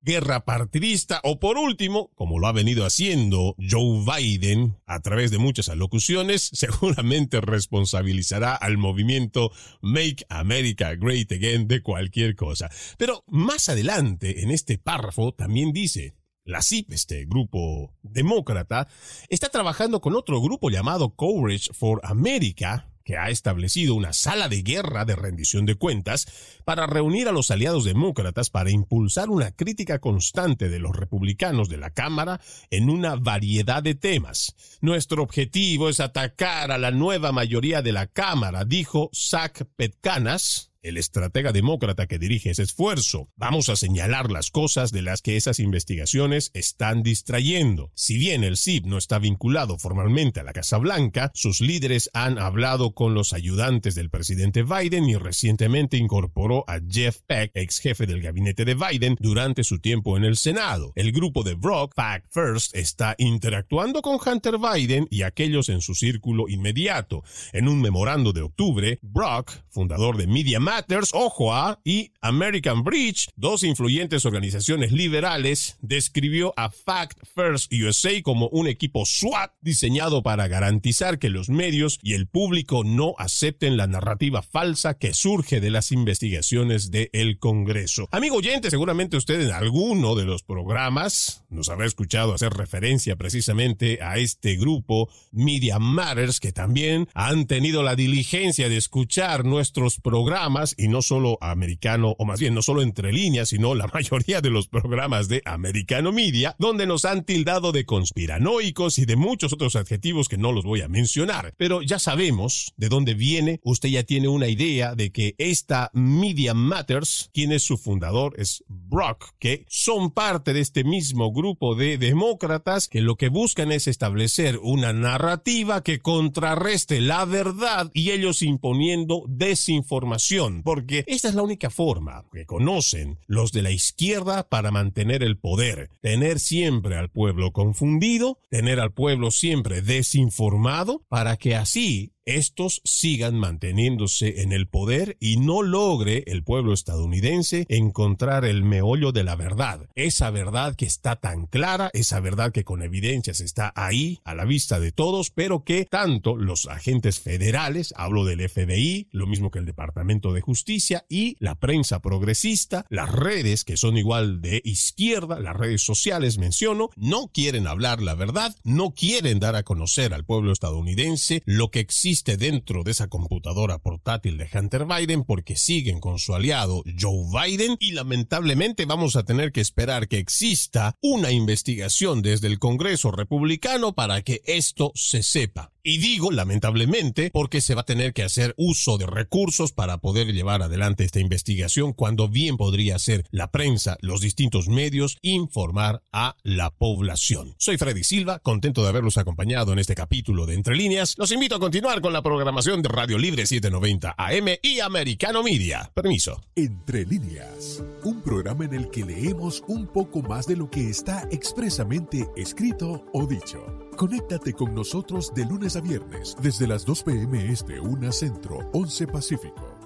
guerra 0.00 0.44
partidista 0.44 1.20
o 1.24 1.38
por 1.38 1.58
último, 1.58 2.10
como 2.14 2.38
lo 2.38 2.46
ha 2.46 2.52
venido 2.52 2.84
haciendo 2.84 3.54
Joe 3.58 4.04
Biden 4.04 4.76
a 4.86 5.00
través 5.00 5.30
de 5.30 5.38
muchas 5.38 5.68
alocuciones, 5.68 6.42
seguramente 6.52 7.40
responsabilizará 7.40 8.54
al 8.54 8.78
movimiento 8.78 9.50
Make 9.80 10.24
America 10.28 10.94
Great 10.94 11.32
Again 11.32 11.68
de 11.68 11.82
cualquier 11.82 12.36
cosa. 12.36 12.70
Pero 12.96 13.24
más 13.26 13.68
adelante 13.68 14.42
en 14.42 14.50
este 14.50 14.78
párrafo 14.78 15.32
también 15.32 15.72
dice, 15.72 16.14
la 16.48 16.62
CIP, 16.62 16.92
este 16.92 17.26
grupo 17.26 17.94
demócrata, 18.02 18.88
está 19.28 19.50
trabajando 19.50 20.00
con 20.00 20.16
otro 20.16 20.40
grupo 20.40 20.70
llamado 20.70 21.14
Courage 21.14 21.74
for 21.74 22.00
America, 22.04 22.87
que 23.08 23.16
ha 23.16 23.30
establecido 23.30 23.94
una 23.94 24.12
sala 24.12 24.50
de 24.50 24.60
guerra 24.60 25.06
de 25.06 25.16
rendición 25.16 25.64
de 25.64 25.76
cuentas 25.76 26.26
para 26.66 26.86
reunir 26.86 27.26
a 27.26 27.32
los 27.32 27.50
aliados 27.50 27.84
demócratas 27.84 28.50
para 28.50 28.70
impulsar 28.70 29.30
una 29.30 29.50
crítica 29.50 29.98
constante 29.98 30.68
de 30.68 30.78
los 30.78 30.94
republicanos 30.94 31.70
de 31.70 31.78
la 31.78 31.88
Cámara 31.88 32.38
en 32.68 32.90
una 32.90 33.16
variedad 33.16 33.82
de 33.82 33.94
temas. 33.94 34.54
Nuestro 34.82 35.22
objetivo 35.22 35.88
es 35.88 36.00
atacar 36.00 36.70
a 36.70 36.76
la 36.76 36.90
nueva 36.90 37.32
mayoría 37.32 37.80
de 37.80 37.92
la 37.92 38.08
Cámara, 38.08 38.66
dijo 38.66 39.08
Zach 39.14 39.62
Petcanas, 39.74 40.67
el 40.82 40.96
estratega 40.96 41.52
demócrata 41.52 42.06
que 42.06 42.18
dirige 42.18 42.50
ese 42.50 42.62
esfuerzo. 42.62 43.28
Vamos 43.36 43.68
a 43.68 43.76
señalar 43.76 44.30
las 44.30 44.50
cosas 44.50 44.92
de 44.92 45.02
las 45.02 45.22
que 45.22 45.36
esas 45.36 45.58
investigaciones 45.60 46.50
están 46.54 47.02
distrayendo. 47.02 47.90
Si 47.94 48.16
bien 48.16 48.44
el 48.44 48.56
CIP 48.56 48.86
no 48.86 48.98
está 48.98 49.18
vinculado 49.18 49.78
formalmente 49.78 50.40
a 50.40 50.44
la 50.44 50.52
Casa 50.52 50.78
Blanca, 50.78 51.30
sus 51.34 51.60
líderes 51.60 52.10
han 52.12 52.38
hablado 52.38 52.94
con 52.94 53.14
los 53.14 53.32
ayudantes 53.32 53.94
del 53.94 54.10
presidente 54.10 54.62
Biden 54.62 55.08
y 55.08 55.16
recientemente 55.16 55.96
incorporó 55.96 56.64
a 56.68 56.80
Jeff 56.88 57.18
Peck, 57.26 57.50
ex 57.54 57.80
jefe 57.80 58.06
del 58.06 58.22
gabinete 58.22 58.64
de 58.64 58.74
Biden, 58.74 59.16
durante 59.18 59.64
su 59.64 59.80
tiempo 59.80 60.16
en 60.16 60.24
el 60.24 60.36
Senado. 60.36 60.92
El 60.94 61.12
grupo 61.12 61.42
de 61.42 61.54
Brock, 61.54 61.94
Fact 61.94 62.26
First, 62.30 62.74
está 62.74 63.14
interactuando 63.18 64.02
con 64.02 64.18
Hunter 64.24 64.56
Biden 64.58 65.06
y 65.10 65.22
aquellos 65.22 65.68
en 65.68 65.80
su 65.80 65.94
círculo 65.94 66.48
inmediato. 66.48 67.22
En 67.52 67.68
un 67.68 67.80
memorando 67.80 68.32
de 68.32 68.42
octubre, 68.42 68.98
Brock, 69.02 69.50
fundador 69.68 70.16
de 70.16 70.26
Media 70.26 70.60
Matters, 70.68 71.12
ojo 71.14 71.54
a, 71.54 71.80
y 71.82 72.12
American 72.20 72.84
Bridge, 72.84 73.30
dos 73.36 73.62
influyentes 73.62 74.26
organizaciones 74.26 74.92
liberales, 74.92 75.78
describió 75.80 76.52
a 76.58 76.68
Fact 76.68 77.20
First 77.34 77.72
USA 77.72 78.20
como 78.22 78.48
un 78.48 78.66
equipo 78.66 79.06
SWAT 79.06 79.50
diseñado 79.62 80.22
para 80.22 80.46
garantizar 80.46 81.18
que 81.18 81.30
los 81.30 81.48
medios 81.48 81.98
y 82.02 82.12
el 82.12 82.26
público 82.26 82.84
no 82.84 83.14
acepten 83.16 83.78
la 83.78 83.86
narrativa 83.86 84.42
falsa 84.42 84.98
que 84.98 85.14
surge 85.14 85.62
de 85.62 85.70
las 85.70 85.90
investigaciones 85.90 86.90
del 86.90 87.38
Congreso. 87.38 88.06
Amigo 88.12 88.36
oyente, 88.36 88.68
seguramente 88.68 89.16
usted 89.16 89.40
en 89.40 89.52
alguno 89.52 90.16
de 90.16 90.26
los 90.26 90.42
programas 90.42 91.46
nos 91.48 91.70
habrá 91.70 91.86
escuchado 91.86 92.34
hacer 92.34 92.52
referencia 92.52 93.16
precisamente 93.16 94.00
a 94.02 94.18
este 94.18 94.56
grupo 94.56 95.08
Media 95.32 95.78
Matters 95.78 96.40
que 96.40 96.52
también 96.52 97.08
han 97.14 97.46
tenido 97.46 97.82
la 97.82 97.96
diligencia 97.96 98.68
de 98.68 98.76
escuchar 98.76 99.46
nuestros 99.46 99.98
programas 99.98 100.57
y 100.76 100.88
no 100.88 101.02
solo 101.02 101.38
americano, 101.40 102.14
o 102.18 102.24
más 102.24 102.40
bien 102.40 102.54
no 102.54 102.62
solo 102.62 102.82
entre 102.82 103.12
líneas, 103.12 103.50
sino 103.50 103.74
la 103.74 103.86
mayoría 103.94 104.40
de 104.40 104.50
los 104.50 104.68
programas 104.68 105.28
de 105.28 105.42
Americano 105.44 106.12
Media, 106.12 106.56
donde 106.58 106.86
nos 106.86 107.04
han 107.04 107.24
tildado 107.24 107.72
de 107.72 107.84
conspiranoicos 107.84 108.98
y 108.98 109.04
de 109.04 109.16
muchos 109.16 109.52
otros 109.52 109.76
adjetivos 109.76 110.28
que 110.28 110.38
no 110.38 110.52
los 110.52 110.64
voy 110.64 110.80
a 110.80 110.88
mencionar. 110.88 111.54
Pero 111.56 111.82
ya 111.82 111.98
sabemos 111.98 112.74
de 112.76 112.88
dónde 112.88 113.14
viene, 113.14 113.60
usted 113.62 113.88
ya 113.88 114.02
tiene 114.02 114.28
una 114.28 114.48
idea 114.48 114.94
de 114.94 115.12
que 115.12 115.34
esta 115.38 115.90
Media 115.92 116.54
Matters, 116.54 117.30
quien 117.32 117.52
es 117.52 117.62
su 117.62 117.78
fundador, 117.78 118.34
es 118.38 118.64
Brock, 118.68 119.34
que 119.38 119.64
son 119.68 120.10
parte 120.10 120.52
de 120.52 120.60
este 120.60 120.84
mismo 120.84 121.32
grupo 121.32 121.74
de 121.74 121.98
demócratas 121.98 122.88
que 122.88 123.00
lo 123.00 123.16
que 123.16 123.28
buscan 123.28 123.72
es 123.72 123.86
establecer 123.86 124.58
una 124.62 124.92
narrativa 124.92 125.82
que 125.82 126.00
contrarreste 126.00 127.00
la 127.00 127.24
verdad 127.24 127.90
y 127.94 128.10
ellos 128.10 128.42
imponiendo 128.42 129.24
desinformación 129.28 130.47
porque 130.62 131.04
esta 131.06 131.28
es 131.28 131.34
la 131.34 131.42
única 131.42 131.70
forma 131.70 132.24
que 132.32 132.46
conocen 132.46 133.18
los 133.26 133.52
de 133.52 133.62
la 133.62 133.70
izquierda 133.70 134.48
para 134.48 134.70
mantener 134.70 135.22
el 135.22 135.38
poder, 135.38 135.90
tener 136.00 136.40
siempre 136.40 136.96
al 136.96 137.10
pueblo 137.10 137.52
confundido, 137.52 138.38
tener 138.50 138.80
al 138.80 138.92
pueblo 138.92 139.30
siempre 139.30 139.82
desinformado, 139.82 141.04
para 141.08 141.36
que 141.36 141.56
así 141.56 142.12
estos 142.28 142.82
sigan 142.84 143.36
manteniéndose 143.36 144.42
en 144.42 144.52
el 144.52 144.68
poder 144.68 145.16
y 145.18 145.38
no 145.38 145.62
logre 145.62 146.24
el 146.26 146.44
pueblo 146.44 146.74
estadounidense 146.74 147.64
encontrar 147.70 148.44
el 148.44 148.64
meollo 148.64 149.12
de 149.12 149.24
la 149.24 149.34
verdad. 149.34 149.88
Esa 149.94 150.30
verdad 150.30 150.76
que 150.76 150.84
está 150.84 151.16
tan 151.16 151.46
clara, 151.46 151.90
esa 151.94 152.20
verdad 152.20 152.52
que 152.52 152.64
con 152.64 152.82
evidencias 152.82 153.40
está 153.40 153.72
ahí 153.74 154.20
a 154.24 154.34
la 154.34 154.44
vista 154.44 154.78
de 154.78 154.92
todos, 154.92 155.30
pero 155.30 155.64
que 155.64 155.86
tanto 155.86 156.36
los 156.36 156.66
agentes 156.66 157.18
federales, 157.18 157.94
hablo 157.96 158.26
del 158.26 158.46
FBI, 158.46 159.08
lo 159.10 159.26
mismo 159.26 159.50
que 159.50 159.60
el 159.60 159.64
Departamento 159.64 160.34
de 160.34 160.42
Justicia 160.42 161.06
y 161.08 161.34
la 161.38 161.54
prensa 161.54 162.00
progresista, 162.00 162.84
las 162.90 163.10
redes 163.10 163.64
que 163.64 163.78
son 163.78 163.96
igual 163.96 164.42
de 164.42 164.60
izquierda, 164.66 165.40
las 165.40 165.56
redes 165.56 165.80
sociales 165.80 166.36
menciono, 166.36 166.90
no 166.94 167.28
quieren 167.32 167.66
hablar 167.66 168.02
la 168.02 168.14
verdad, 168.14 168.54
no 168.64 168.90
quieren 168.90 169.40
dar 169.40 169.56
a 169.56 169.62
conocer 169.62 170.12
al 170.12 170.26
pueblo 170.26 170.52
estadounidense 170.52 171.42
lo 171.46 171.70
que 171.70 171.80
existe 171.80 172.17
dentro 172.24 172.82
de 172.82 172.90
esa 172.90 173.08
computadora 173.08 173.78
portátil 173.78 174.38
de 174.38 174.48
Hunter 174.52 174.86
Biden 174.86 175.24
porque 175.24 175.56
siguen 175.56 176.00
con 176.00 176.18
su 176.18 176.34
aliado 176.34 176.82
Joe 176.98 177.26
Biden 177.32 177.76
y 177.80 177.92
lamentablemente 177.92 178.84
vamos 178.84 179.16
a 179.16 179.24
tener 179.24 179.52
que 179.52 179.60
esperar 179.60 180.08
que 180.08 180.18
exista 180.18 180.96
una 181.00 181.30
investigación 181.30 182.22
desde 182.22 182.48
el 182.48 182.58
Congreso 182.58 183.10
republicano 183.10 183.94
para 183.94 184.22
que 184.22 184.42
esto 184.44 184.92
se 184.94 185.22
sepa. 185.22 185.72
Y 185.88 185.96
digo 185.96 186.30
lamentablemente 186.30 187.30
porque 187.32 187.62
se 187.62 187.74
va 187.74 187.80
a 187.80 187.86
tener 187.86 188.12
que 188.12 188.22
hacer 188.22 188.52
uso 188.58 188.98
de 188.98 189.06
recursos 189.06 189.72
para 189.72 189.96
poder 189.96 190.34
llevar 190.34 190.60
adelante 190.60 191.02
esta 191.02 191.18
investigación 191.18 191.94
cuando 191.94 192.28
bien 192.28 192.58
podría 192.58 192.98
ser 192.98 193.24
la 193.30 193.50
prensa, 193.50 193.96
los 194.02 194.20
distintos 194.20 194.68
medios, 194.68 195.16
informar 195.22 196.02
a 196.12 196.36
la 196.42 196.68
población. 196.68 197.54
Soy 197.56 197.78
Freddy 197.78 198.04
Silva, 198.04 198.38
contento 198.40 198.82
de 198.82 198.90
haberlos 198.90 199.16
acompañado 199.16 199.72
en 199.72 199.78
este 199.78 199.94
capítulo 199.94 200.44
de 200.44 200.56
Entre 200.56 200.76
Líneas. 200.76 201.14
Los 201.16 201.32
invito 201.32 201.54
a 201.54 201.58
continuar 201.58 202.02
con 202.02 202.12
la 202.12 202.20
programación 202.20 202.82
de 202.82 202.90
Radio 202.90 203.16
Libre 203.16 203.46
790 203.46 204.14
AM 204.18 204.48
y 204.60 204.80
Americano 204.80 205.42
Media. 205.42 205.90
Permiso. 205.94 206.42
Entre 206.54 207.06
Líneas, 207.06 207.82
un 208.04 208.20
programa 208.20 208.66
en 208.66 208.74
el 208.74 208.90
que 208.90 209.06
leemos 209.06 209.64
un 209.68 209.86
poco 209.86 210.20
más 210.20 210.46
de 210.46 210.56
lo 210.56 210.68
que 210.68 210.90
está 210.90 211.26
expresamente 211.30 212.28
escrito 212.36 213.06
o 213.14 213.26
dicho. 213.26 213.87
Conéctate 213.98 214.52
con 214.52 214.76
nosotros 214.76 215.34
de 215.34 215.44
lunes 215.44 215.74
a 215.74 215.80
viernes 215.80 216.36
desde 216.40 216.68
las 216.68 216.86
2 216.86 217.02
p.m. 217.02 217.50
Este, 217.50 217.80
1 217.80 218.12
Centro, 218.12 218.60
11 218.72 219.08
Pacífico 219.08 219.77